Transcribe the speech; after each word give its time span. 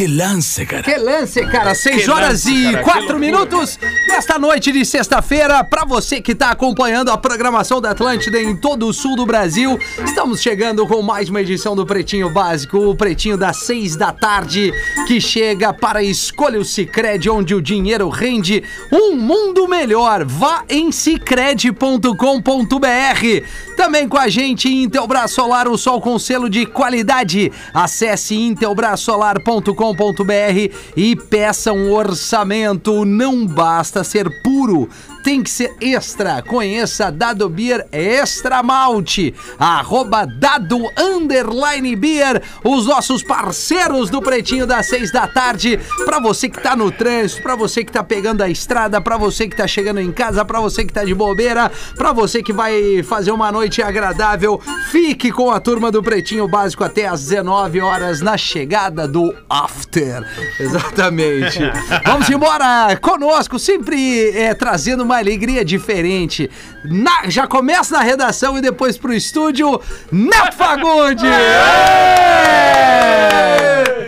Que 0.00 0.06
lance, 0.06 0.64
cara. 0.64 0.82
Que 0.82 0.96
lance, 0.96 1.46
cara. 1.46 1.74
6 1.74 2.04
Que 2.04 2.10
horas 2.10 2.46
lance, 2.46 2.50
e 2.50 2.64
cara, 2.72 2.78
que 2.78 2.84
4 2.84 3.00
loucura. 3.00 3.18
minutos 3.18 3.78
nesta 4.08 4.38
noite 4.38 4.72
de 4.72 4.82
sexta-feira. 4.82 5.62
Pra 5.62 5.84
você 5.84 6.22
que 6.22 6.34
tá 6.34 6.48
acompanhando 6.48 7.10
a 7.10 7.18
programação 7.18 7.82
da 7.82 7.90
Atlântida 7.90 8.40
em 8.40 8.56
todo 8.56 8.86
o 8.86 8.94
sul 8.94 9.14
do 9.14 9.26
Brasil, 9.26 9.78
estamos 10.02 10.40
chegando 10.40 10.86
com 10.86 11.02
mais 11.02 11.28
uma 11.28 11.42
edição 11.42 11.76
do 11.76 11.84
Pretinho 11.84 12.30
Básico, 12.30 12.78
o 12.78 12.94
Pretinho 12.94 13.36
das 13.36 13.58
6 13.58 13.94
da 13.96 14.10
tarde, 14.10 14.72
que 15.06 15.20
chega 15.20 15.70
para 15.70 16.02
Escolha 16.02 16.58
o 16.58 16.64
Cicred, 16.64 17.28
onde 17.28 17.54
o 17.54 17.60
dinheiro 17.60 18.08
rende 18.08 18.64
um 18.90 19.14
mundo 19.16 19.68
melhor. 19.68 20.24
Vá 20.24 20.64
em 20.66 20.90
cicred.com.br. 20.90 22.16
Também 23.76 24.08
com 24.08 24.16
a 24.16 24.28
gente 24.28 24.66
Intelbras 24.66 25.32
Solar, 25.32 25.68
o 25.68 25.76
sol 25.76 26.00
com 26.00 26.18
selo 26.18 26.48
de 26.48 26.64
qualidade. 26.64 27.52
Acesse 27.74 28.34
intelbrasolar.com.br 28.34 29.89
e 30.96 31.14
peça 31.16 31.72
um 31.72 31.92
orçamento. 31.92 33.04
Não 33.04 33.46
basta 33.46 34.04
ser 34.04 34.42
puro, 34.42 34.88
tem 35.22 35.42
que 35.42 35.50
ser 35.50 35.74
extra. 35.80 36.42
Conheça 36.42 37.10
Dado 37.10 37.48
Beer 37.48 37.86
Extra 37.92 38.62
Malte, 38.62 39.34
arroba 39.58 40.26
Dado 40.26 40.78
Underline 40.98 41.94
Beer, 41.96 42.42
os 42.64 42.86
nossos 42.86 43.22
parceiros 43.22 44.10
do 44.10 44.20
Pretinho 44.20 44.66
das 44.66 44.86
seis 44.86 45.12
da 45.12 45.26
tarde. 45.26 45.78
Pra 46.04 46.18
você 46.18 46.48
que 46.48 46.60
tá 46.60 46.74
no 46.74 46.90
trânsito, 46.90 47.42
pra 47.42 47.56
você 47.56 47.84
que 47.84 47.92
tá 47.92 48.02
pegando 48.02 48.42
a 48.42 48.48
estrada, 48.48 49.00
pra 49.00 49.16
você 49.16 49.48
que 49.48 49.56
tá 49.56 49.66
chegando 49.66 50.00
em 50.00 50.12
casa, 50.12 50.44
pra 50.44 50.60
você 50.60 50.84
que 50.84 50.92
tá 50.92 51.04
de 51.04 51.14
bobeira, 51.14 51.70
pra 51.96 52.12
você 52.12 52.42
que 52.42 52.52
vai 52.52 53.02
fazer 53.02 53.30
uma 53.30 53.52
noite 53.52 53.82
agradável, 53.82 54.60
fique 54.90 55.30
com 55.30 55.50
a 55.50 55.60
turma 55.60 55.90
do 55.90 56.02
Pretinho 56.02 56.48
Básico 56.48 56.84
até 56.84 57.06
às 57.06 57.20
19 57.26 57.80
horas 57.80 58.20
na 58.20 58.36
chegada 58.36 59.06
do 59.06 59.34
After. 59.48 60.24
Exatamente. 60.58 61.60
Vamos 62.04 62.28
embora 62.30 62.96
conosco, 63.00 63.58
sempre 63.58 64.30
é, 64.30 64.54
trazendo 64.54 65.04
uma 65.10 65.18
alegria 65.18 65.64
diferente. 65.64 66.48
Na- 66.84 67.28
já 67.28 67.46
começa 67.46 67.96
na 67.96 68.02
redação 68.02 68.56
e 68.56 68.60
depois 68.60 68.96
pro 68.96 69.12
estúdio, 69.12 69.80
Neto 70.10 70.56
Fagundes! 70.56 71.24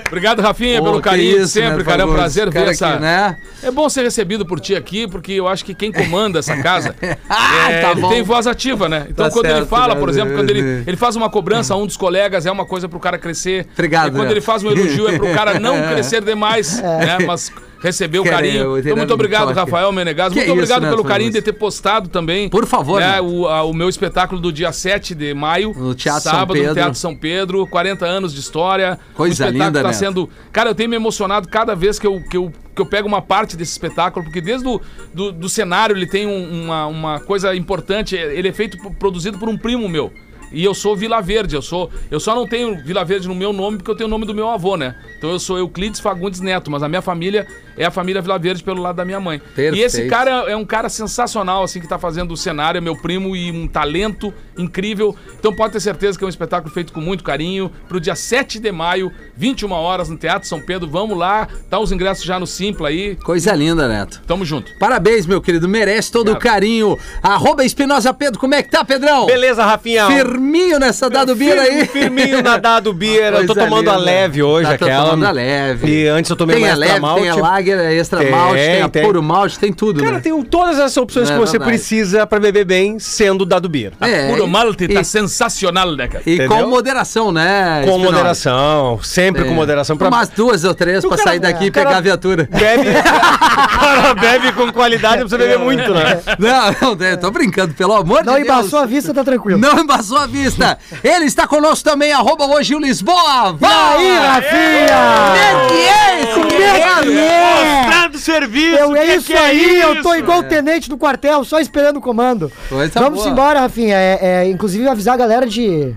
Obrigado, 0.06 0.42
Rafinha, 0.42 0.78
Pô, 0.78 0.84
pelo 0.84 1.00
carinho 1.00 1.38
isso, 1.38 1.48
sempre, 1.54 1.70
Neto 1.78 1.84
cara. 1.86 2.02
É 2.02 2.04
um 2.04 2.12
prazer 2.12 2.50
ver 2.50 2.68
essa. 2.68 2.98
né? 3.00 3.38
É 3.62 3.70
bom 3.70 3.88
ser 3.88 4.02
recebido 4.02 4.44
por 4.44 4.60
ti 4.60 4.76
aqui, 4.76 5.08
porque 5.08 5.32
eu 5.32 5.48
acho 5.48 5.64
que 5.64 5.74
quem 5.74 5.90
comanda 5.90 6.38
essa 6.38 6.54
casa 6.58 6.94
Ah, 7.30 7.70
é, 7.70 7.80
tá 7.80 7.92
ele 7.92 8.00
bom. 8.02 8.10
tem 8.10 8.22
voz 8.22 8.46
ativa, 8.46 8.90
né? 8.90 9.06
Então 9.08 9.26
Tá 9.26 9.32
quando 9.32 9.46
ele 9.46 9.54
certo, 9.54 9.68
fala, 9.68 9.94
né? 9.94 10.00
por 10.00 10.08
exemplo, 10.10 10.34
quando 10.34 10.50
ele, 10.50 10.84
ele 10.86 10.96
faz 10.98 11.16
uma 11.16 11.30
cobrança 11.30 11.72
a 11.72 11.78
um 11.78 11.86
dos 11.86 11.96
colegas, 11.96 12.44
é 12.44 12.50
uma 12.52 12.66
coisa 12.66 12.88
pro 12.90 13.00
cara 13.00 13.16
crescer. 13.16 13.66
Obrigado, 13.72 14.08
E 14.08 14.10
quando 14.10 14.30
ele 14.30 14.42
faz 14.42 14.62
um 14.62 14.70
elogio 14.70 15.08
é 15.08 15.16
pro 15.16 15.32
cara 15.32 15.58
não 15.58 15.80
crescer 15.88 16.22
demais, 16.22 16.78
né? 16.82 17.18
Mas 17.26 17.50
receber 17.82 18.20
o 18.20 18.24
carinho. 18.24 18.62
eu 18.62 18.78
Então, 18.78 18.96
muito 18.96 19.12
obrigado. 19.12 19.52
Rafael 19.52 19.90
Menegas. 19.92 20.32
Muito 20.32 20.52
obrigado 20.52 20.88
pelo 20.88 21.04
carinho 21.04 21.32
de 21.32 21.42
ter 21.42 21.52
postado 21.52 22.08
também. 22.08 22.48
Por 22.48 22.64
favor, 22.66 23.00
né, 23.00 23.20
o, 23.20 23.72
meu 23.72 23.88
espetáculo 23.88 24.40
do 24.40 24.52
dia 24.52 24.72
7 24.72 25.14
de 25.14 25.34
maio. 25.34 25.74
No 25.76 25.94
Teatro 25.94 26.22
São 26.22 26.32
sábado, 26.32 26.52
Pedro. 26.54 26.68
no 26.68 26.74
Teatro 26.74 26.94
São 26.94 27.16
Pedro. 27.16 27.66
40 27.66 28.06
anos 28.06 28.32
de 28.32 28.40
história. 28.40 28.98
Coisa 29.14 29.32
o 29.32 29.34
espetáculo 29.34 29.64
linda, 29.64 29.82
tá 29.82 29.88
Neto. 29.88 29.98
sendo. 29.98 30.30
Cara, 30.52 30.70
eu 30.70 30.74
tenho 30.74 30.88
me 30.88 30.96
emocionado 30.96 31.48
cada 31.48 31.74
vez 31.74 31.98
que 31.98 32.06
eu, 32.06 32.22
que 32.30 32.36
eu, 32.36 32.52
que 32.74 32.80
eu 32.80 32.86
pego 32.86 33.08
uma 33.08 33.20
parte 33.20 33.56
desse 33.56 33.72
espetáculo, 33.72 34.24
porque 34.24 34.40
desde 34.40 34.66
o 34.68 34.80
do, 35.12 35.32
do 35.32 35.48
cenário 35.48 35.96
ele 35.96 36.06
tem 36.06 36.26
um- 36.26 36.64
uma, 36.64 36.86
uma 36.86 37.20
coisa 37.20 37.54
importante. 37.54 38.14
Ele 38.14 38.48
é 38.48 38.52
feito, 38.52 38.78
produzido 38.98 39.38
por 39.38 39.48
um 39.48 39.58
primo 39.58 39.88
meu. 39.88 40.12
E 40.52 40.64
eu 40.64 40.74
sou 40.74 40.96
Vila 40.96 41.20
Verde, 41.20 41.54
eu 41.54 41.62
sou. 41.62 41.90
Eu 42.10 42.20
só 42.20 42.34
não 42.34 42.46
tenho 42.46 42.82
Vila 42.84 43.04
Verde 43.04 43.28
no 43.28 43.34
meu 43.34 43.52
nome 43.52 43.78
porque 43.78 43.90
eu 43.90 43.96
tenho 43.96 44.08
o 44.08 44.10
nome 44.10 44.26
do 44.26 44.34
meu 44.34 44.48
avô, 44.48 44.76
né? 44.76 44.94
Então 45.18 45.30
eu 45.30 45.38
sou 45.38 45.58
Euclides 45.58 46.00
Fagundes 46.00 46.40
Neto, 46.40 46.70
mas 46.70 46.82
a 46.82 46.88
minha 46.88 47.02
família 47.02 47.46
é 47.76 47.84
a 47.84 47.90
família 47.90 48.20
Vila 48.20 48.38
Verde 48.38 48.62
pelo 48.62 48.82
lado 48.82 48.96
da 48.96 49.04
minha 49.04 49.20
mãe. 49.20 49.38
Perfeito. 49.38 49.76
E 49.76 49.82
esse 49.82 50.06
cara 50.08 50.50
é 50.50 50.56
um 50.56 50.64
cara 50.64 50.88
sensacional, 50.88 51.62
assim, 51.62 51.80
que 51.80 51.88
tá 51.88 51.98
fazendo 51.98 52.32
o 52.32 52.36
cenário, 52.36 52.78
é 52.78 52.80
meu 52.80 52.96
primo 52.96 53.34
e 53.34 53.50
um 53.50 53.66
talento 53.66 54.32
incrível. 54.56 55.16
Então 55.38 55.54
pode 55.54 55.72
ter 55.72 55.80
certeza 55.80 56.18
que 56.18 56.24
é 56.24 56.26
um 56.26 56.30
espetáculo 56.30 56.72
feito 56.72 56.92
com 56.92 57.00
muito 57.00 57.24
carinho. 57.24 57.70
Pro 57.88 58.00
dia 58.00 58.14
7 58.14 58.58
de 58.58 58.72
maio, 58.72 59.10
21 59.36 59.72
horas, 59.72 60.08
no 60.08 60.16
Teatro 60.16 60.48
São 60.48 60.60
Pedro. 60.60 60.88
Vamos 60.88 61.16
lá, 61.16 61.48
tá 61.70 61.78
os 61.78 61.92
ingressos 61.92 62.24
já 62.24 62.38
no 62.38 62.46
Simpla 62.46 62.88
aí. 62.88 63.16
Coisa 63.16 63.54
linda, 63.54 63.88
Neto. 63.88 64.22
Tamo 64.26 64.44
junto. 64.44 64.76
Parabéns, 64.78 65.26
meu 65.26 65.40
querido. 65.40 65.68
Merece 65.68 66.12
todo 66.12 66.32
o 66.32 66.38
carinho. 66.38 66.98
Arroba 67.22 67.64
Espinosa 67.64 68.12
Pedro, 68.12 68.38
como 68.38 68.54
é 68.54 68.62
que 68.62 68.70
tá, 68.70 68.84
Pedrão? 68.84 69.26
Beleza, 69.26 69.64
Rafinha. 69.64 70.06
Firminho 70.42 70.78
nessa 70.80 71.08
dado 71.08 71.36
bira 71.36 71.62
aí. 71.62 71.86
Firminho 71.86 72.42
na 72.42 72.56
dado 72.58 72.92
beer. 72.92 73.32
Eu 73.32 73.46
tô 73.46 73.54
tomando 73.54 73.88
a 73.88 73.92
linda. 73.96 74.04
leve 74.04 74.42
hoje, 74.42 74.68
Tá, 74.70 74.76
tô 74.78 74.84
aquela. 74.86 75.04
tomando 75.10 75.24
a 75.26 75.30
leve. 75.30 75.86
E 75.88 76.08
antes 76.08 76.28
eu 76.30 76.36
tomei 76.36 76.56
Tem 76.56 76.64
uma 76.64 76.70
a 76.70 76.72
extra 76.72 76.88
leve, 76.88 77.00
malte. 77.00 77.20
tem 77.22 77.30
a 77.30 77.34
lager, 77.36 77.78
a 77.78 77.92
extra 77.94 78.18
Tem, 78.18 78.30
malte, 78.30 78.54
tem 78.60 78.82
a 78.82 78.88
tem. 78.88 79.02
puro 79.04 79.22
malte, 79.22 79.58
tem 79.58 79.72
tudo, 79.72 80.00
Cara, 80.02 80.16
né? 80.16 80.20
tem 80.20 80.42
todas 80.42 80.80
as 80.80 80.96
opções 80.96 81.30
É 81.30 81.34
que 81.34 81.38
você 81.38 81.52
verdade. 81.52 81.70
precisa 81.70 82.26
pra 82.26 82.40
beber 82.40 82.64
bem, 82.64 82.98
sendo 82.98 83.46
dado 83.46 83.68
beer. 83.68 83.92
É, 84.00 84.30
Puro 84.30 84.44
e- 84.44 84.50
Malte 84.50 84.88
tá 84.88 85.00
e- 85.00 85.04
sensacional, 85.04 85.92
né, 85.94 86.08
cara? 86.08 86.24
E 86.26 86.34
Entendeu? 86.34 86.48
com 86.58 86.66
moderação, 86.68 87.30
né? 87.30 87.82
Com 87.84 87.90
Espinosa? 87.90 88.04
moderação, 88.12 89.00
sempre 89.02 89.42
É. 89.42 89.44
com 89.44 89.54
moderação. 89.54 89.96
Pra... 89.96 90.08
Umas 90.08 90.28
duas 90.28 90.64
ou 90.64 90.74
três 90.74 91.00
pra 91.04 91.16
cara- 91.16 91.22
sair 91.22 91.38
daqui 91.38 91.66
e 91.66 91.68
o 91.68 91.72
pegar 91.72 91.96
a 91.98 92.00
viatura. 92.00 92.48
Bebe. 92.50 92.88
o 92.90 93.78
cara 93.80 94.14
bebe 94.14 94.52
com 94.52 94.72
qualidade, 94.72 95.20
não 95.20 95.28
precisa 95.28 95.38
beber 95.38 95.58
muito, 95.58 95.94
né? 95.94 96.20
Não, 96.38 96.96
não, 96.96 97.06
eu 97.06 97.16
tô 97.16 97.30
brincando, 97.30 97.74
pelo 97.74 97.94
amor 97.94 98.24
Não 98.24 98.34
de 98.34 98.42
Deus. 98.44 98.58
embaçou 98.58 98.78
a 98.80 98.86
vista, 98.86 99.14
tá 99.14 99.22
tranquilo. 99.22 99.58
Não 99.58 99.78
embaçou 99.78 100.18
a 100.18 100.26
vista. 100.32 100.78
Ele 101.04 101.26
está 101.26 101.46
conosco 101.46 101.84
também, 101.88 102.12
arroba 102.12 102.46
hoje 102.46 102.74
o 102.74 102.78
Lisboa. 102.78 103.56
E 103.60 103.64
aí, 103.64 104.18
Rafinha? 104.18 105.68
que 105.68 105.74
é 105.74 106.22
esse? 106.22 106.32
Como 106.32 106.46
é 106.46 107.02
que 107.02 107.18
é? 107.18 107.82
Mostrando 107.84 108.18
serviço. 108.18 108.76
Eu, 108.76 108.96
é 108.96 109.06
que 109.06 109.12
isso 109.12 109.26
que 109.26 109.34
é 109.34 109.38
aí, 109.38 109.80
eu 109.80 110.02
tô 110.02 110.14
igual 110.14 110.40
o 110.40 110.42
tenente 110.44 110.88
do 110.88 110.96
quartel, 110.96 111.44
só 111.44 111.60
esperando 111.60 111.98
o 111.98 112.00
comando. 112.00 112.50
Coisa 112.68 112.98
Vamos 112.98 113.20
boa. 113.20 113.30
embora, 113.30 113.60
Rafinha. 113.60 113.96
É, 113.96 114.18
é, 114.20 114.48
inclusive 114.48 114.88
avisar 114.88 115.14
a 115.14 115.18
galera 115.18 115.46
de. 115.46 115.94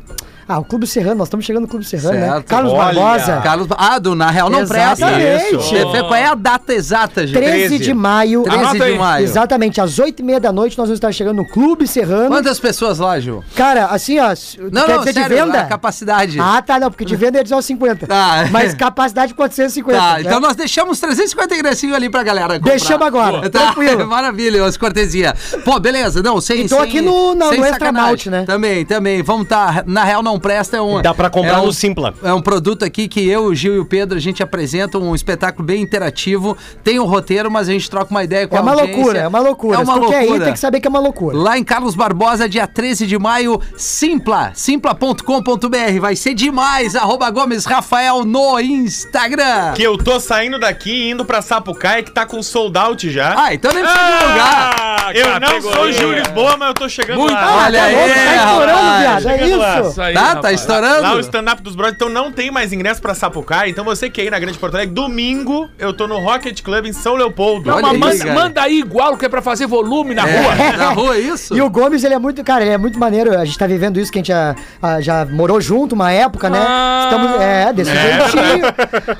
Ah, 0.48 0.60
o 0.60 0.64
Clube 0.66 0.86
Serrano, 0.86 1.16
nós 1.16 1.28
estamos 1.28 1.44
chegando 1.44 1.64
no 1.64 1.68
Clube 1.68 1.84
Serrano, 1.86 2.20
né? 2.20 2.30
Certo. 2.34 2.46
Carlos 2.46 2.72
Olha. 2.74 2.84
Barbosa. 3.02 3.42
Carlos, 3.42 3.68
ah, 3.72 3.98
do 3.98 4.14
Na 4.14 4.30
Real 4.30 4.48
Não 4.50 4.66
Presta. 4.68 5.06
Exatamente. 5.08 5.56
Isso. 5.56 5.90
Qual 6.08 6.16
é 6.16 6.26
a 6.26 6.36
data 6.36 6.72
exata, 6.74 7.26
gente? 7.26 7.36
13 7.36 7.58
13. 7.70 7.78
de 7.80 7.94
maio. 7.96 8.44
13 8.44 8.58
Anota 8.60 8.86
de 8.92 8.98
maio. 9.00 9.24
Exatamente, 9.24 9.82
às 9.82 9.96
8h30 10.00 10.40
da 10.40 10.52
noite 10.52 10.78
nós 10.78 10.88
vamos 10.88 10.98
estar 10.98 11.12
chegando 11.12 11.38
no 11.38 11.48
Clube 11.48 11.88
Serrano. 11.88 12.28
Quantas 12.30 12.60
pessoas 12.60 13.00
lá, 13.00 13.20
Ju? 13.20 13.44
Cara, 13.56 13.86
assim, 13.88 14.20
ó, 14.20 14.28
Não, 14.72 14.86
quer 14.86 14.92
não, 14.94 15.00
dizer 15.00 15.14
sério, 15.14 15.36
de 15.36 15.42
venda? 15.44 15.60
a 15.62 15.66
capacidade. 15.66 16.40
Ah, 16.40 16.62
tá, 16.62 16.80
não, 16.80 16.92
porque 16.92 17.06
de 17.06 17.16
venda 17.16 17.40
é 17.40 17.44
dizer 17.44 17.56
os 17.56 17.66
50. 17.66 18.06
Tá. 18.06 18.48
Mas 18.52 18.76
capacidade 18.76 19.34
450. 19.34 20.00
Tá, 20.00 20.14
né? 20.16 20.22
então 20.22 20.40
nós 20.40 20.56
deixamos 20.56 21.00
350 21.00 21.56
ingressinhos 21.56 21.96
ali 21.96 22.08
pra 22.08 22.22
galera 22.22 22.56
comprar. 22.60 22.70
Deixamos 22.72 23.08
agora, 23.08 23.50
Tá, 23.50 23.60
tranquilo. 23.74 24.06
maravilha, 24.08 24.64
as 24.64 24.78
cortesia. 24.78 25.34
Pô, 25.64 25.80
beleza, 25.80 26.22
não, 26.22 26.40
sem 26.40 26.62
E 26.66 26.70
tô 26.70 26.76
sem- 26.76 26.84
aqui 26.84 27.02
no- 27.02 27.34
no- 27.34 27.50
sem 27.50 27.60
no 27.60 27.66
Extra. 27.66 27.92
Malte, 27.92 28.30
né? 28.30 28.44
Também, 28.46 28.86
também, 28.86 29.24
vamos 29.24 29.48
tá, 29.48 29.84
na 29.88 30.04
real 30.04 30.22
não 30.22 30.35
presta, 30.40 30.78
é 30.78 30.82
um... 30.82 31.02
Dá 31.02 31.14
pra 31.14 31.30
comprar 31.30 31.56
é 31.56 31.60
um, 31.60 31.66
no 31.66 31.74
Simpla. 31.74 32.14
É 32.24 32.34
um 32.34 32.42
produto 32.42 32.84
aqui 32.84 33.08
que 33.08 33.28
eu, 33.28 33.46
o 33.46 33.56
Gil 33.56 33.76
e 33.76 33.80
o 33.80 33.86
Pedro, 33.86 34.18
a 34.18 34.22
gente 34.22 34.42
apresenta 34.44 34.98
um 34.98 35.14
espetáculo 35.16 35.66
bem 35.66 35.82
interativo, 35.82 36.58
tem 36.84 37.00
um 37.00 37.06
roteiro, 37.06 37.50
mas 37.52 37.68
a 37.70 37.72
gente 37.72 37.90
troca 37.90 38.12
uma 38.12 38.24
ideia 38.24 38.48
com 38.48 38.56
É 38.56 38.60
a 38.60 38.62
uma 38.62 38.72
audiência. 38.72 38.96
loucura, 38.96 39.20
é 39.20 39.28
uma 39.28 39.40
loucura. 39.40 39.78
É 39.78 39.82
uma 39.84 39.96
loucura. 39.96 40.44
tem 40.46 40.54
que 40.54 40.60
saber 40.60 40.80
que 40.80 40.88
é 40.88 40.90
uma 40.90 41.00
loucura. 41.00 41.38
Lá 41.38 41.58
em 41.58 41.64
Carlos 41.64 41.96
Barbosa, 41.96 42.48
dia 42.50 42.68
13 42.68 43.06
de 43.08 43.18
maio, 43.18 43.60
Simpla, 43.78 44.52
simpla.com.br. 44.54 46.00
Vai 46.00 46.16
ser 46.16 46.34
demais, 46.34 46.96
arroba 46.96 47.30
Gomes 47.30 47.66
Rafael 47.66 48.24
no 48.26 48.60
Instagram. 48.60 49.74
Que 49.76 49.84
eu 49.84 49.98
tô 49.98 50.20
saindo 50.20 50.60
daqui 50.60 50.92
e 50.92 51.12
indo 51.12 51.26
pra 51.26 51.42
Sapucaia, 51.42 52.04
que 52.04 52.12
tá 52.12 52.26
com 52.26 52.42
sold 52.42 52.78
out 52.78 53.10
já. 53.12 53.34
Ah, 53.38 53.54
então 53.54 53.72
nem 53.74 53.84
precisa 53.84 54.04
divulgar. 54.04 54.76
Ah, 54.80 55.12
eu 55.14 55.40
não 55.40 55.62
sou 55.62 55.92
Gil 55.92 56.14
Lisboa, 56.14 56.58
mas 56.58 56.68
eu 56.70 56.74
tô 56.74 56.90
chegando 56.90 57.20
Muito 57.20 57.34
lá. 57.34 57.66
Olha 57.66 57.80
tá 57.80 57.86
aí, 57.86 57.96
tá 57.96 58.36
estourando, 58.36 59.00
viado. 59.00 59.30
É 59.30 59.48
isso. 59.48 59.90
Isso 59.90 60.02
aí, 60.02 60.14
Tá, 60.14 60.25
tá 60.30 60.34
rapaz. 60.36 60.60
estourando? 60.60 61.02
Lá 61.02 61.16
o 61.16 61.20
stand-up 61.20 61.62
dos 61.62 61.76
brothers, 61.76 61.96
então 61.96 62.10
não 62.10 62.32
tem 62.32 62.52
mais 62.52 62.72
ingresso 62.74 63.02
pra 63.02 63.14
Sapucaia. 63.14 63.70
Então 63.70 63.84
você 63.84 64.10
que 64.10 64.22
é 64.22 64.26
aí 64.26 64.30
na 64.30 64.40
Grande 64.40 64.58
Porto 64.58 64.76
Alegre, 64.76 64.94
domingo 64.94 65.70
eu 65.80 65.94
tô 65.94 66.08
no 66.08 66.18
Rocket 66.20 66.62
Club 66.62 66.86
em 66.86 66.94
São 66.94 67.16
Leopoldo. 67.16 67.70
Não, 67.70 67.76
Olha 67.78 67.84
mas 67.88 67.94
aí, 67.94 68.00
manda, 68.00 68.18
cara. 68.26 68.34
manda 68.40 68.62
aí 68.62 68.80
igual 68.80 69.18
que 69.18 69.26
é 69.26 69.30
pra 69.30 69.42
fazer 69.42 69.68
volume 69.68 70.14
na 70.16 70.24
rua. 70.24 70.56
É, 70.56 70.78
na 70.78 70.90
rua, 70.90 71.18
isso? 71.18 71.56
E 71.56 71.62
o 71.62 71.70
Gomes, 71.70 72.04
ele 72.04 72.14
é 72.14 72.20
muito, 72.20 72.44
cara, 72.44 72.64
ele 72.64 72.74
é 72.74 72.78
muito 72.78 72.98
maneiro. 73.00 73.38
A 73.38 73.46
gente 73.46 73.58
tá 73.58 73.68
vivendo 73.68 74.00
isso, 74.00 74.12
que 74.12 74.20
a 74.20 74.22
gente 74.22 74.28
já, 74.28 74.56
ah, 74.82 75.02
já 75.02 75.26
morou 75.26 75.60
junto 75.62 75.94
uma 75.96 76.12
época, 76.12 76.50
né? 76.50 76.64
Ah. 76.68 77.02
Estamos, 77.12 77.42
é, 77.42 77.74
desse 77.74 77.92
jeitinho. 77.92 78.66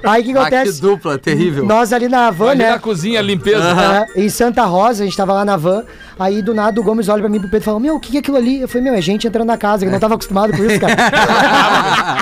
Aí 0.04 0.22
o 0.22 0.24
que 0.26 0.32
Ah, 0.32 0.34
que 0.34 0.38
acontece? 0.40 0.82
dupla, 0.82 1.18
terrível. 1.18 1.66
Nós 1.66 1.94
ali 1.94 2.08
na 2.08 2.30
van, 2.32 2.52
Ali 2.52 2.60
né? 2.64 2.72
na 2.72 2.80
cozinha, 2.80 3.22
limpeza. 3.22 3.64
É, 4.16 4.22
em 4.22 4.30
Santa 4.30 4.64
Rosa, 4.64 5.04
a 5.04 5.06
gente 5.06 5.16
tava 5.18 5.34
lá 5.34 5.46
na 5.46 5.58
van. 5.58 5.84
Aí 6.18 6.42
do 6.42 6.54
nada 6.54 6.80
o 6.80 6.84
Gomes 6.84 7.10
olha 7.10 7.20
pra 7.22 7.30
mim 7.30 7.38
e 7.38 7.40
pro 7.42 7.50
Pedro 7.50 7.64
e 7.64 7.66
fala: 7.66 7.80
Meu, 7.80 7.96
o 7.96 8.00
que 8.00 8.12
que 8.12 8.18
é 8.18 8.20
aquilo 8.22 8.38
ali? 8.38 8.62
Eu 8.62 8.68
falei: 8.70 8.84
Meu, 8.84 8.94
é 8.94 9.02
gente 9.02 9.28
entrando 9.28 9.48
na 9.48 9.58
casa, 9.58 9.80
que 9.84 9.88
eu 9.90 9.92
não 9.92 10.00
tava 10.00 10.14
acostumado 10.16 10.56
com 10.56 10.64
isso, 10.64 10.80
cara. 10.80 10.95
Cara, 10.96 12.16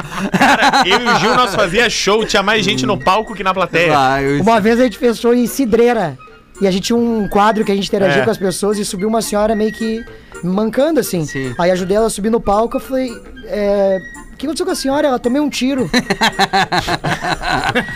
eu 0.86 1.00
e 1.02 1.08
o 1.08 1.20
Gil, 1.20 1.36
nós 1.36 1.54
fazia 1.56 1.90
show, 1.90 2.26
tinha 2.26 2.44
mais 2.44 2.64
gente 2.66 2.86
no 2.86 2.98
palco 2.98 3.34
que 3.34 3.44
na 3.44 3.54
plateia. 3.54 3.94
Ah, 3.98 4.22
eu- 4.22 4.42
Uma 4.42 4.60
vez 4.60 4.80
a 4.80 4.84
gente 4.84 4.98
fez 4.98 5.18
show 5.20 5.34
em 5.34 5.48
Cidreira. 5.48 6.18
E 6.62 6.68
a 6.68 6.72
gente 6.72 6.84
tinha 6.84 6.98
um 6.98 7.28
quadro 7.28 7.66
que 7.66 7.72
a 7.72 7.76
gente 7.76 7.88
interagia 7.88 8.22
É. 8.22 8.26
com 8.26 8.30
as 8.32 8.38
pessoas 8.38 8.78
e 8.78 8.86
subiu 8.86 9.08
uma 9.10 9.22
senhora 9.22 9.56
meio 9.56 9.72
que 9.72 10.04
mancando, 10.44 11.00
assim. 11.00 11.26
Sim. 11.26 11.54
Aí 11.58 11.72
ajudei 11.72 11.98
ela 11.98 12.08
a 12.08 12.12
subir 12.12 12.30
no 12.30 12.40
palco, 12.40 12.78
eu 12.78 12.82
falei. 12.82 13.12
É... 13.46 14.00
O 14.34 14.36
que 14.36 14.46
aconteceu 14.46 14.66
com 14.66 14.72
a 14.72 14.76
senhora? 14.76 15.08
Ela 15.08 15.20
tomei 15.20 15.42
um 15.42 15.50
tiro. 15.50 15.90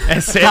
É 0.07 0.21
sério. 0.21 0.49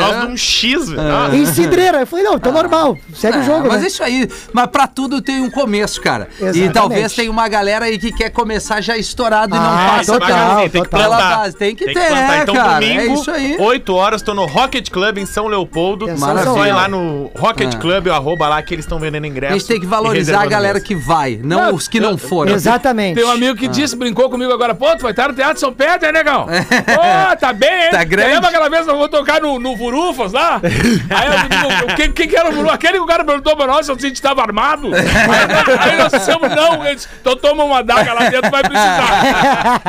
Nós 0.00 0.28
num 0.28 0.36
X, 0.36 0.88
velho. 0.88 1.02
Nossa. 1.02 1.36
em 1.36 1.46
Cidreira. 1.46 2.00
Eu 2.00 2.06
falei, 2.06 2.24
não, 2.24 2.38
tá 2.38 2.50
normal. 2.52 2.96
Segue 3.14 3.38
o 3.38 3.40
É, 3.40 3.44
jogo, 3.44 3.68
mas 3.68 3.80
né? 3.80 3.84
é 3.84 3.88
isso 3.88 4.02
aí. 4.02 4.28
Mas 4.52 4.66
pra 4.68 4.86
tudo 4.86 5.20
tem 5.20 5.40
um 5.40 5.50
começo, 5.50 6.00
cara. 6.00 6.28
E 6.38 6.44
Exatamente. 6.44 6.72
talvez 6.72 7.12
tenha 7.12 7.30
uma 7.30 7.48
galera 7.48 7.86
aí 7.86 7.98
que 7.98 8.12
quer 8.12 8.30
começar 8.30 8.80
já 8.80 8.96
estourado 8.96 9.54
e 9.54 9.58
não 9.58 9.64
Ah, 9.66 9.94
passa 9.96 10.12
total, 10.12 10.28
pela- 10.28 10.68
total. 10.70 10.86
plantar. 11.08 11.36
base. 11.38 11.56
Tem 11.56 11.74
que 11.74 11.84
ter, 11.86 11.94
plantar. 12.08 12.42
Então, 12.42 12.54
cara. 12.54 12.80
domingo, 12.80 13.00
é 13.00 13.06
isso 13.06 13.30
aí. 13.30 13.56
8 13.58 13.94
horas, 13.94 14.22
tô 14.22 14.34
no 14.34 14.46
Rocket 14.46 14.88
Club 14.90 15.18
em 15.18 15.26
São 15.26 15.46
Leopoldo. 15.46 16.06
Só 16.16 16.26
Maravilha. 16.26 16.68
ir 16.68 16.72
lá 16.72 16.88
no 16.88 17.30
Rocket 17.36 17.74
Ah. 17.74 17.78
Club, 17.78 18.06
o 18.06 18.12
arroba 18.12 18.48
lá, 18.48 18.62
que 18.62 18.74
eles 18.74 18.84
estão 18.84 18.98
vendendo 18.98 19.24
A 19.24 19.28
ingressos. 19.28 19.58
gente 19.58 19.66
tem 19.68 19.80
que 19.80 19.86
e 19.86 19.88
valorizar 19.88 20.42
a 20.42 20.46
galera 20.46 20.80
que 20.80 20.94
vai, 20.94 21.40
não 21.42 21.74
os 21.74 21.88
que 21.88 21.98
não 22.00 22.16
foram. 22.16 22.52
Exatamente. 22.54 23.16
Tem 23.16 23.24
um 23.24 23.30
amigo 23.30 23.56
que 23.58 23.66
disse, 23.68 23.96
brincou 23.96 24.30
comigo 24.30 24.52
agora, 24.52 24.74
pô, 24.74 24.94
tu 24.96 25.02
vai 25.02 25.13
estar 25.14 25.28
no 25.28 25.34
Teatro 25.34 25.58
São 25.60 25.72
Pedro, 25.72 26.06
hein, 26.06 26.12
negão? 26.12 26.46
Pô, 26.46 27.36
tá 27.38 27.52
bem, 27.52 27.84
hein? 27.84 27.90
Tá 27.90 28.04
grande. 28.04 28.34
Lembra 28.34 28.48
aquela 28.48 28.68
vez 28.68 28.84
que 28.84 28.90
eu 28.90 28.96
vou 28.96 29.08
tocar 29.08 29.40
no, 29.40 29.58
no 29.58 29.76
Furufas 29.76 30.32
lá? 30.32 30.60
Aí 31.10 31.26
eu 31.26 31.48
digo, 31.48 31.96
quem, 31.96 32.12
quem 32.12 32.28
que 32.28 32.36
era 32.36 32.48
o 32.50 32.52
Furufas? 32.52 32.74
Aquele 32.74 32.94
que 32.94 33.00
o 33.00 33.06
cara 33.06 33.24
perguntou 33.24 33.56
pra 33.56 33.66
nós 33.66 33.86
se 33.86 33.92
a 33.92 33.94
gente 33.96 34.20
tava 34.20 34.42
armado. 34.42 34.90
Aí, 34.94 35.90
aí 35.90 35.96
nós 35.98 36.12
dissemos, 36.12 36.48
não. 36.54 36.86
Então 37.20 37.36
toma 37.36 37.64
uma 37.64 37.82
daga 37.82 38.12
lá 38.12 38.28
dentro, 38.28 38.50
vai 38.50 38.62
precisar. 38.62 39.82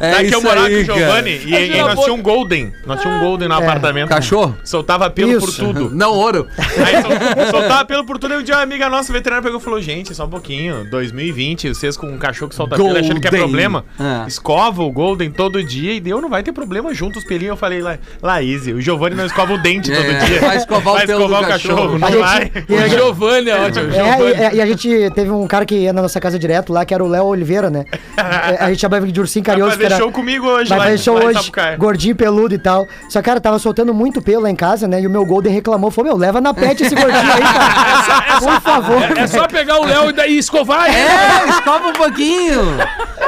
É 0.00 0.10
Daí 0.12 0.28
que 0.28 0.34
eu 0.34 0.38
isso 0.38 0.48
morava 0.48 0.66
aí, 0.66 0.86
com 0.86 0.92
o. 0.92 0.96
Giovanni 0.98 1.30
e, 1.30 1.54
e 1.54 1.82
nós 1.82 1.98
tínhamos 2.04 2.08
um 2.08 2.22
Golden. 2.22 2.72
Nós 2.86 3.00
tínhamos 3.00 3.22
um 3.22 3.24
Golden 3.26 3.48
no 3.48 3.54
apartamento. 3.54 4.08
Cachorro? 4.08 4.56
Soltava 4.64 5.10
pelo 5.10 5.38
por 5.38 5.48
Isso. 5.48 5.64
tudo. 5.64 5.90
Não 5.94 6.10
ouro. 6.12 6.46
Aí 6.58 7.02
sol- 7.02 7.50
soltava 7.50 7.84
pelo 7.84 8.04
por 8.04 8.18
tudo. 8.18 8.34
Aí 8.34 8.40
um 8.40 8.42
dia 8.42 8.56
uma 8.56 8.62
amiga 8.62 8.88
nossa, 8.88 9.12
veterinária, 9.12 9.42
pegou 9.42 9.60
e 9.60 9.62
falou: 9.62 9.80
Gente, 9.80 10.14
só 10.14 10.24
um 10.24 10.30
pouquinho. 10.30 10.88
2020, 10.90 11.68
vocês 11.70 11.96
com 11.96 12.06
um 12.06 12.18
cachorro 12.18 12.48
que 12.48 12.54
solta 12.54 12.76
pelo 12.76 12.90
achando 12.96 13.20
que 13.20 13.26
é 13.28 13.30
Golden. 13.30 13.40
problema. 13.48 13.84
Escova 14.26 14.67
o 14.76 14.90
Golden 14.92 15.30
todo 15.30 15.62
dia 15.62 15.92
e 15.94 16.00
deu, 16.00 16.20
não 16.20 16.28
vai 16.28 16.42
ter 16.42 16.52
problema 16.52 16.92
junto 16.94 17.18
os 17.18 17.24
pelinhos. 17.24 17.50
Eu 17.50 17.56
falei, 17.56 17.80
lá, 17.80 17.98
Laís, 18.22 18.66
o 18.66 18.80
Giovanni 18.80 19.16
não 19.16 19.26
escova 19.26 19.54
o 19.54 19.58
dente 19.58 19.90
É, 19.92 19.96
todo 19.96 20.26
dia. 20.26 20.40
vai 20.40 20.56
escovar 20.56 20.94
o 21.02 21.06
pelo 21.06 21.28
do 21.28 21.46
cachorro. 21.46 21.98
Não 21.98 22.06
A 22.08 22.10
gente- 22.10 22.20
vai. 22.20 22.52
e 22.68 22.76
a 22.76 22.86
O 22.86 22.88
Giovanni 22.88 23.50
é 23.50 23.56
ótimo. 23.60 23.88
É, 23.90 23.92
Giovanni. 23.92 24.34
e, 24.54 24.56
e 24.56 24.60
a 24.62 24.66
gente 24.66 25.10
teve 25.14 25.30
um 25.30 25.46
cara 25.46 25.64
que 25.64 25.74
ia 25.74 25.92
na 25.92 26.02
nossa 26.02 26.20
casa 26.20 26.38
direto 26.38 26.72
lá, 26.72 26.84
que 26.84 26.92
era 26.94 27.02
o 27.04 27.08
Léo 27.08 27.24
Oliveira, 27.24 27.70
né? 27.70 27.84
É, 28.18 28.64
a 28.64 28.68
gente 28.70 28.80
chamava 28.80 29.04
ele 29.04 29.12
de 29.12 29.20
ursinho 29.20 29.44
Vai 29.44 29.52
carinhoso. 29.54 29.76
que 29.76 29.82
fazer 29.82 29.94
era- 29.94 30.02
show 30.02 30.10
comigo 30.12 30.46
hoje, 30.46 30.68
Vai 30.68 30.78
lá, 30.78 30.84
fazer 30.86 30.98
show 30.98 31.20
em 31.22 31.26
hoje, 31.26 31.52
gordinho, 31.78 32.16
peludo 32.16 32.54
e 32.54 32.58
tal. 32.58 32.86
Só, 33.08 33.22
cara, 33.22 33.40
tava 33.40 33.58
soltando 33.58 33.94
muito 33.94 34.20
pelo 34.20 34.42
lá 34.42 34.50
em 34.50 34.56
casa, 34.56 34.88
né? 34.88 35.00
E 35.00 35.06
o 35.06 35.10
meu 35.10 35.24
Golden 35.24 35.52
reclamou, 35.52 35.90
falou, 35.90 36.10
meu, 36.12 36.18
leva 36.18 36.40
na 36.40 36.52
pet 36.52 36.82
esse 36.82 36.94
gordinho 36.94 37.32
aí, 37.32 37.40
cara. 37.40 38.38
Por 38.40 38.60
favor. 38.60 39.02
É 39.16 39.26
só 39.26 39.46
pegar 39.46 39.78
o 39.80 39.84
Léo 39.84 40.10
e 40.10 40.12
daí 40.12 40.36
escovar. 40.38 40.88
É, 40.90 41.48
escova 41.48 41.88
um 41.88 41.92
pouquinho. 41.92 42.60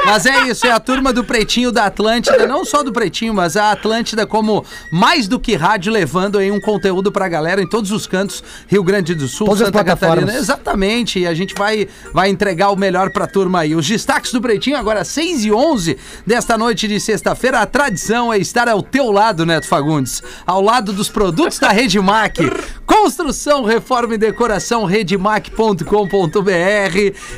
Mas 0.05 0.25
é 0.25 0.47
isso, 0.47 0.65
é 0.67 0.71
a 0.71 0.79
turma 0.79 1.13
do 1.13 1.23
Pretinho 1.31 1.71
da 1.71 1.85
Atlântida, 1.85 2.45
não 2.45 2.65
só 2.65 2.83
do 2.83 2.91
Pretinho, 2.91 3.33
mas 3.33 3.55
a 3.55 3.71
Atlântida 3.71 4.27
como 4.27 4.65
mais 4.91 5.29
do 5.29 5.39
que 5.39 5.55
rádio, 5.55 5.89
levando 5.89 6.37
aí 6.37 6.51
um 6.51 6.59
conteúdo 6.59 7.09
pra 7.09 7.29
galera 7.29 7.61
em 7.61 7.67
todos 7.67 7.89
os 7.89 8.05
cantos, 8.05 8.43
Rio 8.67 8.83
Grande 8.83 9.15
do 9.15 9.29
Sul, 9.29 9.47
Todas 9.47 9.61
as 9.61 9.67
Santa 9.67 9.81
Catarina. 9.81 10.35
Exatamente, 10.35 11.19
e 11.19 11.25
a 11.25 11.33
gente 11.33 11.55
vai, 11.55 11.87
vai 12.13 12.27
entregar 12.27 12.69
o 12.69 12.75
melhor 12.75 13.11
pra 13.11 13.27
turma 13.27 13.61
aí. 13.61 13.73
Os 13.73 13.87
destaques 13.87 14.33
do 14.33 14.41
Pretinho 14.41 14.75
agora 14.75 15.05
6 15.05 15.45
e 15.45 15.53
11 15.53 15.97
desta 16.27 16.57
noite 16.57 16.85
de 16.85 16.99
sexta-feira. 16.99 17.61
A 17.61 17.65
tradição 17.65 18.33
é 18.33 18.37
estar 18.37 18.67
ao 18.67 18.83
teu 18.83 19.09
lado, 19.09 19.45
Neto 19.45 19.67
Fagundes, 19.67 20.21
ao 20.45 20.61
lado 20.61 20.91
dos 20.91 21.07
produtos 21.07 21.59
da 21.59 21.69
Redmac. 21.69 22.39
Construção, 22.85 23.63
reforma 23.63 24.15
e 24.15 24.17
decoração, 24.17 24.83
redmac.com.br 24.83 25.85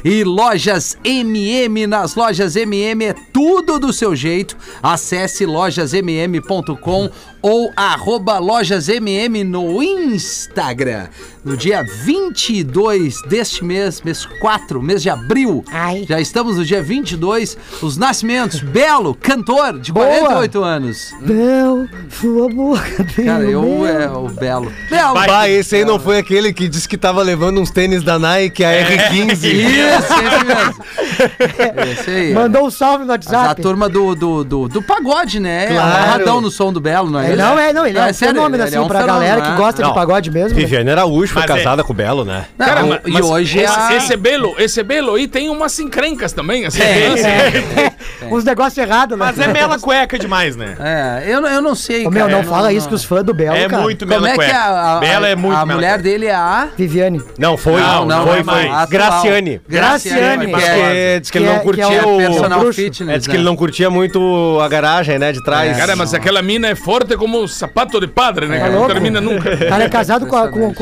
e 0.04 0.24
lojas 0.24 0.98
MM. 1.04 1.86
Nas 1.86 2.16
lojas 2.16 2.56
MM 2.56 3.06
é 3.06 3.14
tudo 3.32 3.83
do 3.88 3.94
seu 3.94 4.16
jeito. 4.16 4.58
Acesse 4.82 5.46
lojasmm.com 5.46 7.10
ou 7.42 7.72
arroba 7.76 8.40
lojasmm 8.40 9.44
no 9.46 9.84
Instagram. 9.84 11.10
No 11.44 11.58
dia 11.58 11.84
22 11.84 13.22
deste 13.24 13.66
mês, 13.66 14.02
mês 14.02 14.26
4, 14.40 14.82
mês 14.82 15.04
de 15.04 15.10
abril. 15.10 15.62
Ai. 15.70 16.06
Já 16.08 16.22
estamos 16.22 16.56
no 16.56 16.64
dia 16.64 16.82
22. 16.82 17.58
Os 17.82 17.98
nascimentos. 17.98 18.62
Belo, 18.74 19.14
cantor 19.14 19.78
de 19.78 19.92
Boa. 19.92 20.06
48 20.06 20.64
anos. 20.64 21.14
Bel, 21.20 21.86
sua 22.10 22.48
boca 22.48 23.06
tem 23.14 23.26
Cara, 23.26 23.44
eu 23.44 23.86
é 23.86 24.10
o 24.10 24.30
Belo. 24.30 24.72
Belo. 24.90 25.14
Bah, 25.14 25.50
esse 25.50 25.76
aí 25.76 25.86
não 25.86 26.00
foi 26.00 26.18
aquele 26.18 26.54
que 26.54 26.70
disse 26.70 26.88
que 26.88 26.98
tava 26.98 27.22
levando 27.22 27.60
uns 27.60 27.70
tênis 27.70 28.04
da 28.04 28.18
Nike, 28.18 28.64
a 28.64 28.70
R15. 28.72 29.44
Isso, 29.44 30.14
esse 30.14 30.46
mesmo. 30.46 31.92
Esse 31.92 32.10
aí. 32.10 32.34
Mandou 32.34 32.68
um 32.68 32.72
salve 32.72 33.04
no 33.04 33.08
Mas 33.14 33.28
a 33.28 33.38
WhatsApp. 33.40 33.62
turma 33.62 33.90
do, 33.90 34.16
do, 34.16 34.44
do, 34.46 34.68
do 34.70 34.82
pagode, 34.82 35.42
né? 35.42 35.68
Claro. 35.68 35.82
Amarradão 35.82 36.40
no 36.40 36.50
som 36.50 36.72
do 36.72 36.80
Belo, 36.80 37.12
não 37.12 37.20
é? 37.20 37.28
Ele 37.28 37.36
não 37.42 37.60
é, 37.60 37.74
não, 37.74 37.86
ele 37.86 37.98
é, 37.98 38.02
um 38.02 38.14
sério, 38.14 38.36
fenômeno, 38.36 38.56
ele 38.56 38.64
assim, 38.64 38.78
é 38.78 38.82
um 38.82 38.88
pra 38.88 39.02
fenômeno, 39.02 39.26
galera 39.26 39.42
né? 39.42 39.52
que 39.52 39.58
gosta 39.62 39.82
Não. 39.82 39.90
de 39.90 39.96
pagode 39.96 40.32
mesmo. 40.32 40.50
né? 40.50 40.56
Viviane 40.56 40.90
Araújo 40.90 41.33
foi 41.34 41.42
Mas 41.42 41.52
é- 41.52 41.58
casada 41.58 41.84
com 41.84 41.92
o 41.92 41.96
Belo, 41.96 42.24
né? 42.24 42.46
Não, 42.58 42.66
Cara, 42.66 42.84
mas- 42.84 43.00
e 43.06 43.22
hoje 43.22 43.60
é 43.60 43.64
esse, 43.64 43.80
a... 43.80 43.96
esse 43.96 44.16
Belo, 44.16 44.56
esse 44.60 44.84
Belo 44.84 45.16
aí 45.16 45.28
tem 45.28 45.50
umas 45.50 45.78
encrencas 45.80 46.32
também, 46.32 46.66
assim. 46.66 46.80
Uns 48.32 48.44
negócios 48.44 48.78
errados, 48.78 49.18
né? 49.18 49.26
Mas 49.26 49.40
é 49.40 49.48
mela 49.52 49.78
cueca 49.80 50.18
demais, 50.18 50.56
né? 50.56 50.76
É, 50.80 51.24
eu, 51.28 51.46
eu 51.46 51.62
não 51.62 51.76
sei, 51.76 52.06
Ô, 52.08 52.10
meu, 52.12 52.22
cara, 52.26 52.32
não 52.32 52.40
eu 52.40 52.50
fala 52.50 52.72
isso 52.74 52.88
que 52.88 52.96
os 52.96 53.04
fãs 53.04 53.24
do 53.24 53.34
Belo, 53.34 53.56
É 53.56 53.68
cara. 53.68 53.82
muito 53.84 54.06
Como 54.06 54.12
mela 54.22 54.28
é 54.30 54.32
que 54.32 54.36
cueca. 54.38 54.52
é 54.52 54.56
a, 54.56 54.98
a, 54.98 55.00
Bela 55.00 55.28
é 55.28 55.36
muito 55.36 55.58
a 55.58 55.66
mulher 55.66 55.90
cueca. 55.96 56.04
dele 56.04 56.26
é 56.28 56.36
a... 56.36 56.68
Viviane. 56.78 57.22
Não, 57.38 57.58
foi. 57.58 57.82
Não, 57.82 58.06
não 58.06 58.28
foi, 58.28 58.40
é 58.40 58.44
foi. 58.44 58.68
atual. 58.68 58.88
Graciane. 58.88 59.62
Graciane. 59.68 60.46
Diz 60.48 60.64
é, 60.64 61.14
que, 61.16 61.20
diz 61.22 61.32
que 61.32 61.38
ele 61.38 61.46
não 61.46 61.54
é- 61.56 61.60
curtia 61.60 61.86
que 61.88 61.94
é 61.96 62.06
o. 62.06 62.74
fitness, 62.74 63.16
É, 63.16 63.18
diz 63.18 63.28
que 63.28 63.34
né? 63.34 63.38
ele 63.40 63.44
não 63.46 63.56
curtia 63.56 63.90
muito 63.90 64.60
a 64.62 64.68
garagem, 64.68 65.20
né? 65.20 65.32
De 65.32 65.44
trás. 65.44 65.76
Cara, 65.78 65.96
mas 65.96 66.14
aquela 66.14 66.42
mina 66.42 66.68
é 66.68 66.76
forte 66.76 67.16
como 67.18 67.48
sapato 67.48 68.00
de 68.00 68.08
padre, 68.08 68.48
né? 68.48 68.60
Tá? 68.60 68.70
Não 68.70 68.88
termina 68.88 69.20
nunca. 69.22 69.54
O 69.54 69.70
cara 69.70 69.84
é 69.84 69.90
casado 69.90 70.26
com 70.28 70.36
a, 70.36 70.48
com, 70.50 70.74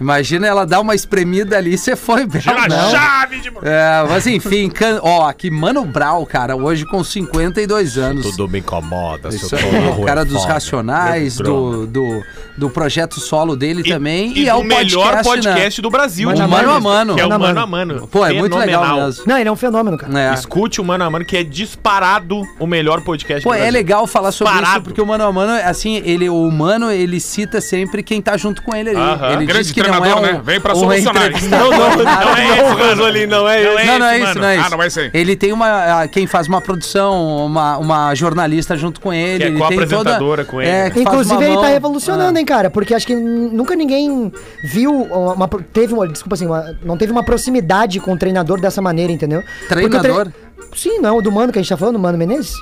Imagina 0.00 0.46
ela 0.46 0.64
dar 0.66 0.80
uma 0.80 0.94
espremida 0.94 1.56
ali, 1.56 1.76
você 1.76 1.96
foi, 1.96 2.24
Não. 2.26 2.90
chave 2.90 3.40
de... 3.40 3.48
É, 3.62 4.06
mas 4.08 4.26
enfim, 4.26 4.68
can... 4.68 5.00
ó, 5.02 5.26
aqui 5.28 5.50
Mano 5.50 5.84
Brau, 5.84 6.24
cara, 6.26 6.54
hoje 6.56 6.84
com 6.84 7.02
52 7.02 7.98
anos. 7.98 8.30
Tudo 8.30 8.48
me 8.48 8.58
incomoda, 8.60 9.28
Isso 9.30 9.54
aí, 9.56 9.72
na 9.80 9.90
o 9.90 10.04
cara 10.04 10.20
é 10.22 10.24
dos 10.24 10.42
foda. 10.42 10.54
Racionais, 10.54 11.36
do, 11.36 11.86
do, 11.86 12.22
do 12.56 12.70
projeto 12.70 13.20
solo 13.20 13.56
dele 13.56 13.82
também. 13.82 14.32
E, 14.36 14.44
E, 14.44 14.48
é 14.48 14.54
o 14.54 14.62
melhor 14.62 15.22
podcast, 15.22 15.28
podcast 15.42 15.82
do 15.82 15.90
Brasil. 15.90 16.28
Mano 16.28 16.42
a 16.42 16.46
de 16.46 16.50
mano 16.50 16.70
a 16.70 16.80
mano. 16.80 17.14
Que 17.14 17.20
é 17.20 17.26
o 17.26 17.28
Mano 17.28 17.44
a 17.44 17.48
Mano 17.48 17.60
a 17.60 17.66
mano. 17.66 18.08
Pô, 18.08 18.24
é 18.24 18.32
muito 18.32 18.56
legal 18.56 18.82
Fenomenal. 18.82 19.06
mesmo. 19.06 19.24
Não, 19.26 19.38
ele 19.38 19.48
é 19.48 19.52
um 19.52 19.56
fenômeno, 19.56 19.96
cara. 19.98 20.20
É. 20.20 20.34
Escute 20.34 20.80
o 20.80 20.84
Mano 20.84 21.04
a 21.04 21.10
Mano, 21.10 21.24
que 21.24 21.36
é 21.36 21.42
disparado 21.44 22.42
o 22.58 22.66
melhor 22.66 23.00
podcast 23.02 23.42
Pô, 23.42 23.50
do 23.50 23.54
é 23.54 23.58
Brasil. 23.58 23.72
legal 23.72 24.06
falar 24.06 24.32
sobre 24.32 24.54
isso, 24.54 24.62
Parado. 24.62 24.84
porque 24.84 25.00
o 25.00 25.06
Mano 25.06 25.24
a 25.24 25.32
Mano, 25.32 25.52
assim, 25.64 26.02
ele, 26.04 26.28
o 26.28 26.50
Mano, 26.50 26.90
ele 26.90 27.20
cita 27.20 27.60
sempre 27.60 28.02
quem 28.02 28.20
tá 28.20 28.36
junto 28.36 28.62
com 28.62 28.74
ele 28.74 28.90
ali. 28.90 28.98
Aham. 28.98 29.32
Ele 29.32 29.46
Grande 29.56 29.74
não 29.76 29.84
é 29.84 30.00
treinador, 30.00 30.18
um, 30.18 30.22
né? 30.34 30.40
Vem 30.44 30.60
pra 30.60 30.72
um 30.72 30.76
solucionar. 30.76 31.30
Não, 31.48 31.70
não, 31.70 32.04
nada. 32.04 32.24
Não 32.24 32.36
é 32.36 32.48
esse, 32.48 32.62
Não. 32.62 32.76
Ranzolin, 32.76 33.26
não 33.26 33.48
é 33.48 33.64
Não 33.64 33.72
esse. 33.78 33.80
é 33.82 33.86
Não, 33.86 33.98
não 33.98 34.06
é 34.06 34.18
isso, 34.18 34.38
não 34.38 34.48
é 34.48 34.56
isso. 34.56 34.66
Ah, 34.66 34.70
não 34.70 34.78
vai 34.78 34.90
ser. 34.90 35.10
Ele 35.14 35.36
tem 35.36 35.52
uma. 35.52 36.02
ah, 36.02 36.08
Quem 36.08 36.26
faz 36.26 36.46
uma 36.48 36.60
produção, 36.60 37.46
uma, 37.46 37.76
uma 37.78 38.14
jornalista 38.14 38.76
junto 38.76 39.00
com 39.00 39.12
ele. 39.12 39.38
Que 39.38 39.44
é 39.44 39.46
ele 39.46 39.58
tem 39.58 39.58
co-apresentadora 39.58 40.44
com 40.44 40.60
ele, 40.60 40.70
faz 40.90 40.96
Inclusive, 40.96 41.44
ele 41.44 41.56
tá 41.56 41.66
revolucionando, 41.68 42.38
hein, 42.38 42.44
cara? 42.44 42.70
Porque 42.70 42.94
acho 42.94 43.06
que 43.06 43.14
nunca 43.14 43.74
ninguém 43.74 44.32
viu 44.64 44.92
uma. 44.92 45.48
Teve 45.72 45.92
uma. 45.94 46.06
Desculpa 46.06 46.34
assim, 46.34 46.46
uma- 46.46 46.76
não 46.82 46.96
teve 46.96 47.12
uma 47.12 47.24
proximidade 47.24 48.00
com 48.00 48.12
o 48.12 48.18
treinador 48.18 48.60
dessa 48.60 48.80
maneira, 48.82 49.12
entendeu? 49.12 49.40
O 49.40 49.68
tre- 49.68 49.88
Treinador? 49.88 50.28
Sim, 50.74 50.98
não, 51.00 51.18
o 51.18 51.22
do 51.22 51.30
Mano 51.32 51.52
que 51.52 51.58
a 51.58 51.62
gente 51.62 51.68
tá 51.68 51.76
falando, 51.76 51.96
o 51.96 51.98
Mano 51.98 52.18
Menezes. 52.18 52.52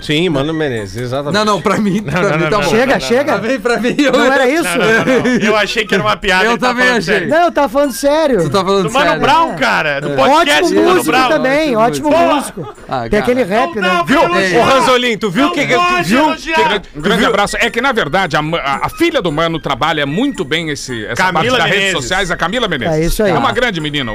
Sim, 0.00 0.28
Mano 0.28 0.52
Menezes, 0.52 0.96
exatamente. 1.02 1.34
Não, 1.34 1.44
não, 1.44 1.60
pra 1.60 1.78
mim, 1.78 2.02
pra 2.02 2.20
não, 2.22 2.30
mim 2.30 2.36
não, 2.44 2.50
tá 2.50 2.50
não. 2.58 2.62
bom. 2.64 2.70
chega, 2.70 3.00
chega. 3.00 3.38
Pra 3.38 3.48
mim, 3.48 3.60
pra 3.60 3.78
mim. 3.80 3.94
Eu, 3.98 4.12
Não 4.12 4.24
era 4.32 4.48
isso? 4.48 4.64
Não, 4.64 4.76
não, 4.76 5.04
não, 5.04 5.22
não. 5.22 5.46
Eu 5.46 5.56
achei 5.56 5.84
que 5.86 5.94
era 5.94 6.02
uma 6.02 6.16
piada. 6.16 6.44
Eu 6.44 6.58
tá 6.58 6.68
também 6.68 6.88
achei. 6.88 7.02
sério. 7.02 7.28
Não, 7.28 7.44
eu 7.44 7.52
tava 7.52 7.68
falando 7.68 7.92
sério. 7.92 8.42
Tu 8.44 8.50
tá 8.50 8.64
falando 8.64 8.82
Do 8.88 8.92
Mano 8.92 9.06
sério. 9.06 9.20
Brown, 9.22 9.56
cara. 9.56 10.00
Do 10.00 10.10
podcast 10.10 10.64
Ótimo 10.64 10.68
do 10.68 10.74
Mano 10.82 10.94
músico 10.96 11.16
Brown. 11.16 11.28
também, 11.28 11.76
ótimo 11.76 12.08
ótimo 12.10 12.34
músico. 12.34 12.74
Ah, 12.88 13.08
Tem 13.08 13.18
aquele 13.20 13.42
rap, 13.42 13.74
né? 13.74 13.88
Não, 13.88 14.04
Viu? 14.04 14.36
Ei. 14.36 14.56
Ô, 14.56 14.62
Ranzolin, 14.62 15.18
tu 15.18 15.30
viu 15.30 15.46
o 15.48 15.52
que, 15.52 15.66
que 15.66 15.74
tu 15.74 16.02
viu? 16.04 16.26
Um 16.96 17.00
grande 17.00 17.24
abraço. 17.24 17.56
É 17.58 17.70
que, 17.70 17.80
na 17.80 17.92
verdade, 17.92 18.36
a, 18.36 18.42
ma- 18.42 18.58
a- 18.58 18.86
a 18.86 18.88
filha 18.90 19.20
do 19.22 19.32
Mano 19.32 19.58
trabalha 19.58 20.06
muito 20.06 20.44
bem 20.44 20.70
esse, 20.70 21.04
essa 21.06 21.16
Camila 21.32 21.58
parte 21.58 21.70
das 21.70 21.78
redes 21.78 21.92
sociais, 21.92 22.30
a 22.30 22.36
Camila 22.36 22.68
Menezes. 22.68 22.94
É 22.94 23.04
isso 23.04 23.22
aí. 23.22 23.30
É 23.30 23.34
uma 23.34 23.52
grande 23.52 23.80
menina. 23.80 24.14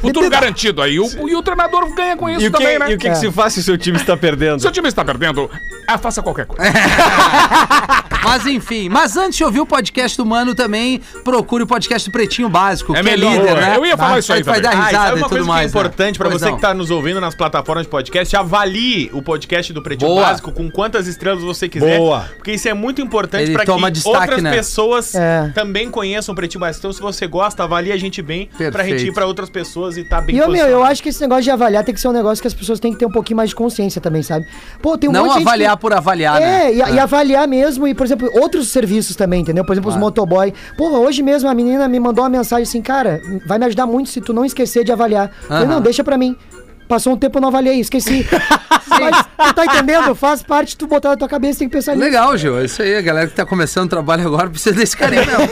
Futuro, 0.00 0.28
garantido 0.28 0.82
aí. 0.82 0.98
O, 0.98 1.28
e 1.28 1.34
o 1.34 1.42
treinador 1.42 1.88
ganha 1.94 2.16
com 2.16 2.28
isso 2.28 2.50
também, 2.50 2.78
né? 2.78 2.90
e 2.90 2.94
o 2.94 2.98
que, 2.98 3.08
que 3.08 3.16
se 3.16 3.30
faz 3.30 3.52
se 3.54 3.60
o 3.60 3.62
seu 3.62 3.78
time 3.78 3.96
está 3.96 4.16
perdendo? 4.16 4.60
Se 4.60 4.66
o 4.66 4.70
time 4.70 4.87
está 4.88 5.04
perdendo, 5.04 5.50
ah, 5.86 5.98
faça 5.98 6.22
qualquer 6.22 6.46
coisa. 6.46 6.62
Mas 8.22 8.46
enfim, 8.46 8.88
mas 8.88 9.16
antes 9.16 9.36
de 9.38 9.44
ouvir 9.44 9.60
o 9.60 9.66
podcast 9.66 10.16
do 10.16 10.26
Mano 10.26 10.54
também, 10.54 11.00
procure 11.24 11.62
o 11.62 11.66
podcast 11.66 12.08
do 12.08 12.12
Pretinho 12.12 12.48
Básico, 12.48 12.92
É 12.94 12.96
que 12.98 13.02
melhor. 13.04 13.32
é 13.32 13.38
líder, 13.38 13.54
né? 13.56 13.76
Eu 13.76 13.86
ia 13.86 13.96
falar 13.96 14.18
isso 14.18 14.32
aí 14.32 14.42
Vai 14.42 14.60
dar. 14.60 14.70
Ah, 14.70 14.74
e 14.74 14.76
risada 14.76 14.92
sabe 14.92 15.08
e 15.18 15.22
uma 15.22 15.28
tudo 15.28 15.38
que 15.38 15.44
é 15.44 15.46
mais. 15.48 15.62
né? 15.62 15.68
importante 15.80 16.18
pra 16.18 16.28
Pois 16.28 16.40
você 16.40 16.48
não. 16.50 16.56
que 16.56 16.60
tá 16.62 16.74
nos 16.74 16.90
ouvindo 16.90 17.20
nas 17.20 17.34
plataformas 17.34 17.84
de 17.84 17.90
podcast, 17.90 18.36
avalie 18.36 19.10
o 19.12 19.22
podcast 19.22 19.72
do 19.72 19.82
Pretinho 19.82 20.10
Boa. 20.10 20.26
Básico 20.26 20.52
com 20.52 20.70
quantas 20.70 21.06
estrelas 21.06 21.42
você 21.42 21.68
quiser. 21.68 21.98
Boa. 21.98 22.28
Porque 22.36 22.52
isso 22.52 22.68
é 22.68 22.74
muito 22.74 23.00
importante 23.00 23.50
pra 23.52 23.64
que 23.64 23.90
destaque, 23.90 24.16
outras 24.18 24.42
né? 24.42 24.50
pessoas 24.52 25.14
É. 25.14 25.50
também 25.54 25.90
conheçam 25.90 26.32
o 26.32 26.36
Pretinho 26.36 26.60
Básico. 26.60 26.80
Então, 26.80 26.92
se 26.92 27.00
você 27.00 27.26
gosta, 27.26 27.64
avalie 27.64 27.92
a 27.92 27.96
gente 27.96 28.20
bem 28.20 28.46
pra 28.46 28.70
Perfeito. 28.70 28.98
gente 28.98 29.08
ir 29.10 29.12
pra 29.14 29.26
outras 29.26 29.48
pessoas 29.48 29.96
e 29.96 30.04
tá 30.04 30.20
bem 30.20 30.36
E 30.36 30.38
eu, 30.38 30.48
meu, 30.50 30.66
eu 30.66 30.82
acho 30.84 31.02
que 31.02 31.08
esse 31.08 31.20
negócio 31.20 31.44
de 31.44 31.50
avaliar 31.50 31.84
tem 31.84 31.94
que 31.94 32.00
ser 32.00 32.08
um 32.08 32.12
negócio 32.12 32.42
que 32.42 32.48
as 32.48 32.54
pessoas 32.54 32.78
têm 32.80 32.92
que 32.92 32.98
ter 32.98 33.06
um 33.06 33.10
pouquinho 33.12 33.36
mais 33.36 33.50
de 33.50 33.54
consciência 33.56 34.00
também, 34.00 34.22
sabe? 34.22 34.46
Pô, 34.82 34.96
tem 34.98 35.08
um 35.08 35.12
Não 35.12 35.24
monte 35.24 35.32
de 35.34 35.38
gente 35.40 35.48
avaliar 35.48 35.76
que- 35.76 35.80
por 35.82 35.92
avaliar, 35.92 36.40
É, 36.42 36.46
né? 36.46 36.72
e, 36.74 36.78
e 36.94 36.98
avaliar 36.98 37.46
mesmo, 37.48 37.86
e, 37.86 37.94
por 37.94 38.07
exemplo, 38.08 38.30
outros 38.40 38.68
serviços 38.68 39.14
também, 39.16 39.42
entendeu? 39.42 39.64
Por 39.64 39.72
exemplo, 39.72 39.90
os 39.90 39.96
motoboy. 39.96 40.52
Porra, 40.76 40.98
hoje 40.98 41.22
mesmo 41.22 41.48
a 41.48 41.54
menina 41.54 41.88
me 41.88 42.00
mandou 42.00 42.24
uma 42.24 42.30
mensagem 42.30 42.62
assim, 42.62 42.82
cara, 42.82 43.20
vai 43.46 43.58
me 43.58 43.66
ajudar 43.66 43.86
muito 43.86 44.08
se 44.10 44.20
tu 44.20 44.32
não 44.32 44.44
esquecer 44.44 44.84
de 44.84 44.92
avaliar. 44.92 45.30
Eu 45.42 45.48
Falei, 45.48 45.66
não, 45.66 45.80
deixa 45.80 46.02
pra 46.02 46.16
mim. 46.18 46.36
Passou 46.88 47.12
um 47.12 47.16
tempo 47.18 47.36
eu 47.36 47.42
não 47.42 47.48
avaliei, 47.48 47.78
esqueci. 47.80 48.26
Mas, 48.88 49.16
tu 49.48 49.54
tá 49.54 49.66
entendendo? 49.66 50.14
Faz 50.14 50.42
parte 50.42 50.76
tu 50.76 50.86
botar 50.86 51.10
na 51.10 51.16
tua 51.16 51.28
cabeça, 51.28 51.58
tem 51.58 51.68
que 51.68 51.76
pensar 51.76 51.92
nisso. 51.92 52.04
Legal, 52.04 52.36
Gil. 52.36 52.58
É 52.58 52.64
isso 52.64 52.82
aí. 52.82 52.96
A 52.96 53.02
galera 53.02 53.26
que 53.28 53.34
tá 53.34 53.44
começando 53.44 53.86
o 53.86 53.90
trabalho 53.90 54.26
agora 54.26 54.48
precisa 54.48 54.74
desse 54.74 54.96
carinho 54.96 55.24
mesmo. 55.26 55.48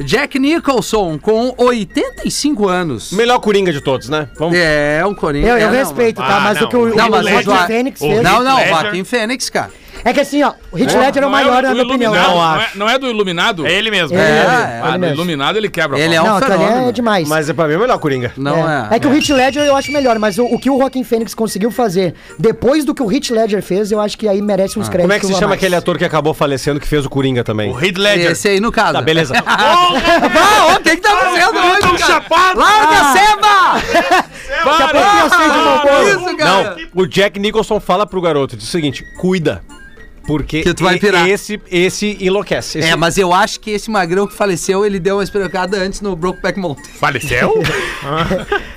Jack 0.06 0.38
Nicholson, 0.38 1.18
com 1.18 1.52
85 1.58 2.68
anos. 2.68 3.12
Melhor 3.12 3.40
coringa 3.40 3.72
de 3.72 3.80
todos, 3.80 4.08
né? 4.08 4.28
Vamos. 4.38 4.56
É, 4.56 5.04
um 5.04 5.14
Coringa. 5.14 5.48
Eu, 5.48 5.58
eu 5.58 5.68
é, 5.68 5.70
não, 5.70 5.72
respeito, 5.72 6.16
tá? 6.18 6.36
Ah, 6.36 6.40
Mas 6.40 6.60
não, 6.60 6.66
o 6.66 6.70
que 6.70 6.76
o, 6.76 6.94
Não, 6.94 7.08
o 7.08 7.10
o 7.10 7.22
Joaquin 7.22 7.42
Joa- 7.42 7.66
Fênix 7.66 8.00
o 8.00 8.06
fez... 8.06 8.22
Não, 8.22 8.42
não, 8.42 8.56
Ledger. 8.56 8.68
Joaquim 8.68 9.04
Fênix, 9.04 9.50
cara. 9.50 9.70
É 10.04 10.12
que 10.12 10.20
assim, 10.20 10.42
ó, 10.42 10.52
o 10.70 10.78
Heath 10.78 10.92
Ledger 10.94 11.22
é 11.22 11.26
o 11.26 11.30
Não 11.30 11.30
maior, 11.30 11.62
na 11.62 11.68
do 11.70 11.74
minha 11.74 11.86
opinião. 11.86 12.12
Não 12.14 12.20
é, 12.20 12.64
acho. 12.64 12.78
não 12.78 12.88
é 12.90 12.98
do 12.98 13.06
Iluminado? 13.06 13.66
É 13.66 13.72
ele 13.72 13.90
mesmo. 13.90 14.16
É, 14.16 14.20
É, 14.20 14.38
ele 14.38 14.82
Ah, 14.82 14.90
do 14.92 14.98
mesmo. 14.98 15.14
Iluminado 15.16 15.56
ele 15.56 15.68
quebra. 15.70 15.98
Ele 15.98 16.14
é 16.14 16.20
um 16.20 16.26
Não, 16.26 16.36
aquele 16.36 16.58
fenômeno. 16.58 16.88
é 16.88 16.92
demais. 16.92 17.26
Mas 17.28 17.48
é 17.48 17.52
pra 17.54 17.66
mim 17.66 17.76
o 17.76 17.80
melhor 17.80 17.98
coringa. 17.98 18.32
Não 18.36 18.68
é. 18.68 18.88
É 18.90 18.98
que 18.98 19.06
o 19.06 19.14
Heath 19.14 19.30
Ledger 19.30 19.62
eu 19.64 19.74
acho 19.74 19.90
melhor, 19.90 20.18
mas 20.18 20.36
o, 20.36 20.44
o 20.44 20.58
que 20.58 20.68
o 20.68 20.78
Joaquin 20.78 21.02
Phoenix 21.04 21.34
conseguiu 21.34 21.70
fazer 21.70 22.14
depois 22.38 22.84
do 22.84 22.94
que 22.94 23.02
o 23.02 23.10
Heath 23.10 23.30
Ledger 23.30 23.62
fez, 23.62 23.90
eu 23.90 24.00
acho 24.00 24.18
que 24.18 24.28
aí 24.28 24.42
merece 24.42 24.78
uns 24.78 24.88
créditos. 24.88 25.04
Como 25.04 25.12
é 25.14 25.20
que 25.20 25.26
se 25.26 25.34
chama 25.40 25.54
aquele 25.54 25.74
ator 25.74 25.96
que 25.96 26.04
acabou 26.04 26.34
falecendo 26.34 26.78
que 26.78 26.86
fez 26.86 27.06
o 27.06 27.10
coringa 27.10 27.42
também? 27.42 27.70
O 27.72 27.82
Heath 27.82 27.96
Ledger. 27.96 28.32
Esse 28.32 28.48
aí, 28.48 28.60
no 28.60 28.70
caso. 28.70 28.92
Tá, 28.94 29.02
beleza. 29.02 29.34
Ah, 29.46 30.76
o 30.76 30.82
que 30.82 30.96
que 30.96 31.02
tá 31.02 31.16
fazendo 31.16 31.58
hoje, 31.58 31.98
cara? 31.98 32.24
Larga 32.54 33.00
a 33.00 33.12
seba! 33.12 34.24
Daqui 34.64 34.82
a 34.82 34.88
pouco 34.88 35.16
eu 35.18 35.30
sei 35.30 35.50
de 35.50 35.58
uma 35.58 35.78
coisa. 35.80 36.44
Não, 36.44 36.76
o 37.02 37.06
Jack 37.06 37.38
Nicholson 37.38 37.80
fala 37.80 38.06
pro 38.06 38.20
garoto, 38.20 38.56
diz 38.56 38.66
o 38.68 38.70
seguinte, 38.70 39.04
cuida. 39.18 39.62
Porque 40.26 40.62
Que 40.62 40.72
tu 40.72 40.84
vai 40.84 40.96
e- 40.96 41.00
pirar. 41.00 41.28
esse, 41.28 41.60
esse 41.70 42.16
enlouquece. 42.20 42.78
Esse- 42.78 42.88
É, 42.88 42.96
mas 42.96 43.18
eu 43.18 43.32
acho 43.32 43.60
que 43.60 43.70
esse 43.70 43.90
magrão 43.90 44.26
que 44.26 44.34
faleceu, 44.34 44.84
ele 44.86 44.98
deu 44.98 45.16
uma 45.16 45.24
espirocada 45.24 45.76
antes 45.76 46.00
no 46.00 46.16
Brokeback 46.16 46.58
Mountain. 46.58 46.90
Faleceu? 46.98 47.52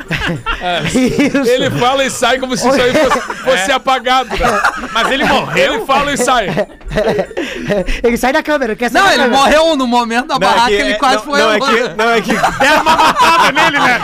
Isso. 0.93 1.49
Ele 1.49 1.69
fala 1.71 2.03
e 2.05 2.09
sai 2.09 2.39
como 2.39 2.55
se 2.55 2.67
isso 2.67 2.81
aí 2.81 2.93
fosse, 2.93 3.21
fosse 3.43 3.71
apagado, 3.71 4.29
né? 4.37 4.61
Mas 4.93 5.11
ele 5.11 5.25
morreu. 5.25 5.73
Ele 5.75 5.85
fala 5.85 6.13
e 6.13 6.17
sai. 6.17 6.47
Ele 8.03 8.17
sai 8.17 8.33
da 8.33 8.41
câmera, 8.43 8.75
quer 8.75 8.89
sair 8.89 9.01
Não, 9.01 9.07
da 9.07 9.13
ele 9.13 9.23
câmera. 9.23 9.41
morreu 9.41 9.75
no 9.75 9.87
momento 9.87 10.27
da 10.27 10.39
Não, 10.39 10.47
é 10.47 10.51
barraca, 10.51 10.67
que- 10.69 10.73
ele 10.73 10.91
é- 10.91 10.95
quase 10.95 11.15
não, 11.17 11.23
foi 11.23 11.39
não, 11.39 11.51
é 11.51 11.55
embora. 11.57 11.89
que, 11.89 11.95
não, 11.95 12.09
é 12.11 12.21
que 12.21 12.33
Deram 12.59 12.81
uma 12.81 12.95
matada 12.97 13.51
nele, 13.51 13.79
né? 13.79 13.99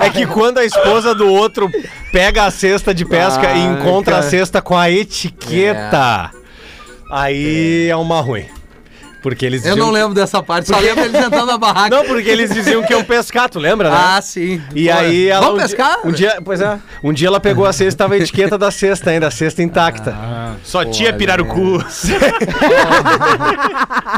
É 0.00 0.10
que 0.10 0.26
quando 0.26 0.58
a 0.58 0.64
esposa 0.64 1.14
do 1.14 1.28
outro 1.28 1.70
pega 2.12 2.44
a 2.44 2.50
cesta 2.50 2.94
de 2.94 3.04
pesca 3.04 3.46
e 3.46 3.46
Ai, 3.46 3.60
encontra 3.66 4.14
cara. 4.16 4.26
a 4.26 4.30
cesta 4.30 4.60
com 4.62 4.76
a 4.76 4.90
etiqueta, 4.90 6.30
aí 7.14 7.88
é 7.88 7.96
uma 7.96 8.20
ruim. 8.20 8.46
Porque 9.24 9.46
eles 9.46 9.64
Eu 9.64 9.74
não 9.74 9.86
que- 9.86 9.92
lembro 9.94 10.12
dessa 10.12 10.42
parte, 10.42 10.68
só 10.68 10.78
lembro 10.78 11.02
ele 11.02 11.16
sentando 11.18 11.46
na 11.46 11.56
barraca. 11.56 11.88
Não, 11.96 12.04
porque 12.04 12.28
eles 12.28 12.52
diziam 12.52 12.82
que 12.82 12.92
iam 12.92 13.02
pescar, 13.02 13.48
tu 13.48 13.58
lembra, 13.58 13.88
né? 13.90 13.96
Ah, 13.98 14.20
sim. 14.20 14.60
E 14.74 14.86
Pô, 14.88 14.92
aí 14.98 15.28
ela. 15.28 15.46
Vamos 15.46 15.60
um 15.60 15.66
pescar? 15.66 15.92
Dia, 16.02 16.04
um 16.04 16.12
dia, 16.12 16.38
pois 16.44 16.60
é. 16.60 16.78
Um 17.02 17.10
dia 17.12 17.28
ela 17.28 17.40
pegou 17.40 17.64
a 17.64 17.72
cesta 17.72 17.94
e 17.94 17.96
tava 17.96 18.14
a 18.14 18.18
etiqueta 18.18 18.58
da 18.58 18.70
cesta 18.70 19.08
ainda, 19.10 19.28
a 19.28 19.30
cesta 19.30 19.62
intacta. 19.62 20.14
Só 20.62 20.84
tia 20.84 21.10
Pirarucu. 21.14 21.82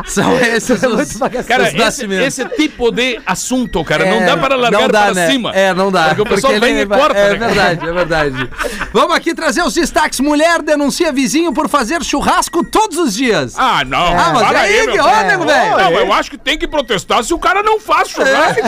São 0.06 0.36
esses 0.38 0.82
os, 0.82 1.16
Cara, 1.46 1.62
os 1.62 1.68
esse, 1.68 1.76
nascimentos. 1.76 2.26
esse 2.26 2.44
tipo 2.56 2.90
de 2.90 3.20
assunto, 3.24 3.84
cara, 3.84 4.04
É, 4.06 4.10
não 4.20 4.26
dá 4.26 4.36
para 4.36 4.56
largar 4.56 4.80
não 4.80 4.88
dá, 4.88 5.02
para 5.04 5.14
né? 5.14 5.30
cima. 5.30 5.52
É, 5.54 5.72
não 5.72 5.90
dá. 5.92 6.06
Porque 6.08 6.22
o 6.22 6.26
pessoal 6.26 6.58
vem 6.60 6.74
ele 6.74 6.82
e 6.82 6.86
corta, 6.86 7.16
É 7.16 7.30
né, 7.32 7.46
verdade, 7.46 7.88
é 7.88 7.92
verdade. 7.92 8.50
Vamos 8.92 9.14
aqui 9.16 9.34
trazer 9.34 9.62
os 9.62 9.74
destaques. 9.74 10.18
Mulher 10.20 10.62
denuncia 10.62 11.12
vizinho 11.12 11.52
por 11.52 11.68
fazer 11.68 12.02
churrasco 12.02 12.64
todos 12.64 12.98
os 12.98 13.14
dias. 13.14 13.54
Ah, 13.56 13.84
não. 13.84 13.98
Ah, 14.06 14.30
mas 14.34 14.48
para 14.48 14.60
aí, 14.60 14.86
meu. 14.86 14.95
Que 14.96 15.02
ó, 15.08 15.22
nego, 15.22 15.44
velho. 15.44 15.76
Não, 15.76 15.90
eu 15.92 16.12
acho 16.12 16.30
que 16.30 16.38
tem 16.38 16.56
que 16.58 16.66
protestar 16.68 17.22
se 17.24 17.32
o 17.34 17.38
cara 17.38 17.62
não 17.62 17.80
faz 17.80 18.08
É, 18.08 18.12
churrasco. 18.12 18.62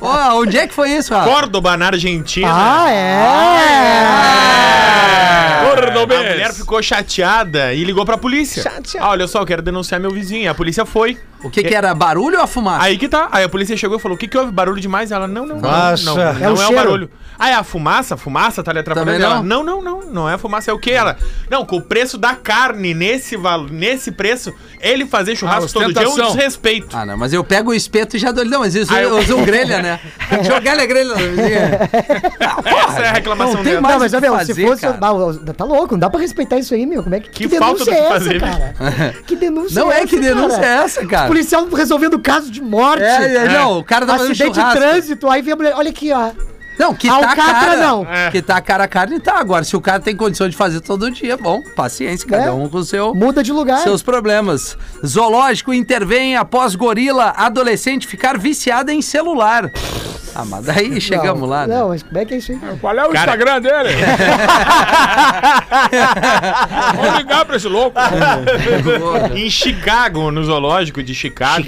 Ó, 0.00 0.40
onde 0.40 0.58
é 0.58 0.66
que 0.66 0.74
foi 0.74 0.90
isso, 0.90 1.12
Rafa? 1.14 1.28
Córdoba, 1.30 1.76
na 1.76 1.86
Argentina. 1.86 2.48
Ah, 2.50 2.90
é? 2.90 3.18
Cordobês. 5.74 6.20
A 6.20 6.30
mulher 6.30 6.52
ficou 6.54 6.82
chateada 6.82 7.72
e 7.74 7.84
ligou 7.84 8.04
pra 8.04 8.16
polícia. 8.16 8.62
Ah, 8.98 9.10
olha 9.10 9.26
só, 9.26 9.40
eu 9.40 9.46
quero 9.46 9.62
denunciar 9.62 10.00
meu 10.00 10.10
vizinho. 10.10 10.44
E 10.44 10.48
a 10.48 10.54
polícia 10.54 10.84
foi. 10.84 11.18
O 11.42 11.50
que 11.50 11.62
que 11.62 11.74
era, 11.74 11.94
barulho 11.94 12.38
ou 12.38 12.42
a 12.42 12.46
fumaça? 12.48 12.84
Aí 12.84 12.98
que 12.98 13.08
tá. 13.08 13.28
Aí 13.30 13.44
a 13.44 13.48
polícia 13.48 13.76
chegou 13.76 13.96
e 13.96 14.00
falou: 14.00 14.16
o 14.16 14.18
que 14.18 14.26
que 14.26 14.36
houve? 14.36 14.50
Barulho 14.50 14.80
demais? 14.80 15.12
Ela, 15.12 15.28
não, 15.28 15.46
não, 15.46 15.56
não. 15.56 15.70
Nossa. 15.70 16.04
Não, 16.04 16.16
não, 16.16 16.22
É 16.22 16.32
não 16.34 16.40
o 16.40 16.48
é 16.48 16.52
o 16.52 16.56
cheiro. 16.56 16.74
barulho. 16.74 17.10
Ah, 17.38 17.50
é 17.50 17.54
a 17.54 17.62
fumaça? 17.62 18.14
A 18.14 18.18
fumaça 18.18 18.62
tá 18.62 18.72
lhe 18.72 18.80
atrapalhando? 18.80 19.12
Também? 19.12 19.24
Ela, 19.32 19.42
não, 19.42 19.62
não, 19.62 19.80
não. 19.82 20.00
Não 20.10 20.28
é 20.28 20.34
a 20.34 20.38
fumaça, 20.38 20.70
é 20.72 20.74
o 20.74 20.78
quê? 20.78 20.90
Ela, 20.90 21.16
não, 21.48 21.64
com 21.64 21.76
o 21.76 21.82
preço 21.82 22.18
da 22.18 22.34
carne 22.34 22.92
nesse, 22.92 23.36
valo, 23.36 23.68
nesse 23.70 24.10
preço, 24.10 24.52
ele 24.80 25.06
fazer 25.18 25.36
churrasco 25.36 25.64
Ah, 25.66 25.72
todo 25.84 25.92
dia 25.92 26.02
é 26.02 26.08
um 26.08 26.26
desrespeito. 26.34 26.96
Ah, 26.96 27.04
não, 27.06 27.16
mas 27.16 27.32
eu 27.32 27.44
pego 27.44 27.70
o 27.70 27.74
espeto 27.74 28.16
e 28.16 28.18
já 28.18 28.30
dou. 28.32 28.44
Não, 28.44 28.60
mas 28.60 28.74
isso 28.74 28.92
Ah, 28.92 29.02
eu 29.02 29.10
eu- 29.10 29.18
uso 29.18 29.36
um 29.36 29.44
grelha, 29.44 29.80
né? 29.82 30.00
Jogar 30.44 30.78
a 30.78 30.86
grelha 30.86 31.10
na 31.10 31.14
vizinha. 31.16 31.80
Essa 32.64 33.00
é 33.00 33.08
a 33.08 33.12
reclamação 33.12 33.54
não 33.54 33.62
tem 33.62 33.72
dela. 33.74 33.80
mais 33.82 33.94
Não, 33.94 34.00
mas, 34.00 34.12
o 34.12 34.16
que 34.16 34.20
meu, 34.22 34.32
fazer, 34.34 34.54
se 34.54 34.66
fosse. 34.66 34.82
cara. 34.82 34.98
Ah, 35.00 35.12
o- 35.12 35.34
tá 35.54 35.64
louco, 35.64 35.94
não 35.94 35.98
dá 36.00 36.10
pra 36.10 36.20
respeitar 36.20 36.56
isso 36.58 36.74
aí, 36.74 36.86
meu. 36.86 37.02
Como 37.02 37.14
é 37.14 37.20
que, 37.20 37.28
Que 37.30 37.48
falta 37.58 37.84
do 37.84 37.90
que 37.90 37.90
é 37.90 37.98
essa, 37.98 38.10
fazer, 38.10 38.40
cara? 38.40 38.74
Que 39.26 39.36
denúncia 39.36 39.80
Não 39.80 39.90
é 39.92 39.96
essa, 39.98 40.06
que 40.06 40.18
denúncia 40.20 40.58
cara? 40.60 40.66
é 40.66 40.84
essa, 40.84 41.06
cara? 41.06 41.26
Policial 41.28 41.66
resolvendo 41.68 42.18
caso 42.18 42.50
de 42.50 42.60
morte. 42.62 43.02
É, 43.02 43.34
é, 43.36 43.48
não, 43.48 43.78
o 43.78 43.84
cara 43.84 44.06
tá 44.06 44.12
fazendo 44.12 44.32
Acidente 44.32 44.50
de 44.52 44.60
churrasco. 44.60 44.80
trânsito, 44.80 45.28
aí 45.28 45.42
vem 45.42 45.52
a 45.52 45.56
mulher. 45.56 45.74
Olha 45.76 45.90
aqui, 45.90 46.12
ó. 46.12 46.30
Não, 46.78 46.94
que 46.94 47.08
tá 47.08 47.14
Alcatra, 47.14 47.36
cara. 47.44 47.76
não. 47.76 48.06
É. 48.06 48.30
Que 48.30 48.40
tá 48.40 48.60
cara 48.60 48.84
a 48.84 48.88
carne 48.88 49.18
tá. 49.18 49.38
Agora, 49.38 49.64
se 49.64 49.76
o 49.76 49.80
cara 49.80 50.00
tem 50.00 50.14
condição 50.16 50.48
de 50.48 50.56
fazer 50.56 50.80
todo 50.80 51.10
dia, 51.10 51.36
bom, 51.36 51.60
paciência, 51.74 52.26
cada 52.28 52.44
É. 52.44 52.50
um 52.52 52.68
com 52.68 52.78
o 52.78 52.84
seu. 52.84 53.14
Muda 53.14 53.42
de 53.42 53.52
lugar. 53.52 53.78
Seus 53.80 54.02
problemas. 54.02 54.76
Zoológico 55.04 55.72
intervém 55.74 56.36
após 56.36 56.74
gorila 56.74 57.32
adolescente 57.36 58.06
ficar 58.06 58.38
viciada 58.38 58.92
em 58.92 59.02
celular. 59.02 59.70
Ah, 60.34 60.44
mas 60.44 60.66
daí 60.66 61.00
chegamos 61.00 61.40
não, 61.40 61.48
lá, 61.48 61.66
né? 61.66 61.74
Não, 61.76 61.88
mas 61.88 62.02
como 62.02 62.16
é 62.18 62.24
que 62.24 62.34
é 62.34 62.36
isso 62.36 62.52
aí? 62.52 62.58
Qual 62.80 62.96
é 62.96 63.08
o 63.08 63.12
Instagram 63.12 63.60
dele? 63.60 63.88
Vamos 66.96 67.18
ligar 67.18 67.44
pra 67.44 67.56
esse 67.56 67.66
louco. 67.66 67.98
Em 69.34 69.50
Chicago, 69.50 70.30
no 70.30 70.44
zoológico 70.44 71.02
de 71.02 71.14
Chicago, 71.14 71.64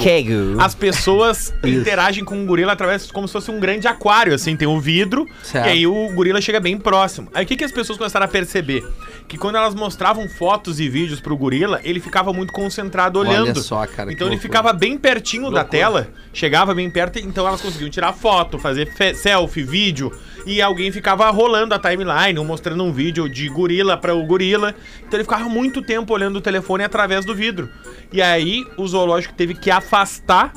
as 0.58 0.74
pessoas 0.74 1.52
interagem 1.64 2.24
com 2.24 2.40
o 2.42 2.46
gorila 2.46 2.72
através 2.72 3.10
como 3.10 3.26
se 3.26 3.32
fosse 3.32 3.50
um 3.50 3.58
grande 3.58 3.88
aquário, 3.88 4.34
assim, 4.34 4.54
tem 4.56 4.68
um 4.68 4.78
vidro, 4.78 4.99
Certo. 5.42 5.66
e 5.66 5.68
aí 5.70 5.86
o 5.86 6.12
gorila 6.14 6.40
chega 6.40 6.60
bem 6.60 6.78
próximo. 6.78 7.28
Aí 7.34 7.44
o 7.44 7.46
que, 7.48 7.56
que 7.56 7.64
as 7.64 7.72
pessoas 7.72 7.98
começaram 7.98 8.26
a 8.26 8.28
perceber? 8.28 8.82
Que 9.28 9.38
quando 9.38 9.56
elas 9.56 9.74
mostravam 9.74 10.28
fotos 10.28 10.80
e 10.80 10.88
vídeos 10.88 11.20
pro 11.20 11.36
gorila, 11.36 11.80
ele 11.84 12.00
ficava 12.00 12.32
muito 12.32 12.52
concentrado 12.52 13.18
Olha 13.20 13.30
olhando. 13.30 13.60
só, 13.62 13.86
cara, 13.86 14.12
então 14.12 14.26
ele 14.26 14.34
loucura. 14.36 14.40
ficava 14.40 14.72
bem 14.72 14.98
pertinho 14.98 15.50
da 15.50 15.62
tela, 15.64 16.08
chegava 16.32 16.74
bem 16.74 16.90
perto, 16.90 17.18
então 17.20 17.46
elas 17.46 17.60
conseguiam 17.60 17.88
tirar 17.90 18.12
foto, 18.12 18.58
fazer 18.58 18.90
selfie, 19.14 19.62
vídeo, 19.62 20.10
e 20.46 20.60
alguém 20.60 20.90
ficava 20.90 21.30
rolando 21.30 21.74
a 21.74 21.78
timeline, 21.78 22.38
ou 22.38 22.44
mostrando 22.44 22.82
um 22.82 22.92
vídeo 22.92 23.28
de 23.28 23.48
gorila 23.48 23.96
para 23.96 24.14
o 24.14 24.26
gorila. 24.26 24.74
Então 25.06 25.16
ele 25.18 25.24
ficava 25.24 25.48
muito 25.48 25.80
tempo 25.80 26.12
olhando 26.12 26.36
o 26.36 26.40
telefone 26.40 26.82
através 26.82 27.24
do 27.24 27.34
vidro. 27.34 27.68
E 28.12 28.20
aí 28.20 28.64
o 28.76 28.86
zoológico 28.88 29.34
teve 29.34 29.54
que 29.54 29.70
afastar, 29.70 30.52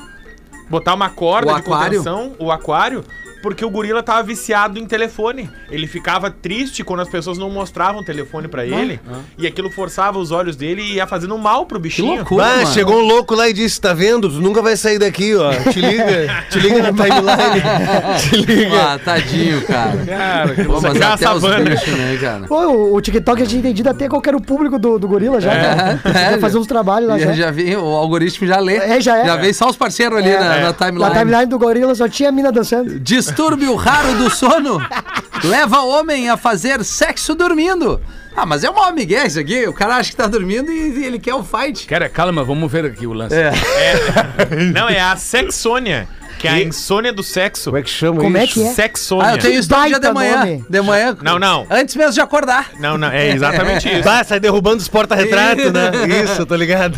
botar 0.69 0.95
uma 0.95 1.09
corda 1.09 1.51
O 1.51 1.55
de 1.55 1.59
aquário? 1.61 1.97
contenção, 2.03 2.35
o 2.39 2.51
aquário, 2.51 3.03
porque 3.43 3.63
o 3.63 3.69
gorila 3.69 4.01
tava 4.01 4.23
viciado 4.23 4.79
em 4.79 4.85
telefone. 4.87 5.49
Ele 5.69 5.85
ficava 5.85 6.31
triste 6.31 6.83
quando 6.83 7.01
as 7.01 7.09
pessoas 7.09 7.37
não 7.37 7.49
mostravam 7.51 8.01
o 8.01 8.05
telefone 8.05 8.47
pra 8.47 8.65
ele, 8.65 8.99
e 9.37 9.45
aquilo 9.45 9.69
forçava 9.69 10.17
os 10.17 10.31
olhos 10.31 10.55
dele 10.55 10.81
e 10.81 10.93
ia 10.95 11.05
fazendo 11.05 11.37
mal 11.37 11.65
pro 11.65 11.77
Que 11.77 11.83
bichinho. 11.83 12.15
loucura, 12.15 12.45
Ah, 12.45 12.55
mano. 12.57 12.67
chegou 12.67 12.95
um 12.97 13.05
louco 13.05 13.35
lá 13.35 13.49
e 13.49 13.53
disse: 13.53 13.79
tá 13.81 13.93
vendo? 13.93 14.29
Tu 14.29 14.39
nunca 14.41 14.61
vai 14.61 14.77
sair 14.77 14.97
daqui, 14.97 15.35
ó. 15.35 15.51
Te 15.71 15.79
liga, 15.81 16.43
te 16.49 16.59
liga 16.59 16.81
na 16.81 16.93
timeline. 16.93 17.61
te 18.29 18.35
liga. 18.37 18.81
Ah, 18.93 18.99
tadinho, 19.03 19.61
cara. 19.65 20.05
Cara, 20.05 20.55
que 20.55 20.63
Pô, 20.63 20.79
mas 20.81 21.01
até 21.01 21.29
os 21.29 21.43
bichos, 21.43 21.93
né, 21.97 22.17
cara? 22.21 22.47
Pô, 22.47 22.67
o, 22.67 22.95
o 22.95 23.01
TikTok 23.01 23.41
já 23.41 23.45
tinha 23.45 23.59
entendido 23.59 23.89
até 23.89 24.07
qual 24.07 24.21
que 24.21 24.29
era 24.29 24.37
o 24.37 24.41
público 24.41 24.79
do, 24.79 24.97
do 24.97 25.07
gorila 25.07 25.41
já. 25.41 25.51
cara. 25.51 26.01
é, 26.05 26.31
já 26.31 26.39
fazer 26.39 26.57
uns 26.57 26.67
trabalhos 26.67 27.09
lá 27.09 27.19
Já, 27.19 27.27
já. 27.27 27.33
já 27.33 27.51
vi, 27.51 27.75
o 27.75 27.85
algoritmo 27.85 28.47
já 28.47 28.59
lê. 28.59 28.77
É, 28.77 29.01
já 29.01 29.17
é. 29.19 29.25
Já 29.25 29.35
vem 29.35 29.51
só 29.51 29.67
os 29.69 29.75
parceiros 29.75 30.17
ali 30.17 30.31
na, 30.31 30.59
na 30.59 30.73
timeline. 30.73 30.99
Na 30.99 31.19
timeline 31.19 31.45
do 31.47 31.59
gorila 31.59 31.93
só 31.95 32.07
tinha 32.07 32.29
a 32.29 32.31
mina 32.31 32.51
dançando. 32.51 32.99
Diz, 32.99 33.32
Distúrbio 33.33 33.73
raro 33.73 34.13
do 34.13 34.29
sono 34.29 34.79
leva 35.43 35.81
homem 35.81 36.29
a 36.29 36.37
fazer 36.37 36.83
sexo 36.83 37.33
dormindo. 37.33 37.99
Ah, 38.35 38.45
mas 38.45 38.63
é 38.63 38.69
uma 38.69 38.91
migué 38.91 39.25
isso 39.25 39.39
aqui. 39.39 39.67
O 39.67 39.73
cara 39.73 39.95
acha 39.95 40.11
que 40.11 40.15
tá 40.15 40.27
dormindo 40.27 40.71
e 40.71 41.03
ele 41.03 41.17
quer 41.17 41.33
o 41.33 41.43
fight. 41.43 41.87
Cara, 41.87 42.07
calma, 42.07 42.43
vamos 42.43 42.71
ver 42.71 42.85
aqui 42.85 43.07
o 43.07 43.13
lance. 43.13 43.33
É. 43.35 43.51
Não, 44.71 44.87
é 44.87 44.99
a 45.01 45.15
sexônia, 45.15 46.07
que 46.43 46.47
é 46.49 46.51
a 46.51 46.61
insônia 46.61 47.11
do 47.13 47.23
sexo. 47.23 47.65
Como 47.71 47.77
é 47.77 47.81
que 47.81 47.89
chama 47.89 48.19
Como 48.21 48.37
é 48.37 48.43
isso? 48.43 48.53
que 48.53 48.61
é? 48.63 48.71
Sexônia. 48.73 49.27
Ah, 49.27 49.33
eu 49.33 49.37
tenho 49.39 49.59
isso 49.59 49.69
todo 49.69 49.85
dia 49.87 49.99
de 49.99 50.11
manhã. 50.11 50.37
nome. 50.39 50.65
De 50.69 50.81
manhã. 50.81 51.17
Não, 51.21 51.39
não. 51.39 51.65
Antes 51.69 51.95
mesmo 51.95 52.11
de 52.13 52.19
acordar. 52.21 52.71
Não, 52.79 52.97
não, 52.97 53.07
é 53.09 53.29
exatamente 53.31 53.87
isso. 53.91 54.03
Vai, 54.03 54.23
sai 54.25 54.39
derrubando 54.39 54.77
os 54.77 54.87
porta-retratos, 54.87 55.71
né? 55.71 55.91
Isso, 56.23 56.45
tô 56.45 56.55
ligado. 56.55 56.97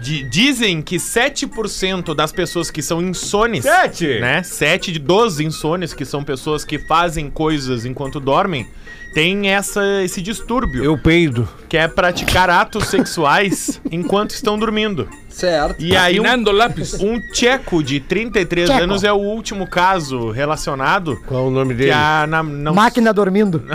Di- 0.00 0.22
Dizem 0.28 0.82
que 0.82 0.96
7% 0.96 2.14
das 2.14 2.30
pessoas 2.32 2.70
que 2.70 2.82
são 2.82 3.00
insones. 3.02 3.64
Sete? 3.64 4.20
Né? 4.20 4.42
7 4.42 4.92
de 4.92 4.98
12 4.98 5.44
insones, 5.44 5.94
que 5.94 6.04
são 6.04 6.22
pessoas 6.22 6.64
que 6.64 6.78
fazem 6.78 7.30
coisas 7.30 7.84
enquanto 7.84 8.20
dormem, 8.20 8.66
tem 9.14 9.48
essa, 9.50 9.82
esse 10.04 10.20
distúrbio, 10.20 10.84
Eu 10.84 10.98
peido. 10.98 11.48
que 11.68 11.76
é 11.76 11.88
praticar 11.88 12.50
atos 12.50 12.88
sexuais 12.88 13.80
enquanto 13.90 14.30
estão 14.32 14.58
dormindo. 14.58 15.08
Certo. 15.38 15.76
E 15.78 15.96
aí, 15.96 16.18
um, 16.18 16.24
lápis. 16.52 16.94
um 16.94 17.20
tcheco 17.20 17.80
de 17.80 18.00
33 18.00 18.68
Tcheco. 18.68 18.82
anos 18.82 19.04
é 19.04 19.12
o 19.12 19.16
último 19.18 19.68
caso 19.68 20.30
relacionado. 20.32 21.16
Qual 21.26 21.46
o 21.46 21.50
nome 21.50 21.74
Que 21.74 21.78
dele? 21.82 21.92
a, 21.92 22.26
na- 22.28 22.42
não 22.42 22.74
Máquina 22.74 23.12
dormindo. 23.12 23.62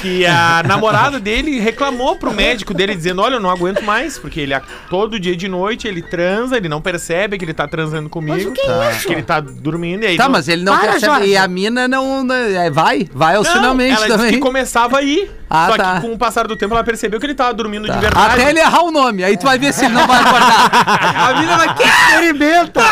que 0.00 0.24
a 0.26 0.62
namorada 0.64 1.18
dele 1.18 1.58
reclamou 1.60 2.16
pro 2.16 2.32
médico 2.32 2.72
dele 2.72 2.94
dizendo: 2.94 3.20
"Olha, 3.22 3.34
eu 3.34 3.40
não 3.40 3.50
aguento 3.50 3.82
mais, 3.82 4.16
porque 4.18 4.40
ele 4.40 4.54
todo 4.88 5.18
dia 5.18 5.36
de 5.36 5.48
noite 5.48 5.88
ele 5.88 6.02
transa, 6.02 6.56
ele 6.56 6.68
não 6.68 6.80
percebe 6.80 7.36
que 7.38 7.44
ele 7.44 7.54
tá 7.54 7.66
transando 7.66 8.08
comigo, 8.08 8.34
Mas 8.36 8.46
o 8.46 8.52
que 8.52 8.60
é 8.60 8.66
tá, 8.66 8.90
isso? 8.92 9.06
que 9.08 9.12
ele 9.12 9.22
tá 9.22 9.40
dormindo 9.40 10.04
e 10.04 10.06
aí 10.06 10.16
Tá, 10.16 10.24
não- 10.24 10.32
mas 10.32 10.48
ele 10.48 10.62
não 10.62 10.76
Para, 10.78 10.92
percebe. 10.92 11.12
Jorge. 11.14 11.28
E 11.30 11.36
a 11.36 11.48
mina 11.48 11.88
não. 11.88 12.22
não- 12.24 12.34
é, 12.34 12.70
vai, 12.70 13.08
vai 13.12 13.34
ao 13.36 13.42
Não, 13.42 13.52
finalmente 13.52 13.96
ela 13.96 14.06
disse 14.06 14.16
também. 14.18 14.32
que 14.34 14.38
começava 14.38 14.98
a 14.98 15.02
ir. 15.02 15.30
Ah, 15.54 15.66
só 15.70 15.76
tá. 15.76 15.94
que 15.96 16.00
com 16.06 16.12
o 16.14 16.18
passar 16.18 16.46
do 16.48 16.56
tempo 16.56 16.72
ela 16.72 16.82
percebeu 16.82 17.20
que 17.20 17.26
ele 17.26 17.34
tava 17.34 17.52
dormindo 17.52 17.86
Tá. 17.86 17.92
de 17.94 18.00
verdade. 18.00 18.32
Até 18.40 18.48
ele 18.48 18.58
errar 18.60 18.82
o 18.84 18.90
nome, 18.90 19.22
aí 19.22 19.36
tu 19.36 19.44
vai 19.44 19.58
ver 19.58 19.72
se 19.74 19.84
ele 19.84 19.92
não 19.94 20.06
vai 20.06 20.20
acordar. 20.20 20.70
a 21.28 21.40
mina 21.40 21.56
vai. 21.58 21.74
Que, 21.74 21.82
Experimenta! 21.82 22.82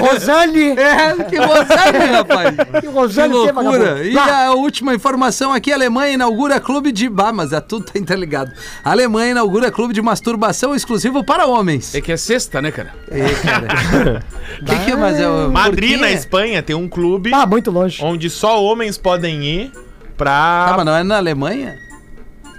Rosane! 0.00 0.70
é, 0.78 1.24
que 1.24 1.36
Rosane, 1.36 2.06
rapaz. 2.12 2.54
Que 2.80 2.86
Rosane, 2.86 3.32
que 3.46 3.52
loucura. 3.52 4.04
E 4.04 4.18
a 4.18 4.52
última 4.52 4.94
informação 4.94 5.52
aqui: 5.52 5.72
a 5.72 5.74
Alemanha 5.74 6.14
inaugura 6.14 6.60
clube 6.60 6.92
de. 6.92 7.10
Ah, 7.18 7.32
mas 7.32 7.52
é 7.52 7.60
tudo 7.60 7.86
tá 7.86 7.98
interligado. 7.98 8.52
A 8.84 8.90
Alemanha 8.90 9.30
inaugura 9.32 9.70
clube 9.70 9.92
de 9.94 10.02
masturbação 10.02 10.74
exclusivo 10.74 11.24
para 11.24 11.46
homens. 11.46 11.94
É 11.94 12.00
que 12.00 12.12
é 12.12 12.16
sexta, 12.16 12.60
né, 12.62 12.70
cara? 12.70 12.92
É, 13.10 13.28
cara. 13.34 14.22
que 14.64 14.84
que 14.84 14.90
é, 14.92 14.96
mas 14.96 15.18
é 15.18 15.28
o- 15.28 15.50
Madrid, 15.50 15.98
na? 16.00 16.10
Espanha, 16.10 16.62
tem 16.62 16.76
um 16.76 16.88
clube 16.88 17.32
Ah, 17.34 17.46
muito 17.46 17.70
longe. 17.70 18.02
onde 18.04 18.28
só 18.30 18.62
homens 18.62 18.96
podem 18.98 19.42
ir 19.44 19.72
pra. 20.16 20.66
Tá, 20.68 20.74
mas 20.76 20.86
não 20.86 20.94
é 20.96 21.02
na 21.02 21.16
Alemanha? 21.16 21.78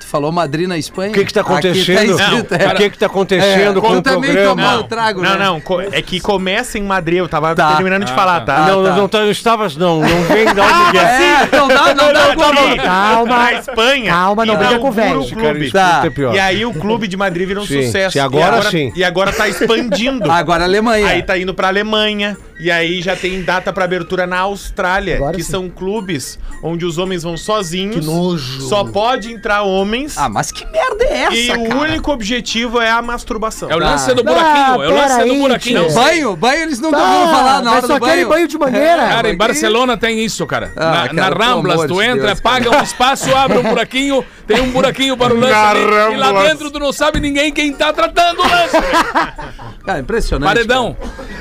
Tu 0.08 0.12
falou 0.12 0.32
Madrid 0.32 0.70
na 0.70 0.78
Espanha? 0.78 1.12
O 1.12 1.14
que 1.14 1.26
que 1.26 1.34
tá 1.34 1.42
acontecendo? 1.42 1.76
escrito, 2.18 2.56
o 2.56 2.76
que 2.76 2.90
que 2.92 2.98
tá 2.98 3.08
acontecendo 3.08 3.80
É, 3.80 3.82
com 3.82 3.98
o 3.98 4.02
também 4.02 4.32
programa? 4.32 4.74
eu 4.76 4.84
trago, 4.84 5.22
não, 5.22 5.32
né? 5.38 5.46
não, 5.46 5.62
é 5.92 6.02
que 6.02 6.22
começa 6.22 6.78
em 6.78 6.84
Madrid, 6.84 7.18
eu 7.20 7.28
tava 7.28 7.54
Tá. 7.54 7.74
terminando 7.76 8.06
de 8.06 8.14
Ah, 8.14 8.16
falar, 8.16 8.40
tá. 8.46 8.56
tá? 8.56 8.68
não, 8.68 8.84
tá. 8.86 8.96
não, 8.96 9.10
tá, 9.10 9.20
não 9.20 9.32
estavas, 9.32 9.76
não. 9.76 10.00
Não 10.00 10.24
vem 10.24 10.46
da 10.46 10.64
onde 10.64 10.98
é. 10.98 11.02
É, 11.02 11.50
não 11.58 11.68
dá, 11.68 11.94
não 11.94 12.14
dá 12.14 12.32
o 12.32 12.38
Calma. 12.78 13.38
Na 13.38 13.54
Espanha. 13.54 14.12
Calma, 14.14 14.46
não 14.46 14.56
briga 14.56 14.80
com 14.80 14.88
o 14.88 14.92
velho. 14.94 15.20
o 15.22 15.30
clube. 15.30 15.72
Tá. 15.72 16.04
é. 16.06 16.36
E 16.36 16.40
aí 16.40 16.66
o 16.66 16.74
clube 16.74 17.06
de 17.06 17.18
Madrid 17.18 17.46
vira 17.46 17.60
um 17.60 17.66
Sim, 17.66 17.88
sucesso. 17.88 18.14
sim, 18.14 18.20
agora 18.20 18.60
e 18.60 18.64
sim. 18.72 18.94
E 18.96 19.04
agora 19.04 19.34
tá 19.34 19.50
expandindo. 19.50 20.32
Agora 20.32 20.64
a 20.64 20.68
Alemanha. 20.68 21.08
Aí 21.08 21.22
tá 21.22 21.38
indo 21.38 21.54
pra 21.54 21.68
Alemanha. 21.68 22.38
E 22.60 22.72
aí 22.72 23.02
já 23.04 23.16
tem 23.16 23.44
data 23.44 23.72
pra 23.72 23.86
abertura 23.86 24.26
na 24.26 24.40
Austrália. 24.40 25.18
Agora 25.18 25.36
que 25.38 25.44
sim. 25.44 25.52
são 25.52 25.70
clubes 25.70 26.40
onde 26.64 26.86
os 26.86 26.98
homens 26.98 27.22
vão 27.22 27.38
sozinhos. 27.38 27.98
Que 27.98 28.06
nojo. 28.06 28.62
Só 28.62 28.84
pode 28.84 29.32
entrar 29.32 29.62
homens. 29.62 30.18
Ah, 30.18 30.28
mas 30.28 30.52
que 30.52 30.66
merda 30.66 31.04
é 31.04 31.18
essa, 31.24 31.36
e 31.36 31.52
o 31.52 31.68
cara? 31.68 31.80
único 31.82 32.12
objetivo 32.12 32.82
é 32.82 32.90
a 32.90 33.02
masturbação. 33.02 33.70
É 33.70 33.76
o 33.76 33.80
lance 33.80 34.12
do 34.16 34.22
Ah, 34.22 34.24
buraquinho. 34.24 34.84
É 34.84 34.88
o 34.90 34.96
lance 34.96 35.24
do 35.26 35.36
buraquinho. 35.36 35.94
Banho? 35.94 36.36
Banho 36.36 36.62
eles 36.64 36.80
nunca 36.80 36.98
Tá, 36.98 37.04
ouviram 37.04 37.32
falar 37.32 37.62
na 37.62 37.72
hora 37.74 37.88
só 37.88 38.00
do 38.00 38.06
querem 38.06 38.16
banho. 38.26 38.30
banho 38.30 38.48
de 38.48 38.58
mangueira. 38.58 39.08
Cara, 39.08 39.30
em 39.30 39.38
Barcelona 39.38 39.96
tem 39.98 40.26
isso, 40.26 40.46
cara. 40.48 40.72
Ah, 40.76 40.86
na, 40.86 40.92
cara, 40.92 41.14
na 41.14 41.24
pelo 41.30 41.44
Ramblas, 41.44 41.74
amor 41.76 41.88
tu 41.88 41.94
de 42.02 42.06
entra, 42.08 42.26
Deus, 42.28 42.40
paga 42.42 42.76
um 42.76 42.82
espaço, 42.82 43.36
abre 43.36 43.60
um 43.60 43.64
buraquinho, 43.64 44.26
tem 44.48 44.62
um 44.62 44.72
buraquinho 44.72 45.18
para 45.18 45.34
o 45.34 45.40
lance 45.40 45.54
ali, 45.54 46.14
e 46.14 46.18
lá 46.18 46.44
dentro 46.44 46.72
tu 46.72 46.80
não 46.80 46.92
sabe 46.94 47.20
ninguém 47.20 47.52
quem 47.52 47.74
tá 47.74 47.92
tratando 47.94 48.40
o 48.40 48.44
lance. 48.48 48.78
Cara, 49.86 50.00
impressionante. 50.00 50.48
Paredão. 50.54 50.96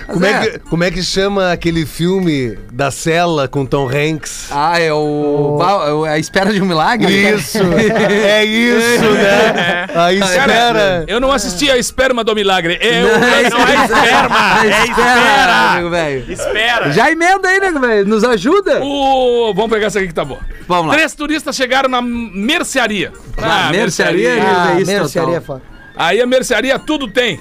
Como 0.07 0.25
é, 0.25 0.47
que, 0.47 0.59
como 0.61 0.85
é 0.85 0.91
que 0.91 1.03
chama 1.03 1.51
aquele 1.53 1.85
filme 1.85 2.57
da 2.73 2.93
cela 2.93 3.49
com 3.49 3.67
Tom 3.67 3.89
Hanks? 3.89 4.49
Ah, 4.53 4.79
é 4.81 4.93
o. 4.93 5.57
Ba- 5.59 6.11
A 6.11 6.19
espera 6.19 6.53
de 6.53 6.63
um 6.63 6.65
milagre? 6.67 7.13
Isso, 7.13 7.59
é 8.25 8.45
isso, 8.45 9.03
né? 9.13 9.87
A 9.93 10.13
espera. 10.13 11.05
Eu 11.09 11.19
não 11.21 11.33
assisti 11.33 11.69
a 11.71 11.77
Esperma 11.77 12.23
do 12.23 12.35
Milagre. 12.37 12.79
É 12.81 13.03
o 13.03 13.07
Não, 13.07 13.21
lance 13.21 13.51
não 13.51 13.67
é 13.67 13.85
esperma, 13.85 14.65
é 14.65 14.85
espera. 14.85 15.89
velho. 15.91 16.33
Espera. 16.33 16.93
Já 16.93 17.11
emenda 17.11 17.49
aí, 17.49 17.59
nego 17.59 17.81
velho. 17.81 18.07
Nos 18.07 18.23
ajuda. 18.23 18.81
O... 18.85 19.53
Vamos 19.55 19.71
pegar 19.71 19.87
essa 19.87 19.99
aqui 19.99 20.09
que 20.09 20.15
tá 20.15 20.25
boa. 20.25 20.41
Vamos 20.69 20.89
lá. 20.89 20.95
Três 20.95 21.15
turistas 21.15 21.57
chegaram 21.57 21.89
na 21.89 22.01
mercearia. 22.01 22.96
Ah, 23.37 23.71
mercearia, 23.71 24.31
Ah, 24.43 24.77
é 24.77 24.81
isso, 24.81 24.91
mercearia 24.91 25.37
é 25.37 25.41
total. 25.41 25.63
Aí 25.97 26.21
a 26.21 26.27
mercearia 26.27 26.79
tudo 26.79 27.09
tem. 27.09 27.41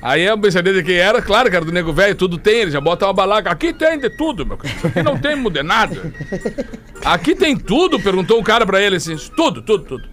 Aí 0.00 0.28
a 0.28 0.36
mercearia 0.36 0.74
de 0.74 0.82
quem 0.82 0.96
era, 0.96 1.22
claro, 1.22 1.50
cara, 1.50 1.64
do 1.64 1.72
nego 1.72 1.90
velho, 1.90 2.14
tudo 2.14 2.36
tem, 2.36 2.56
ele 2.60 2.70
já 2.70 2.80
bota 2.80 3.06
uma 3.06 3.12
balaca. 3.14 3.50
Aqui 3.50 3.72
tem 3.72 3.98
de 3.98 4.10
tudo, 4.10 4.44
meu 4.44 4.58
cara. 4.58 4.74
Aqui 4.84 5.02
não 5.02 5.16
tem 5.18 5.42
de 5.50 5.62
nada. 5.62 6.12
Aqui 7.02 7.34
tem 7.34 7.56
tudo, 7.56 7.98
perguntou 7.98 8.38
um 8.38 8.42
cara 8.42 8.66
pra 8.66 8.82
ele 8.82 8.96
assim, 8.96 9.16
tudo, 9.34 9.62
tudo, 9.62 9.84
tudo. 9.84 10.04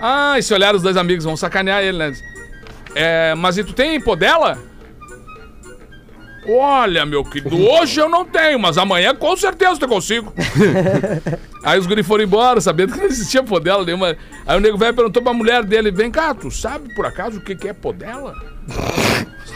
Ah, 0.00 0.36
e 0.38 0.42
se 0.42 0.52
olharam 0.52 0.76
os 0.76 0.82
dois 0.82 0.96
amigos, 0.96 1.24
vão 1.24 1.36
sacanear 1.36 1.82
ele, 1.82 1.96
né? 1.96 2.12
É, 2.94 3.34
mas 3.36 3.56
e 3.56 3.62
tu 3.62 3.72
tem 3.72 4.00
podela? 4.00 4.58
Olha, 6.48 7.04
meu 7.04 7.24
querido, 7.24 7.56
hoje 7.60 8.00
eu 8.00 8.08
não 8.08 8.24
tenho, 8.24 8.58
mas 8.58 8.78
amanhã 8.78 9.14
com 9.14 9.36
certeza 9.36 9.78
eu 9.80 9.88
consigo. 9.88 10.32
Aí 11.64 11.78
os 11.78 11.86
guri 11.86 12.02
foram 12.02 12.22
embora, 12.24 12.60
sabendo 12.60 12.92
que 12.92 12.98
não 12.98 13.06
existia 13.06 13.42
podela 13.42 13.84
nenhuma. 13.84 14.16
Aí 14.46 14.56
o 14.56 14.60
nego 14.60 14.78
velho 14.78 14.94
perguntou 14.94 15.22
pra 15.22 15.32
mulher 15.32 15.64
dele: 15.64 15.90
Vem 15.90 16.10
cá, 16.10 16.32
tu 16.32 16.50
sabe 16.50 16.94
por 16.94 17.04
acaso 17.04 17.38
o 17.38 17.40
que, 17.40 17.56
que 17.56 17.68
é 17.68 17.72
podela? 17.72 18.34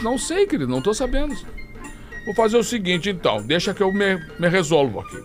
Não 0.01 0.17
sei, 0.17 0.45
querido, 0.45 0.69
não 0.69 0.81
tô 0.81 0.93
sabendo. 0.93 1.33
Vou 2.25 2.35
fazer 2.35 2.57
o 2.57 2.63
seguinte 2.63 3.09
então, 3.09 3.41
deixa 3.41 3.73
que 3.73 3.81
eu 3.81 3.91
me, 3.91 4.19
me 4.37 4.49
resolvo 4.49 4.99
aqui. 4.99 5.17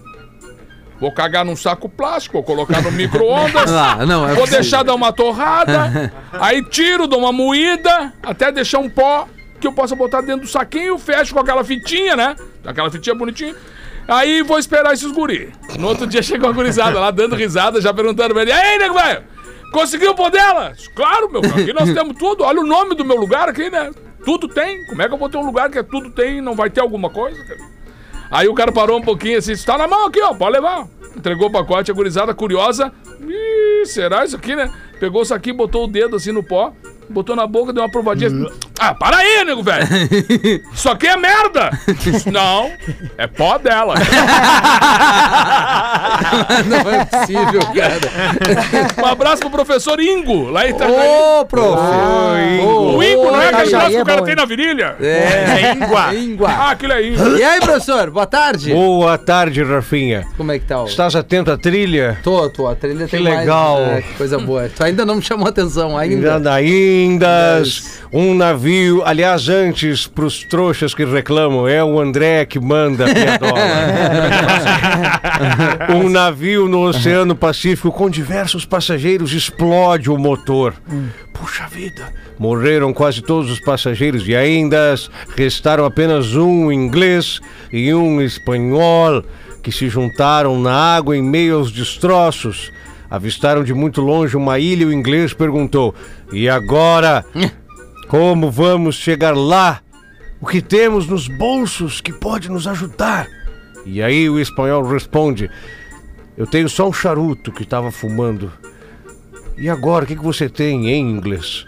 Vou 0.98 1.12
cagar 1.12 1.44
num 1.44 1.56
saco 1.56 1.88
plástico, 1.88 2.34
vou 2.34 2.42
colocar 2.42 2.80
no 2.80 2.90
micro-ondas. 2.90 3.70
Ah, 3.76 3.98
é 4.00 4.34
Vou 4.34 4.46
deixar 4.46 4.82
dar 4.82 4.94
uma 4.94 5.12
torrada, 5.12 6.12
aí 6.32 6.62
tiro, 6.64 7.06
dou 7.06 7.18
uma 7.18 7.32
moída, 7.32 8.12
até 8.22 8.50
deixar 8.50 8.78
um 8.78 8.88
pó 8.88 9.28
que 9.66 9.68
eu 9.68 9.72
possa 9.72 9.96
botar 9.96 10.20
dentro 10.20 10.42
do 10.42 10.46
saquinho, 10.46 10.96
fecho 10.96 11.34
com 11.34 11.40
aquela 11.40 11.64
fitinha, 11.64 12.14
né? 12.14 12.36
Aquela 12.64 12.88
fitinha 12.88 13.16
bonitinha. 13.16 13.54
Aí 14.06 14.42
vou 14.42 14.58
esperar 14.58 14.94
esses 14.94 15.10
guri. 15.10 15.52
No 15.76 15.88
outro 15.88 16.06
dia 16.06 16.22
chegou 16.22 16.48
a 16.48 16.52
gurizada 16.52 17.00
lá, 17.00 17.10
dando 17.10 17.34
risada, 17.34 17.80
já 17.80 17.92
perguntando 17.92 18.32
pra 18.32 18.42
ele, 18.42 18.52
aí, 18.52 18.78
nego 18.78 18.94
velho, 18.94 19.24
conseguiu 19.72 20.14
o 20.16 20.30
dela? 20.30 20.72
Claro, 20.94 21.28
meu, 21.30 21.40
aqui 21.40 21.72
nós 21.72 21.92
temos 21.92 22.16
tudo. 22.16 22.44
Olha 22.44 22.60
o 22.60 22.66
nome 22.66 22.94
do 22.94 23.04
meu 23.04 23.16
lugar 23.16 23.48
aqui, 23.48 23.68
né? 23.68 23.90
Tudo 24.24 24.46
tem. 24.46 24.86
Como 24.86 25.02
é 25.02 25.08
que 25.08 25.14
eu 25.14 25.18
vou 25.18 25.28
ter 25.28 25.38
um 25.38 25.44
lugar 25.44 25.68
que 25.68 25.78
é 25.78 25.82
tudo 25.82 26.10
tem 26.10 26.38
e 26.38 26.40
não 26.40 26.54
vai 26.54 26.70
ter 26.70 26.80
alguma 26.80 27.10
coisa? 27.10 27.36
Aí 28.30 28.46
o 28.46 28.54
cara 28.54 28.70
parou 28.70 28.98
um 28.98 29.02
pouquinho 29.02 29.38
assim, 29.38 29.52
está 29.52 29.76
na 29.76 29.88
mão 29.88 30.06
aqui, 30.06 30.20
ó, 30.20 30.32
pode 30.32 30.52
levar. 30.52 30.86
Entregou 31.16 31.48
o 31.48 31.50
pacote, 31.50 31.90
a 31.90 31.94
gurizada 31.94 32.32
curiosa. 32.32 32.92
Ih, 33.20 33.84
será 33.86 34.24
isso 34.24 34.36
aqui, 34.36 34.54
né? 34.54 34.72
Pegou 35.00 35.22
o 35.22 35.24
saquinho, 35.24 35.56
botou 35.56 35.84
o 35.84 35.88
dedo 35.88 36.14
assim 36.14 36.30
no 36.30 36.44
pó, 36.44 36.72
botou 37.08 37.34
na 37.34 37.46
boca, 37.46 37.72
deu 37.72 37.82
uma 37.82 37.90
provadinha. 37.90 38.30
Ah, 38.78 38.94
para 38.94 39.16
aí, 39.16 39.44
nego, 39.44 39.62
velho! 39.62 39.86
Isso 40.72 40.88
aqui 40.88 41.06
é 41.06 41.16
merda! 41.16 41.70
Não, 42.30 42.70
é 43.16 43.26
pó 43.26 43.58
dela. 43.58 43.94
Não 46.66 46.90
é 46.90 47.04
possível, 47.04 47.60
cara. 47.74 48.96
Um 49.02 49.06
abraço 49.06 49.40
pro 49.42 49.50
professor 49.50 50.00
Ingo, 50.00 50.50
lá 50.50 50.66
em 50.66 50.70
Itajaí. 50.70 50.96
Ô, 51.40 51.44
prof. 51.46 51.80
O 52.96 53.02
Ingo, 53.02 53.24
não 53.30 53.40
é 53.42 53.48
aquele 53.48 53.70
braço 53.70 53.90
que 53.90 53.96
é 53.96 54.02
o 54.02 54.04
cara 54.06 54.18
bom, 54.20 54.24
tem 54.26 54.34
na 54.34 54.44
virilha? 54.44 54.96
É, 55.00 55.72
Íngua. 55.74 56.14
Íngua. 56.14 56.46
Ah, 56.56 56.70
aquilo 56.70 56.92
é 56.94 57.06
Ingo. 57.06 57.36
E 57.36 57.44
aí, 57.44 57.60
professor? 57.60 58.10
Boa 58.10 58.26
tarde. 58.26 58.72
Boa 58.72 59.18
tarde, 59.18 59.62
Rafinha. 59.62 60.26
Como 60.36 60.50
é 60.52 60.58
que 60.58 60.64
tá? 60.64 60.82
o- 60.82 60.86
Estás 60.86 61.14
atento 61.14 61.50
à 61.50 61.58
trilha? 61.58 62.18
Tô, 62.22 62.48
tô. 62.48 62.66
A 62.66 62.74
trilha 62.74 63.06
tem 63.06 63.20
legal. 63.20 63.80
mais... 63.84 63.98
É, 63.98 64.02
que 64.02 64.14
coisa 64.14 64.38
boa. 64.38 64.70
Tu 64.74 64.82
ainda 64.82 65.04
não 65.04 65.16
me 65.16 65.22
chamou 65.22 65.46
atenção, 65.46 65.96
ainda. 65.96 66.36
Ainda, 66.36 66.52
ainda, 66.54 67.62
um 68.12 68.34
navio 68.34 68.56
navio, 68.56 69.02
aliás, 69.04 69.48
antes, 69.48 70.06
pros 70.06 70.42
trouxas 70.44 70.94
que 70.94 71.04
reclamam, 71.04 71.68
é 71.68 71.82
o 71.84 72.00
André 72.00 72.44
que 72.46 72.58
manda 72.58 73.04
a 73.04 73.14
piadola. 73.14 73.60
um 75.94 76.05
navio 76.08 76.68
no 76.68 76.82
Oceano 76.82 77.34
Pacífico 77.34 77.90
com 77.92 78.08
diversos 78.10 78.64
passageiros 78.64 79.32
explode 79.32 80.10
o 80.10 80.18
motor. 80.18 80.74
Puxa 81.32 81.66
vida, 81.68 82.12
morreram 82.38 82.92
quase 82.92 83.22
todos 83.22 83.50
os 83.50 83.60
passageiros 83.60 84.26
e 84.26 84.34
ainda 84.34 84.94
restaram 85.36 85.84
apenas 85.84 86.34
um 86.34 86.72
inglês 86.72 87.40
e 87.72 87.92
um 87.94 88.20
espanhol 88.20 89.24
que 89.62 89.72
se 89.72 89.88
juntaram 89.88 90.60
na 90.60 90.72
água 90.72 91.16
em 91.16 91.22
meio 91.22 91.56
aos 91.56 91.72
destroços. 91.72 92.72
Avistaram 93.10 93.62
de 93.62 93.74
muito 93.74 94.00
longe 94.00 94.36
uma 94.36 94.58
ilha 94.58 94.82
e 94.82 94.86
o 94.86 94.92
inglês 94.92 95.32
perguntou: 95.32 95.94
E 96.32 96.48
agora? 96.48 97.24
Como 98.08 98.50
vamos 98.50 98.96
chegar 98.96 99.36
lá? 99.36 99.80
O 100.40 100.46
que 100.46 100.60
temos 100.60 101.06
nos 101.06 101.26
bolsos 101.26 102.00
que 102.00 102.12
pode 102.12 102.48
nos 102.48 102.66
ajudar? 102.66 103.26
E 103.84 104.02
aí 104.02 104.28
o 104.28 104.40
espanhol 104.40 104.82
responde: 104.86 105.50
Eu 106.36 106.46
tenho 106.46 106.68
só 106.68 106.88
um 106.88 106.92
charuto 106.92 107.50
que 107.50 107.62
estava 107.62 107.90
fumando. 107.90 108.52
E 109.56 109.70
agora, 109.70 110.04
o 110.04 110.06
que, 110.06 110.16
que 110.16 110.22
você 110.22 110.48
tem 110.48 110.90
em 110.90 111.10
inglês? 111.10 111.66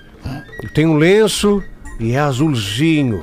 Eu 0.62 0.68
tenho 0.70 0.90
um 0.90 0.96
lenço 0.98 1.62
e 1.98 2.12
é 2.12 2.18
azulzinho. 2.18 3.22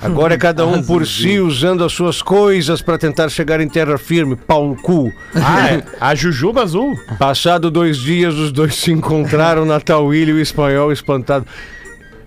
Agora 0.00 0.34
é 0.34 0.38
cada 0.38 0.64
um 0.64 0.82
por 0.82 1.06
si 1.06 1.38
usando 1.38 1.84
as 1.84 1.92
suas 1.92 2.22
coisas 2.22 2.80
para 2.80 2.96
tentar 2.96 3.28
chegar 3.28 3.60
em 3.60 3.68
terra 3.68 3.98
firme, 3.98 4.36
pau 4.36 4.68
no 4.68 4.76
cu. 4.76 5.12
Ah, 5.34 5.70
é. 5.70 5.84
A 6.00 6.14
Jujuba 6.14 6.62
Azul. 6.62 6.94
Passado 7.18 7.70
dois 7.70 7.98
dias, 7.98 8.34
os 8.34 8.52
dois 8.52 8.76
se 8.76 8.92
encontraram 8.92 9.64
na 9.64 9.80
tal 9.80 10.14
ilha 10.14 10.30
e 10.30 10.34
o 10.34 10.40
espanhol 10.40 10.92
espantado. 10.92 11.46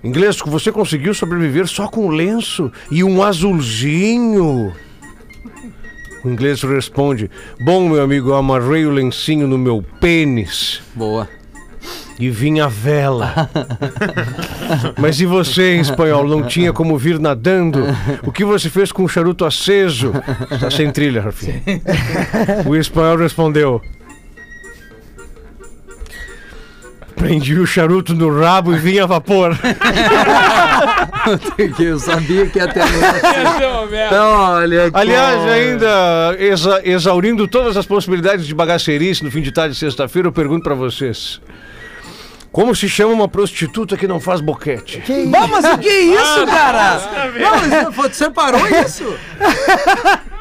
Inglês, 0.03 0.37
você 0.45 0.71
conseguiu 0.71 1.13
sobreviver 1.13 1.67
só 1.67 1.87
com 1.87 2.09
lenço 2.09 2.71
e 2.91 3.03
um 3.03 3.23
azulzinho? 3.23 4.73
O 6.27 6.29
inglês 6.29 6.61
responde: 6.61 7.31
Bom, 7.57 7.87
meu 7.87 8.03
amigo, 8.03 8.31
eu 8.31 8.35
amarrei 8.35 8.85
o 8.85 8.91
lencinho 8.91 9.47
no 9.47 9.57
meu 9.57 9.81
pênis 10.01 10.81
Boa. 10.93 11.25
e 12.19 12.29
vinha 12.29 12.65
a 12.65 12.67
vela. 12.67 13.49
Mas 14.99 15.21
e 15.21 15.25
você, 15.25 15.75
em 15.75 15.79
espanhol, 15.79 16.27
não 16.27 16.43
tinha 16.43 16.73
como 16.73 16.97
vir 16.97 17.17
nadando? 17.17 17.81
O 18.23 18.31
que 18.33 18.43
você 18.43 18.69
fez 18.69 18.91
com 18.91 19.05
o 19.05 19.07
charuto 19.07 19.45
aceso? 19.45 20.11
Está 20.51 20.69
sem 20.69 20.91
trilha, 20.91 21.21
Rafinha. 21.21 21.63
O 22.65 22.75
espanhol 22.75 23.15
respondeu: 23.15 23.81
Prendi 27.15 27.55
o 27.55 27.65
charuto 27.65 28.13
no 28.13 28.37
rabo 28.37 28.73
e 28.73 28.77
vinha 28.77 29.03
a 29.03 29.07
vapor. 29.07 29.57
Eu 31.79 31.99
sabia 31.99 32.45
que 32.47 32.57
ia 32.59 32.67
ter 32.67 32.81
Então, 34.07 34.31
olha. 34.39 34.89
Aliás, 34.93 35.35
como- 35.37 35.49
ainda 35.51 36.35
exa- 36.39 36.81
exaurindo 36.83 37.47
todas 37.47 37.75
as 37.77 37.85
possibilidades 37.85 38.45
de 38.47 38.53
bagacerice 38.55 39.23
no 39.23 39.31
fim 39.31 39.41
de 39.41 39.51
tarde 39.51 39.73
de 39.73 39.79
sexta-feira, 39.79 40.27
eu 40.27 40.31
pergunto 40.31 40.63
pra 40.63 40.75
vocês: 40.75 41.41
Como 42.51 42.75
se 42.75 42.87
chama 42.89 43.13
uma 43.13 43.27
prostituta 43.27 43.95
que 43.97 44.07
não 44.07 44.19
faz 44.19 44.41
boquete? 44.41 44.99
Que 45.01 45.13
isso? 45.13 45.29
Bah, 45.31 45.47
mas 45.47 45.65
o 45.65 45.77
que 45.77 45.89
é 45.89 45.99
isso, 46.01 46.45
cara? 46.47 47.01
Não, 47.39 47.51
mas 47.85 47.95
você 47.95 48.13
separou 48.13 48.61
isso? 48.67 49.03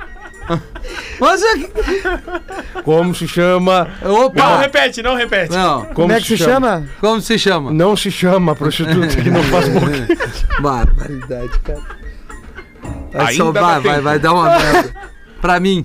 Mas 1.20 1.42
é 1.42 1.54
que... 1.58 2.82
Como 2.82 3.14
se 3.14 3.26
chama? 3.26 3.88
Não 4.02 4.26
Opa! 4.26 4.58
repete, 4.58 5.02
não 5.02 5.14
repete. 5.14 5.52
Não, 5.52 5.86
Como 5.86 6.12
é 6.12 6.20
que 6.20 6.26
se 6.28 6.36
chama? 6.36 6.84
como 7.00 7.20
se 7.20 7.38
chama? 7.38 7.70
Não 7.72 7.96
se 7.96 8.10
chama 8.10 8.54
prostituta 8.54 9.08
que 9.16 9.30
não 9.30 9.42
faz 9.44 9.68
boquete. 9.72 10.46
Barbaridade, 10.60 11.58
cara. 11.60 11.80
Vai, 13.12 13.26
Ainda 13.32 13.52
vai, 13.80 14.00
vai, 14.00 14.18
dar 14.18 14.32
uma 14.34 14.50
merda. 14.58 14.94
Pra 15.40 15.60
mim. 15.60 15.84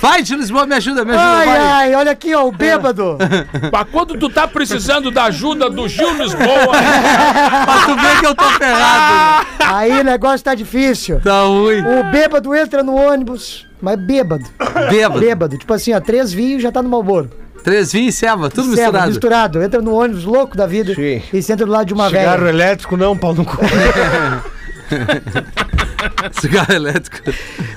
Vai, 0.00 0.22
Tio 0.22 0.36
Lisboa, 0.36 0.66
me 0.66 0.74
ajuda, 0.74 1.04
me 1.04 1.12
ajuda, 1.12 1.24
Ai, 1.24 1.46
vai. 1.46 1.58
ai, 1.58 1.94
olha 1.94 2.10
aqui, 2.12 2.34
ó, 2.34 2.46
o 2.46 2.52
bêbado. 2.52 3.16
Mas 3.72 3.86
quando 3.90 4.18
tu 4.18 4.28
tá 4.28 4.46
precisando 4.46 5.10
da 5.10 5.24
ajuda 5.24 5.70
do 5.70 5.88
Gil 5.88 6.14
Lisboa, 6.14 6.68
Pra 6.68 7.82
tu 7.86 7.94
ver 7.96 8.20
que 8.20 8.26
eu 8.26 8.34
tô 8.34 8.44
ferrado. 8.50 9.46
Aí 9.60 10.00
o 10.00 10.04
negócio 10.04 10.44
tá 10.44 10.54
difícil. 10.54 11.20
Tá 11.20 11.42
ruim. 11.42 11.80
O 11.80 12.04
bêbado 12.10 12.54
entra 12.54 12.82
no 12.82 12.94
ônibus, 12.96 13.66
mas 13.80 13.96
bêbado. 13.98 14.44
Bêbado. 14.90 15.20
Bêbado. 15.20 15.58
Tipo 15.58 15.72
assim, 15.74 15.92
ó, 15.92 16.00
três 16.00 16.32
vinhos 16.32 16.62
já 16.62 16.70
tá 16.72 16.82
no 16.82 16.88
Malboro. 16.88 17.30
Três 17.64 17.92
vinhos 17.92 18.14
e 18.14 18.18
ceva, 18.18 18.48
tudo 18.48 18.68
Ceva, 18.74 18.82
misturado. 18.84 19.08
misturado. 19.08 19.62
Entra 19.62 19.80
no 19.82 19.92
ônibus 19.94 20.24
louco 20.24 20.56
da 20.56 20.66
vida 20.66 20.94
Sim. 20.94 21.20
e 21.32 21.42
senta 21.42 21.66
do 21.66 21.72
lado 21.72 21.86
de 21.86 21.92
uma 21.94 22.06
Cigarro 22.08 22.38
velha. 22.44 22.48
elétrico 22.50 22.96
não, 22.96 23.16
pau 23.16 23.34
no 23.34 23.44
cu. 23.44 23.56
Cigarro 26.40 26.72
elétrico. 26.72 27.18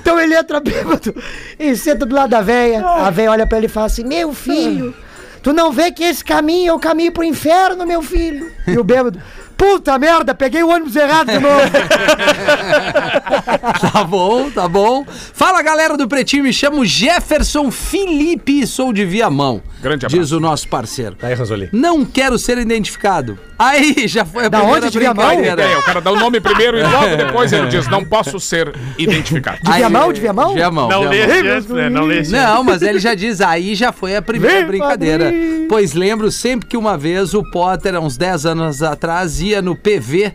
Então 0.00 0.18
ele 0.18 0.34
entra 0.34 0.60
bêbado 0.60 1.14
e 1.58 1.76
senta 1.76 2.06
do 2.06 2.14
lado 2.14 2.30
da 2.30 2.40
velha. 2.40 2.84
A 2.86 3.10
velha 3.10 3.30
olha 3.32 3.46
pra 3.46 3.58
ele 3.58 3.66
e 3.66 3.70
fala 3.70 3.86
assim: 3.86 4.04
Meu 4.04 4.32
filho, 4.32 4.94
tu 5.42 5.52
não 5.52 5.72
vê 5.72 5.90
que 5.90 6.02
esse 6.04 6.24
caminho 6.24 6.70
é 6.70 6.72
o 6.72 6.78
caminho 6.78 7.12
pro 7.12 7.24
inferno, 7.24 7.84
meu 7.86 8.02
filho? 8.02 8.50
E 8.66 8.78
o 8.78 8.84
bêbado, 8.84 9.20
puta 9.56 9.98
merda, 9.98 10.34
peguei 10.34 10.62
o 10.62 10.68
ônibus 10.68 10.96
errado 10.96 11.28
de 11.28 11.38
novo. 11.38 11.62
Tá 13.92 14.04
bom, 14.04 14.50
tá 14.50 14.68
bom. 14.68 15.04
Fala 15.08 15.62
galera 15.62 15.96
do 15.96 16.08
Pretinho, 16.08 16.44
me 16.44 16.52
chamo 16.52 16.84
Jefferson 16.84 17.70
Felipe 17.70 18.60
e 18.60 18.66
sou 18.66 18.92
de 18.92 19.04
Viamão. 19.04 19.62
Grande 19.82 20.06
abraço. 20.06 20.22
Diz 20.22 20.32
o 20.32 20.38
nosso 20.40 20.68
parceiro. 20.68 21.16
Aí, 21.20 21.34
Ranzoli. 21.34 21.68
Não 21.72 22.04
quero 22.04 22.38
ser 22.38 22.56
identificado. 22.58 23.38
Aí 23.58 24.06
já 24.06 24.24
foi 24.24 24.46
a 24.46 24.48
Da 24.48 24.60
primeira 24.60 24.86
onde 24.86 24.98
brincadeira. 24.98 25.62
é, 25.62 25.76
o 25.76 25.82
cara 25.82 26.00
dá 26.00 26.10
o 26.12 26.16
nome 26.18 26.40
primeiro 26.40 26.78
e 26.78 26.82
logo 26.82 27.16
depois 27.16 27.52
ele 27.52 27.66
diz: 27.68 27.88
Não 27.88 28.04
posso 28.04 28.38
ser 28.40 28.72
identificado. 28.98 29.58
De 29.62 29.72
Viamão, 29.72 30.12
de 30.12 30.20
Viamão? 30.20 30.54
Viamão, 30.54 30.88
Não 30.88 31.02
lê 31.08 31.26
né? 31.42 31.90
Não 31.90 32.04
lê 32.04 32.22
Não, 32.22 32.64
mas 32.64 32.82
ele 32.82 32.98
já 33.00 33.14
diz, 33.14 33.40
aí 33.40 33.74
já 33.74 33.92
foi 33.92 34.16
a 34.16 34.22
primeira 34.22 34.58
Vem, 34.58 34.66
brincadeira. 34.66 35.24
padrinho. 35.24 35.66
Pois 35.68 35.92
lembro 35.94 36.30
sempre 36.30 36.68
que 36.68 36.76
uma 36.76 36.96
vez 36.96 37.34
o 37.34 37.42
Potter, 37.50 37.94
há 37.94 38.00
uns 38.00 38.16
10 38.16 38.46
anos 38.46 38.82
atrás, 38.82 39.40
ia 39.40 39.60
no 39.62 39.74
PV. 39.76 40.32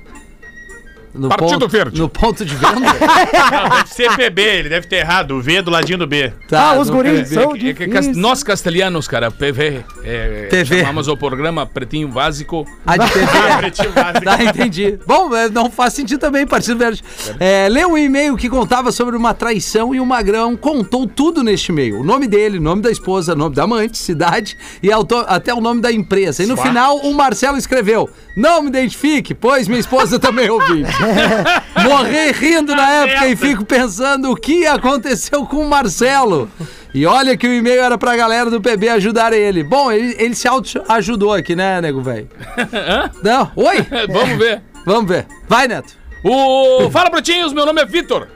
No 1.14 1.30
Partido 1.30 1.52
ponto, 1.62 1.68
Verde. 1.68 2.00
No 2.00 2.08
ponto 2.10 2.46
de 2.46 2.54
venda. 2.56 2.80
Não, 2.80 3.70
deve 3.78 3.90
ser 3.94 4.16
PB, 4.16 4.42
ele 4.42 4.70
deve 4.70 4.88
ter 4.88 4.98
errado. 4.98 5.32
O 5.32 5.42
V 5.42 5.62
do 5.62 5.72
ladinho 5.72 5.98
do 5.98 6.06
B. 6.08 6.32
Tá, 6.48 6.72
Ah, 6.72 6.80
os 6.80 6.90
guris 6.90 7.30
são 7.30 7.56
É 7.56 7.74
cas- 7.74 8.06
difíceis. 8.06 8.18
nós 8.18 8.44
castelhanos, 8.44 9.08
cara, 9.08 9.32
PV, 9.32 9.84
é, 10.04 10.48
TV. 10.50 10.80
chamamos 10.82 11.08
o 11.08 11.18
programa 11.18 11.66
Pretinho 11.66 12.08
Básico. 12.08 12.68
A 12.86 12.98
de 12.98 13.12
PV. 13.12 13.26
Pretinho 13.58 13.92
básico. 13.94 14.24
Tá, 14.26 14.44
entendi. 14.44 15.00
Bom, 15.08 15.36
é, 15.36 15.50
não 15.50 15.72
faz 15.72 15.94
sentido 15.94 16.20
também, 16.20 16.46
Partido 16.46 16.78
Verde. 16.78 17.04
É, 17.40 17.68
leu 17.70 17.92
um 17.94 17.98
e-mail 17.98 18.36
que 18.38 18.50
contava 18.50 18.92
sobre 18.92 19.16
uma 19.18 19.34
traição 19.34 19.96
e 19.96 20.00
o 20.00 20.06
Magrão 20.06 20.56
contou 20.56 21.08
tudo 21.08 21.42
neste 21.44 21.72
e-mail. 21.72 22.00
O 22.02 22.04
nome 22.04 22.28
dele, 22.28 22.58
o 22.60 22.62
nome 22.62 22.82
da 22.82 22.92
esposa, 22.92 23.34
o 23.34 23.36
nome 23.36 23.56
da 23.56 23.64
amante, 23.64 23.98
cidade 23.98 24.56
e 24.84 24.92
auto- 24.92 25.26
até 25.28 25.54
o 25.54 25.62
nome 25.62 25.82
da 25.82 25.92
empresa. 25.92 26.44
E 26.44 26.46
no 26.46 26.56
final, 26.58 26.98
o 26.98 27.14
Marcelo 27.14 27.58
escreveu: 27.58 28.10
Não 28.38 28.62
me 28.62 28.68
identifique, 28.68 29.34
pois 29.34 29.68
minha 29.68 29.80
esposa 29.80 30.20
também 30.22 30.46
é 30.46 30.52
ouvinte. 30.52 30.92
Morri 31.84 32.32
rindo 32.34 32.76
na 32.76 32.88
época 32.88 33.28
e 33.30 33.36
fico 33.36 33.66
pensando 33.66 34.30
o 34.30 34.36
que 34.36 34.68
aconteceu 34.68 35.44
com 35.48 35.58
o 35.58 35.68
Marcelo. 35.68 36.48
E 36.94 37.04
olha 37.08 37.36
que 37.36 37.48
o 37.48 37.54
e-mail 37.54 37.82
era 37.82 37.98
pra 37.98 38.16
galera 38.16 38.52
do 38.52 38.62
PB 38.62 38.90
ajudar 38.90 39.34
ele. 39.34 39.64
Bom, 39.64 39.92
ele, 39.92 40.16
ele 40.20 40.36
se 40.36 40.48
auto-ajudou 40.48 41.34
aqui, 41.34 41.56
né, 41.56 41.82
nego 41.82 42.00
velho? 42.00 42.30
Não, 43.24 43.52
oi? 43.56 43.78
Vamos 44.08 44.38
ver. 44.38 44.62
Vamos 44.86 45.10
ver. 45.10 45.26
Vai, 45.48 45.68
Neto. 45.68 45.96
O... 46.24 46.92
Fala, 46.92 47.10
Pretinhos, 47.10 47.54
meu 47.54 47.66
nome 47.66 47.82
é 47.82 47.86
Vitor. 47.86 48.28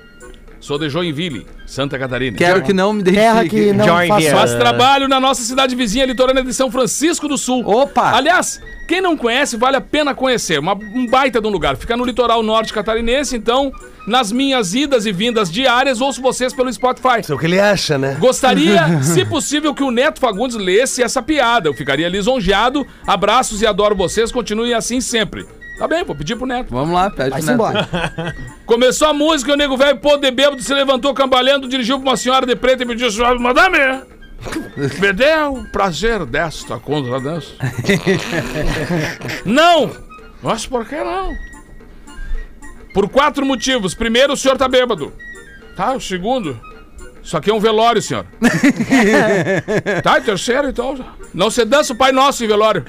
Sou 0.59 0.79
de 0.79 0.89
Joinville, 0.89 1.45
Santa 1.71 1.97
Catarina. 1.97 2.35
Quero 2.35 2.61
que 2.61 2.73
não 2.73 2.91
me 2.91 2.99
identifique. 2.99 3.25
Terra 3.25 3.47
que 3.47 3.71
não 3.71 3.85
Join 3.85 4.07
faça... 4.09 4.31
Faz 4.31 4.55
trabalho 4.55 5.07
na 5.07 5.21
nossa 5.21 5.41
cidade 5.41 5.73
vizinha 5.73 6.05
litorânea 6.05 6.43
de 6.43 6.53
São 6.53 6.69
Francisco 6.69 7.29
do 7.29 7.37
Sul. 7.37 7.65
Opa! 7.65 8.11
Aliás, 8.11 8.61
quem 8.85 8.99
não 8.99 9.15
conhece, 9.15 9.55
vale 9.55 9.77
a 9.77 9.81
pena 9.81 10.13
conhecer. 10.13 10.59
Uma, 10.59 10.73
um 10.73 11.07
baita 11.07 11.39
de 11.39 11.47
um 11.47 11.49
lugar. 11.49 11.77
Fica 11.77 11.95
no 11.95 12.03
litoral 12.03 12.43
norte 12.43 12.73
catarinense, 12.73 13.37
então, 13.37 13.71
nas 14.05 14.33
minhas 14.33 14.75
idas 14.75 15.05
e 15.05 15.13
vindas 15.13 15.49
diárias, 15.49 16.01
ouço 16.01 16.21
vocês 16.21 16.53
pelo 16.53 16.71
Spotify. 16.73 17.21
É 17.25 17.33
o 17.33 17.37
que 17.37 17.45
ele 17.45 17.57
acha, 17.57 17.97
né? 17.97 18.17
Gostaria, 18.19 18.99
se 19.01 19.23
possível, 19.23 19.73
que 19.73 19.81
o 19.81 19.91
Neto 19.91 20.19
Fagundes 20.19 20.57
lesse 20.57 21.01
essa 21.01 21.21
piada. 21.21 21.69
Eu 21.69 21.73
ficaria 21.73 22.09
lisonjeado. 22.09 22.85
Abraços 23.07 23.61
e 23.61 23.65
adoro 23.65 23.95
vocês. 23.95 24.29
Continuem 24.29 24.73
assim 24.73 24.99
sempre. 24.99 25.47
Tá 25.81 25.87
bem, 25.87 26.03
vou 26.03 26.15
pedir 26.15 26.35
pro 26.35 26.45
Neto. 26.45 26.67
Vamos 26.69 26.93
lá, 26.93 27.09
pede 27.09 27.31
Vai-se 27.31 27.55
pro 27.55 27.71
Neto. 27.71 27.89
embora. 27.89 28.35
Começou 28.67 29.07
a 29.07 29.13
música, 29.15 29.51
o 29.51 29.55
nego 29.55 29.75
velho, 29.75 29.97
pô, 29.97 30.15
de 30.15 30.29
bêbado, 30.29 30.61
se 30.61 30.71
levantou 30.75 31.11
cambaleando, 31.11 31.67
dirigiu 31.67 31.99
pra 31.99 32.11
uma 32.11 32.15
senhora 32.15 32.45
de 32.45 32.55
preto 32.55 32.83
e 32.83 32.85
me 32.85 32.93
disse, 32.93 33.19
madame, 33.39 33.79
me 35.01 35.11
dê 35.11 35.33
o 35.49 35.63
prazer 35.71 36.23
desta 36.23 36.77
contradança. 36.77 37.53
não! 39.43 39.89
Mas 40.43 40.67
por 40.67 40.85
que 40.85 41.03
não? 41.03 41.33
Por 42.93 43.09
quatro 43.09 43.43
motivos. 43.43 43.95
Primeiro, 43.95 44.33
o 44.33 44.37
senhor 44.37 44.57
tá 44.59 44.67
bêbado. 44.67 45.11
Tá, 45.75 45.93
o 45.93 45.99
segundo, 45.99 46.61
isso 47.23 47.35
aqui 47.35 47.49
é 47.49 47.53
um 47.53 47.59
velório, 47.59 48.03
senhor. 48.03 48.27
tá, 50.03 50.19
e 50.19 50.21
terceiro, 50.21 50.69
então, 50.69 51.03
Não 51.33 51.49
se 51.49 51.65
dança 51.65 51.93
o 51.93 51.95
Pai 51.95 52.11
Nosso 52.11 52.43
em 52.43 52.47
velório. 52.47 52.85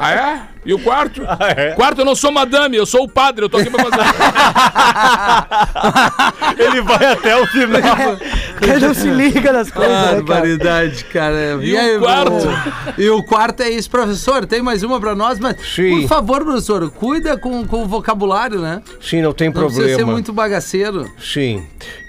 ah, 0.00 0.12
é? 0.12 0.57
E 0.68 0.74
o 0.74 0.78
quarto? 0.78 1.22
é? 1.56 1.70
Quarto, 1.72 2.02
eu 2.02 2.04
não 2.04 2.14
sou 2.14 2.30
madame, 2.30 2.76
eu 2.76 2.84
sou 2.84 3.04
o 3.04 3.08
padre, 3.08 3.42
eu 3.44 3.48
tô 3.48 3.56
aqui 3.56 3.70
pra 3.70 3.84
fazer. 3.84 3.96
Ele 6.62 6.80
vai 6.82 7.12
até 7.12 7.40
o 7.40 7.46
final. 7.46 7.96
Ele 8.60 8.86
não 8.86 8.92
se 8.94 9.08
liga 9.08 9.50
nas 9.52 9.70
coisas, 9.70 9.90
né, 9.92 10.02
cara? 10.04 10.22
Barbaridade, 10.22 11.04
cara. 11.06 11.58
E 11.62 11.96
o 11.96 12.00
quarto? 12.00 12.32
o- 12.32 13.00
E 13.00 13.08
o 13.10 13.22
quarto 13.22 13.62
é 13.62 13.70
isso, 13.70 13.88
professor. 13.90 14.44
Tem 14.46 14.60
mais 14.60 14.82
uma 14.82 15.00
pra 15.00 15.14
nós, 15.14 15.38
mas 15.38 15.56
Sim. 15.74 16.02
por 16.02 16.08
favor, 16.08 16.44
professor, 16.44 16.90
cuida 16.90 17.38
com, 17.38 17.66
com 17.66 17.84
o 17.84 17.88
vocabulário, 17.88 18.60
né? 18.60 18.82
Sim, 19.00 19.22
não 19.22 19.32
tem 19.32 19.48
Não 19.48 19.54
precisa 19.54 19.80
ser 19.82 19.86
problema. 19.88 20.12
muito 20.12 20.32
bagaceiro. 20.34 21.10
Sim. 21.18 21.62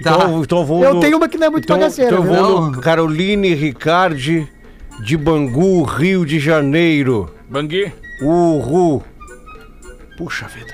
Tá. 0.03 0.15
Então, 0.15 0.41
então 0.43 0.65
vou 0.65 0.83
Eu 0.83 0.95
no- 0.95 0.99
tenho 0.99 1.15
uma 1.17 1.29
que 1.29 1.37
não 1.37 1.47
é 1.47 1.49
muito 1.49 1.63
então, 1.63 1.77
bagaceira, 1.77 2.11
Então 2.11 2.23
viu? 2.23 2.33
vou 2.33 2.61
Não. 2.61 2.71
no 2.71 2.81
Caroline 2.81 3.53
Ricardi 3.53 4.45
de 5.01 5.15
Bangu, 5.15 5.83
Rio 5.83 6.25
de 6.25 6.39
Janeiro. 6.39 7.33
Bangui. 7.49 7.91
Uhul. 8.21 9.03
Puxa 10.17 10.47
vida. 10.47 10.73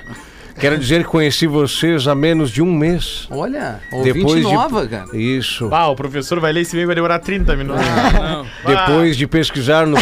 Quero 0.57 0.77
dizer 0.77 1.03
que 1.03 1.09
conheci 1.09 1.45
vocês 1.47 2.07
há 2.07 2.15
menos 2.15 2.49
de 2.49 2.61
um 2.61 2.73
mês. 2.73 3.27
Olha, 3.29 3.81
ouvinte 3.91 4.13
Depois 4.19 4.41
nova, 4.43 4.83
de... 4.83 4.87
cara. 4.87 5.05
Isso. 5.17 5.67
Ah, 5.71 5.89
o 5.89 5.95
professor 5.95 6.39
vai 6.39 6.53
ler 6.53 6.61
esse 6.61 6.77
e 6.77 6.85
vai 6.85 6.95
demorar 6.95 7.19
30 7.19 7.55
minutos. 7.57 7.83
Não. 7.85 8.45
Depois 8.65 9.17
de 9.17 9.27
pesquisar 9.27 9.85
no 9.85 9.97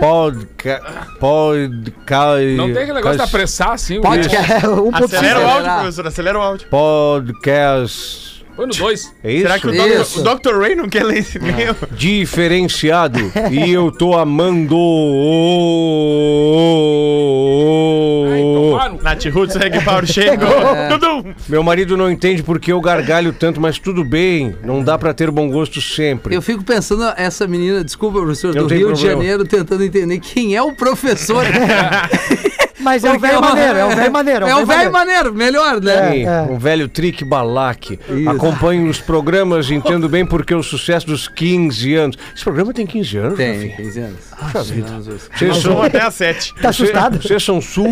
podca... 0.00 0.80
podca... 1.20 2.38
Não 2.56 2.72
tem 2.72 2.82
aquele 2.82 2.94
negócio 2.94 3.18
de 3.18 3.22
apressar 3.24 3.72
assim. 3.72 3.98
o- 3.98 4.00
Podcast. 4.00 4.66
1.5. 4.66 5.04
Acelera 5.04 5.40
o 5.40 5.48
áudio, 5.50 5.72
professor, 5.74 6.06
acelera 6.06 6.38
o 6.38 6.42
áudio. 6.42 6.66
Podcast. 6.68 8.33
Põe 8.56 8.66
no 8.66 8.74
dois. 8.74 9.12
É 9.22 9.32
isso? 9.32 9.42
Será 9.42 9.58
que 9.58 9.66
o 9.66 9.74
Isso. 9.74 10.22
Dr. 10.22 10.30
o 10.30 10.34
Dr. 10.52 10.58
Ray 10.60 10.74
não 10.76 10.88
quer 10.88 11.04
ler 11.04 11.18
esse 11.18 11.38
e-mail? 11.38 11.74
Diferenciado. 11.92 13.18
e 13.50 13.72
eu 13.72 13.90
tô 13.90 14.14
amando. 14.16 14.76
Nath 19.02 19.24
Roots, 19.26 19.56
Reg 19.56 19.82
Power 19.84 20.06
chegou. 20.10 20.48
Meu 21.48 21.62
marido 21.62 21.96
não 21.96 22.10
entende 22.10 22.42
porque 22.42 22.72
eu 22.72 22.80
gargalho 22.80 23.32
tanto, 23.32 23.60
mas 23.60 23.78
tudo 23.78 24.04
bem. 24.04 24.56
Não 24.64 24.82
dá 24.82 24.96
pra 24.96 25.12
ter 25.12 25.30
bom 25.30 25.48
gosto 25.50 25.80
sempre. 25.80 26.34
Eu 26.34 26.42
fico 26.42 26.62
pensando, 26.64 27.04
essa 27.16 27.46
menina, 27.46 27.82
desculpa, 27.84 28.20
professor, 28.20 28.54
Não 28.54 28.62
do 28.62 28.68
tem 28.68 28.78
Rio 28.78 28.88
de 28.92 29.00
problema. 29.00 29.20
Janeiro, 29.22 29.44
tentando 29.44 29.84
entender 29.84 30.18
quem 30.20 30.54
é 30.56 30.62
o 30.62 30.72
professor. 30.72 31.44
Mas 32.84 33.02
é 33.02 33.12
o 33.12 33.18
velho 33.18 33.40
maneiro, 33.40 33.78
é 33.78 33.84
o 33.86 33.96
velho 33.96 34.12
maneiro. 34.12 34.46
É 34.46 34.56
o 34.56 34.66
velho 34.66 34.92
maneiro, 34.92 35.34
melhor, 35.34 35.80
né? 35.80 36.12
Sim, 36.12 36.26
é. 36.26 36.42
um 36.42 36.58
velho 36.58 36.88
trick 36.88 37.24
balaque. 37.24 37.98
Acompanho 38.28 38.88
os 38.88 39.00
programas 39.00 39.70
entendo 39.72 40.08
bem 40.08 40.24
porque 40.26 40.54
o 40.54 40.62
sucesso 40.62 41.06
dos 41.06 41.26
15 41.26 41.94
anos. 41.94 42.18
Esse 42.34 42.44
programa 42.44 42.72
tem 42.72 42.86
15 42.86 43.16
anos, 43.16 43.36
Tem, 43.36 43.54
Rafinha? 43.54 43.76
15 43.76 44.00
anos. 44.00 44.18
Vida. 44.62 44.88
Vocês 45.00 45.28
Vamos 45.40 45.62
são, 45.62 45.82
até 45.82 46.02
às 46.02 46.14
7. 46.14 46.54
Tá 46.60 46.68
assustado? 46.70 47.20
vocês 47.22 47.42
são 47.42 47.60
super 47.60 47.84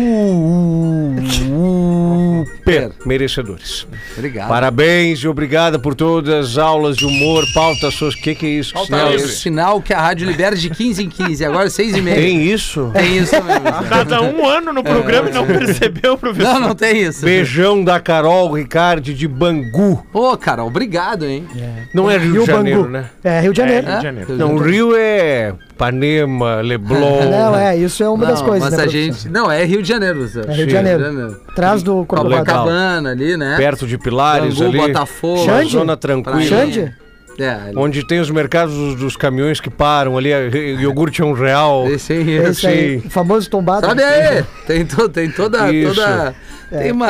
merecedores. 3.05 3.87
Obrigado. 4.17 4.47
Parabéns 4.49 5.19
e 5.19 5.27
obrigada 5.27 5.79
por 5.79 5.95
todas 5.95 6.33
as 6.51 6.57
aulas 6.57 6.97
de 6.97 7.05
humor, 7.05 7.43
pautas 7.53 7.93
suas. 7.93 8.13
O 8.13 8.17
que, 8.17 8.35
que 8.35 8.45
é 8.45 8.49
isso? 8.49 8.73
Pauta 8.73 8.87
Sinal- 8.87 9.11
É 9.11 9.15
o 9.15 9.19
sinal 9.27 9.81
que 9.81 9.93
a 9.93 10.01
rádio 10.01 10.27
libera 10.27 10.55
de 10.55 10.69
15 10.69 11.03
em 11.03 11.09
15, 11.09 11.45
agora 11.45 11.69
6 11.69 11.95
e 11.95 12.01
meia. 12.01 12.15
Tem 12.15 12.41
isso? 12.43 12.89
Tem 12.93 13.17
isso 13.17 13.35
mesmo. 13.43 13.63
Cada 13.89 14.21
um 14.21 14.47
ano 14.47 14.73
no 14.73 14.83
programa 14.83 15.29
e 15.29 15.33
não 15.33 15.45
percebeu, 15.45 16.17
professor. 16.17 16.53
Não, 16.53 16.59
não 16.69 16.75
tem 16.75 17.01
isso. 17.03 17.23
Beijão 17.23 17.83
da 17.83 17.99
Carol 17.99 18.51
Ricardi 18.53 19.13
de 19.13 19.27
Bangu. 19.27 20.05
Ô, 20.13 20.35
cara, 20.37 20.63
obrigado, 20.63 21.25
hein? 21.25 21.45
Não 21.93 22.09
é 22.09 22.17
Rio 22.17 22.41
de 22.41 22.45
Janeiro, 22.45 22.81
Bangu. 22.83 22.91
né? 22.91 23.05
É, 23.23 23.39
Rio 23.41 23.51
de 23.53 23.57
Janeiro. 23.57 23.87
Rio 23.87 23.97
de 23.97 24.03
Janeiro. 24.03 24.37
Não, 24.37 24.55
o 24.55 24.59
Rio 24.59 24.95
é 24.95 25.53
Panema, 25.77 26.61
Leblon. 26.61 27.25
Não, 27.29 27.55
é, 27.55 27.75
isso 27.77 28.03
é 28.03 28.09
uma 28.09 28.25
das 28.25 28.39
Não, 28.39 28.47
coisas, 28.47 28.69
mas 28.69 28.77
né, 28.77 28.83
a 28.83 28.87
professor? 28.87 29.13
gente... 29.13 29.29
Não, 29.29 29.51
é 29.51 29.65
Rio 29.65 29.81
de 29.81 29.87
Janeiro. 29.87 30.25
Zé. 30.27 30.41
É 30.47 30.53
Rio 30.53 30.65
de. 30.67 30.71
Janeiro. 30.71 31.41
Atrás 31.49 31.83
do. 31.83 32.05
Copacabana 32.05 33.11
ali, 33.11 33.35
né? 33.37 33.55
Perto 33.57 33.87
de 33.87 33.97
Pilares 33.97 34.55
Bangu, 34.55 34.69
ali. 34.69 34.77
Botafogo. 34.79 35.45
Xande? 35.45 35.71
zona 35.71 35.97
tranquila. 35.97 36.41
Xande? 36.41 36.93
É. 37.39 37.71
Onde 37.75 38.05
tem 38.05 38.19
os 38.19 38.29
mercados 38.29 38.95
dos, 38.95 39.15
caminhões 39.15 39.59
que 39.59 39.69
param 39.69 40.17
ali, 40.17 40.31
é, 40.31 40.49
iogurte 40.79 41.21
é 41.21 41.25
um 41.25 41.33
real. 41.33 41.87
Esse 41.87 42.13
aí. 42.13 42.29
Esse 42.29 42.67
aí, 42.67 43.01
Sim. 43.01 43.07
o 43.07 43.09
famoso 43.09 43.49
tombado. 43.49 43.87
Sabe 43.87 44.03
aí? 44.03 44.43
Tem, 44.67 44.85
to, 44.85 45.09
tem 45.09 45.31
toda. 45.31 45.71
Isso. 45.73 45.95
toda 45.95 46.35
Tem 46.69 46.91
uma. 46.91 47.07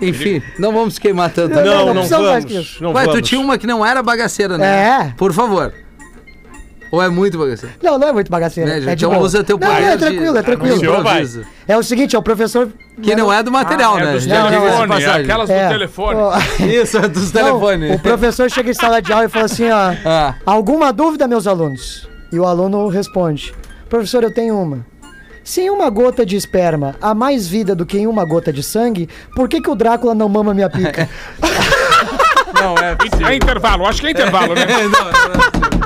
Enfim, 0.00 0.40
não 0.58 0.72
vamos 0.72 0.98
queimar 0.98 1.30
tanto. 1.30 1.54
Não, 1.56 1.64
Não, 1.64 1.86
não 1.86 1.94
não, 1.94 2.04
vamos. 2.04 2.44
que 2.44 2.56
isso. 2.56 2.82
Não 2.82 2.92
Ué, 2.92 3.02
tu 3.04 3.10
vamos. 3.10 3.28
tinha 3.28 3.40
uma 3.40 3.58
que 3.58 3.66
não 3.66 3.84
era 3.84 4.02
bagaceira, 4.02 4.56
né? 4.56 5.08
É. 5.08 5.14
Por 5.16 5.32
favor. 5.32 5.72
Ou 6.94 7.02
é 7.02 7.08
muito 7.08 7.36
bagaceira? 7.38 7.74
Não, 7.82 7.98
não 7.98 8.08
é 8.08 8.12
muito 8.12 8.30
bagaceiro. 8.30 8.70
Né, 8.70 8.78
é 8.78 8.80
gente? 8.80 8.96
de 8.96 9.04
então 9.04 9.10
boa. 9.14 9.22
usa 9.24 9.42
teu 9.42 9.58
Não, 9.58 9.66
poder 9.66 9.82
é 9.82 9.96
tranquilo, 9.96 10.36
é 10.38 10.42
tranquilo. 10.42 10.74
Anunciou. 10.94 11.44
É 11.66 11.76
o 11.76 11.82
seguinte, 11.82 12.14
é 12.14 12.18
o 12.18 12.22
professor... 12.22 12.68
Que 13.02 13.16
não 13.16 13.32
é 13.32 13.42
do 13.42 13.50
material, 13.50 13.96
Ah, 13.96 14.00
é 14.00 14.04
né? 14.04 14.12
dos 14.12 14.24
Já 14.24 14.42
diga 14.44 14.56
essa 14.56 14.60
telefones, 14.60 14.82
é 14.82 14.86
passagem. 15.06 15.22
aquelas 15.24 15.50
É. 15.50 15.64
do 15.66 15.72
telefone. 15.72 16.18
Isso, 16.82 16.98
é 16.98 17.08
dos 17.08 17.32
não, 17.32 17.42
telefones. 17.42 17.94
o 17.96 17.98
professor 17.98 18.50
chega 18.50 18.70
em 18.70 18.74
sala 18.74 19.02
de 19.02 19.12
aula 19.12 19.24
e 19.24 19.28
fala 19.28 19.44
assim, 19.46 19.68
ó... 19.70 19.92
Ah, 20.04 20.34
Alguma 20.46 20.92
dúvida, 20.92 21.26
meus 21.26 21.46
alunos? 21.48 22.08
E 22.32 22.38
o 22.38 22.44
aluno 22.46 22.88
responde: 22.88 23.54
Professor, 23.88 24.22
eu 24.24 24.32
tenho 24.32 24.56
uma. 24.60 24.84
Se 25.44 25.60
em 25.60 25.70
uma 25.70 25.90
gota 25.90 26.24
de 26.24 26.36
esperma 26.36 26.96
há 27.02 27.14
mais 27.14 27.46
vida 27.46 27.74
do 27.74 27.84
que 27.84 27.98
em 27.98 28.06
uma 28.06 28.24
gota 28.24 28.52
de 28.52 28.62
sangue, 28.62 29.08
por 29.36 29.48
que, 29.48 29.60
que 29.60 29.68
o 29.70 29.74
Drácula 29.74 30.14
não 30.14 30.28
mama 30.28 30.54
minha 30.54 30.70
pica? 30.70 31.08
não, 32.60 32.74
é. 32.78 32.96
É 33.30 33.36
intervalo, 33.36 33.86
acho 33.86 34.00
que 34.00 34.06
é 34.06 34.10
intervalo, 34.10 34.54
né? 34.54 34.62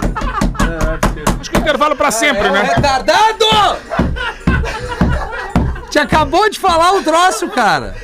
Acho 1.40 1.50
que 1.50 1.56
é 1.56 1.60
intervalo 1.60 1.96
pra 1.96 2.10
sempre, 2.10 2.48
né? 2.50 2.62
Retardado! 2.62 3.78
Te 5.90 5.98
acabou 5.98 6.48
de 6.50 6.58
falar 6.58 6.92
o 6.92 7.02
troço, 7.02 7.48
cara. 7.48 7.94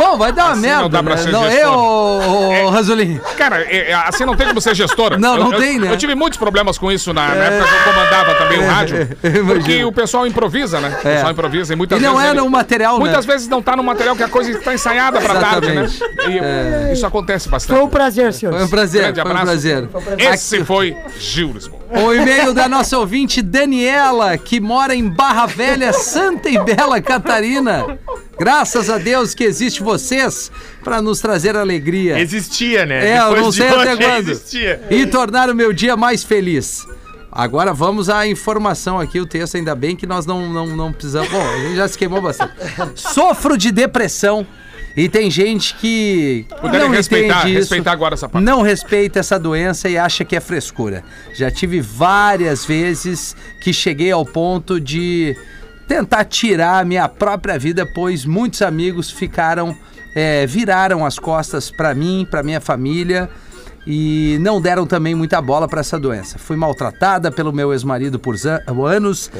Pô, 0.00 0.16
vai 0.16 0.32
dar 0.32 0.44
uma 0.46 0.52
Assim 0.52 0.60
merda. 0.62 0.82
não 0.82 0.88
dá 0.90 1.02
pra 1.02 1.14
né? 1.16 1.22
ser 1.22 1.30
Não, 1.30 1.44
gestor. 1.50 2.54
eu, 2.54 2.68
Rasolim. 2.70 3.20
Cara, 3.36 3.60
é- 3.62 3.90
é- 3.90 3.94
assim 3.94 4.24
não 4.24 4.34
tem 4.34 4.46
como 4.46 4.60
ser 4.60 4.74
gestora. 4.74 5.18
Não, 5.18 5.34
Eu- 5.36 5.44
não 5.44 5.52
eu- 5.52 5.58
tem, 5.60 5.78
né? 5.78 5.92
Eu 5.92 5.96
tive 5.98 6.14
muitos 6.14 6.38
problemas 6.38 6.78
com 6.78 6.90
isso 6.90 7.12
na, 7.12 7.28
na 7.28 7.44
época 7.44 7.68
que 7.70 7.74
eu 7.88 7.92
comandava 7.92 8.34
também 8.36 8.58
o 8.60 8.66
rádio. 8.66 8.96
eu 9.22 9.30
imagino. 9.30 9.46
Porque 9.54 9.84
o 9.84 9.92
pessoal 9.92 10.26
improvisa, 10.26 10.80
né? 10.80 10.88
O 10.88 11.06
É. 11.08 11.14
pessoal 11.14 11.32
improvisa 11.32 11.72
e 11.72 11.76
muitas 11.76 11.98
E 12.00 12.02
não 12.02 12.12
vezes. 12.12 12.26
é 12.28 12.30
ele- 12.30 12.40
no 12.40 12.48
material, 12.48 12.94
né? 12.94 13.00
Muitas 13.04 13.26
vezes 13.26 13.46
não 13.48 13.60
tá 13.60 13.76
no 13.76 13.82
material 13.82 14.16
que 14.16 14.22
a 14.22 14.28
coisa 14.28 14.50
está 14.50 14.72
ensaiada 14.72 15.20
pra 15.20 15.34
tarde, 15.34 15.68
né? 15.72 15.84
Exatamente. 15.84 16.88
E 16.88 16.92
Isso 16.94 17.06
acontece 17.06 17.44
Foi 17.48 17.50
um 17.50 17.56
bastante. 17.56 17.90
prazer, 17.90 18.32
Foi 18.32 18.64
um 18.64 18.68
prazer, 18.68 19.02
Grande 19.02 19.20
foi 19.20 19.30
um 19.30 19.34
abraço. 19.36 19.46
prazer. 19.46 19.88
Esse 20.18 20.64
foi 20.64 20.96
Gil 21.18 21.52
Lisboa. 21.52 21.80
O 21.92 22.12
e-mail 22.14 22.54
da 22.54 22.68
nossa 22.68 22.96
ouvinte 22.98 23.42
Daniela, 23.42 24.38
que 24.38 24.60
mora 24.60 24.94
em 24.94 25.08
Barra 25.08 25.46
Velha, 25.46 25.92
Santa 25.92 26.48
e 26.48 26.56
Bela 26.58 27.00
Catarina. 27.00 27.98
Graças 28.38 28.88
a 28.88 28.96
Deus 28.96 29.34
que 29.34 29.44
existe 29.44 29.82
vocês 29.90 30.50
para 30.84 31.02
nos 31.02 31.20
trazer 31.20 31.56
alegria. 31.56 32.18
Existia, 32.20 32.86
né? 32.86 33.08
É, 33.08 33.18
eu 33.18 33.24
Depois 33.24 33.42
não 33.42 33.50
de 33.50 33.56
sei 33.56 33.68
até 33.68 33.96
quando. 33.96 34.28
Existia. 34.30 34.82
E 34.90 35.06
tornar 35.06 35.50
o 35.50 35.54
meu 35.54 35.72
dia 35.72 35.96
mais 35.96 36.22
feliz. 36.22 36.86
Agora 37.32 37.72
vamos 37.72 38.08
à 38.08 38.26
informação 38.26 38.98
aqui, 38.98 39.20
o 39.20 39.26
texto, 39.26 39.56
ainda 39.56 39.74
bem 39.74 39.94
que 39.94 40.06
nós 40.06 40.26
não, 40.26 40.52
não, 40.52 40.66
não 40.76 40.92
precisamos. 40.92 41.30
Bom, 41.30 41.40
a 41.40 41.58
gente 41.58 41.76
já 41.76 41.86
se 41.86 41.96
queimou 41.96 42.20
bastante. 42.20 42.52
Sofro 42.94 43.56
de 43.56 43.70
depressão 43.70 44.46
e 44.96 45.08
tem 45.08 45.30
gente 45.30 45.74
que. 45.76 46.44
Puderem 46.60 46.88
não 46.88 46.94
respeitar, 46.94 47.40
entende 47.40 47.52
isso, 47.52 47.60
respeitar 47.60 47.92
agora 47.92 48.14
essa 48.14 48.28
parte. 48.28 48.44
Não 48.44 48.62
respeita 48.62 49.20
essa 49.20 49.38
doença 49.38 49.88
e 49.88 49.96
acha 49.96 50.24
que 50.24 50.34
é 50.34 50.40
frescura. 50.40 51.04
Já 51.32 51.50
tive 51.50 51.80
várias 51.80 52.64
vezes 52.64 53.36
que 53.60 53.72
cheguei 53.72 54.10
ao 54.10 54.24
ponto 54.24 54.80
de 54.80 55.36
tentar 55.90 56.24
tirar 56.24 56.78
a 56.78 56.84
minha 56.84 57.08
própria 57.08 57.58
vida, 57.58 57.84
pois 57.84 58.24
muitos 58.24 58.62
amigos 58.62 59.10
ficaram, 59.10 59.76
é, 60.14 60.46
viraram 60.46 61.04
as 61.04 61.18
costas 61.18 61.68
para 61.68 61.92
mim, 61.96 62.24
para 62.30 62.44
minha 62.44 62.60
família 62.60 63.28
e 63.84 64.38
não 64.40 64.60
deram 64.60 64.86
também 64.86 65.16
muita 65.16 65.42
bola 65.42 65.66
para 65.66 65.80
essa 65.80 65.98
doença. 65.98 66.38
Fui 66.38 66.54
maltratada 66.54 67.32
pelo 67.32 67.52
meu 67.52 67.72
ex-marido 67.72 68.20
por 68.20 68.36
anos 68.86 69.32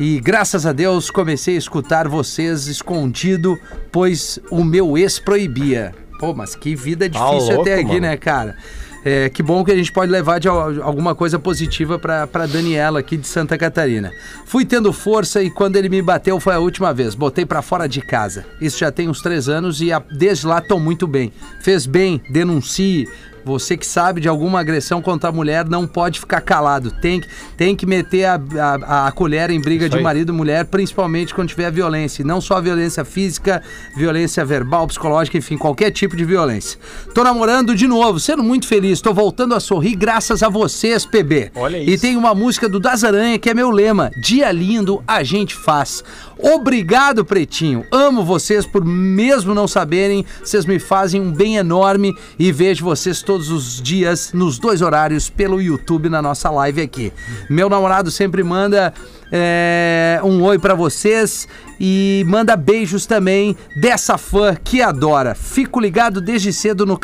e 0.00 0.18
graças 0.18 0.64
a 0.64 0.72
Deus 0.72 1.10
comecei 1.10 1.56
a 1.56 1.58
escutar 1.58 2.08
vocês 2.08 2.68
escondido, 2.68 3.60
pois 3.92 4.38
o 4.50 4.64
meu 4.64 4.96
ex 4.96 5.18
proibia. 5.18 5.94
Pô, 6.18 6.32
mas 6.32 6.56
que 6.56 6.74
vida 6.74 7.06
difícil 7.06 7.54
louco, 7.56 7.60
até 7.60 7.74
aqui, 7.74 7.84
mano. 7.84 8.00
né, 8.00 8.16
cara? 8.16 8.56
É, 9.04 9.28
que 9.28 9.42
bom 9.42 9.64
que 9.64 9.70
a 9.70 9.76
gente 9.76 9.92
pode 9.92 10.10
levar 10.10 10.38
de 10.40 10.48
al- 10.48 10.82
alguma 10.82 11.14
coisa 11.14 11.38
positiva 11.38 11.98
pra 11.98 12.26
Daniela 12.46 12.98
aqui 13.00 13.16
de 13.16 13.26
Santa 13.26 13.56
Catarina. 13.56 14.12
Fui 14.44 14.64
tendo 14.64 14.92
força 14.92 15.42
e 15.42 15.50
quando 15.50 15.76
ele 15.76 15.88
me 15.88 16.02
bateu 16.02 16.38
foi 16.40 16.54
a 16.54 16.58
última 16.58 16.92
vez. 16.92 17.14
Botei 17.14 17.46
pra 17.46 17.62
fora 17.62 17.88
de 17.88 18.00
casa. 18.02 18.44
Isso 18.60 18.78
já 18.78 18.90
tem 18.90 19.08
uns 19.08 19.22
três 19.22 19.48
anos 19.48 19.80
e 19.80 19.88
desde 20.10 20.46
lá 20.46 20.60
tô 20.60 20.78
muito 20.78 21.06
bem. 21.06 21.32
Fez 21.60 21.86
bem, 21.86 22.20
denuncie. 22.30 23.08
Você 23.44 23.76
que 23.76 23.86
sabe 23.86 24.20
de 24.20 24.28
alguma 24.28 24.60
agressão 24.60 25.00
contra 25.00 25.30
a 25.30 25.32
mulher, 25.32 25.66
não 25.68 25.86
pode 25.86 26.20
ficar 26.20 26.40
calado. 26.40 26.90
Tem, 26.90 27.20
que- 27.20 27.28
tem 27.56 27.74
que 27.76 27.86
meter 27.86 28.24
a, 28.26 28.40
a, 28.86 29.06
a 29.08 29.12
colher 29.12 29.50
em 29.50 29.60
briga 29.60 29.88
de 29.88 29.96
aí. 29.96 30.02
marido 30.02 30.32
e 30.32 30.36
mulher, 30.36 30.64
principalmente 30.66 31.34
quando 31.34 31.48
tiver 31.48 31.70
violência. 31.70 32.22
E 32.22 32.24
não 32.24 32.40
só 32.40 32.60
violência 32.60 33.04
física, 33.04 33.62
violência 33.96 34.44
verbal, 34.44 34.86
psicológica, 34.86 35.38
enfim, 35.38 35.56
qualquer 35.56 35.90
tipo 35.90 36.16
de 36.16 36.24
violência. 36.24 36.78
Tô 37.14 37.22
namorando 37.24 37.74
de 37.74 37.86
novo, 37.86 38.20
sendo 38.20 38.42
muito 38.42 38.66
feliz. 38.66 39.00
Tô 39.00 39.12
voltando 39.14 39.54
a 39.54 39.60
sorrir 39.60 39.94
graças 39.96 40.42
a 40.42 40.48
vocês, 40.48 41.04
PB. 41.06 41.52
Olha 41.54 41.78
E 41.78 41.94
isso. 41.94 42.02
tem 42.02 42.16
uma 42.16 42.34
música 42.34 42.68
do 42.68 42.78
Das 42.80 43.04
Aranha 43.04 43.38
que 43.38 43.48
é 43.50 43.54
meu 43.54 43.70
lema: 43.70 44.10
Dia 44.22 44.50
lindo 44.52 45.02
a 45.06 45.22
gente 45.22 45.54
faz. 45.54 46.02
Obrigado, 46.40 47.24
Pretinho. 47.24 47.84
Amo 47.90 48.24
vocês 48.24 48.64
por 48.64 48.84
mesmo 48.84 49.54
não 49.54 49.66
saberem, 49.66 50.24
vocês 50.42 50.64
me 50.64 50.78
fazem 50.78 51.20
um 51.20 51.32
bem 51.32 51.56
enorme 51.56 52.14
e 52.38 52.52
vejo 52.52 52.84
vocês 52.84 53.22
todos 53.28 53.50
os 53.50 53.82
dias 53.82 54.32
nos 54.32 54.58
dois 54.58 54.80
horários 54.80 55.28
pelo 55.28 55.60
YouTube 55.60 56.08
na 56.08 56.22
nossa 56.22 56.48
live 56.48 56.80
aqui. 56.80 57.12
Meu 57.50 57.68
namorado 57.68 58.10
sempre 58.10 58.42
manda 58.42 58.94
é, 59.30 60.18
um 60.24 60.42
oi 60.42 60.58
pra 60.58 60.74
vocês 60.74 61.46
e 61.78 62.24
manda 62.26 62.56
beijos 62.56 63.04
também 63.04 63.54
dessa 63.76 64.16
fã 64.16 64.56
que 64.56 64.80
adora. 64.80 65.34
Fico 65.34 65.78
ligado 65.78 66.22
desde 66.22 66.54
cedo 66.54 66.86
no 66.86 66.98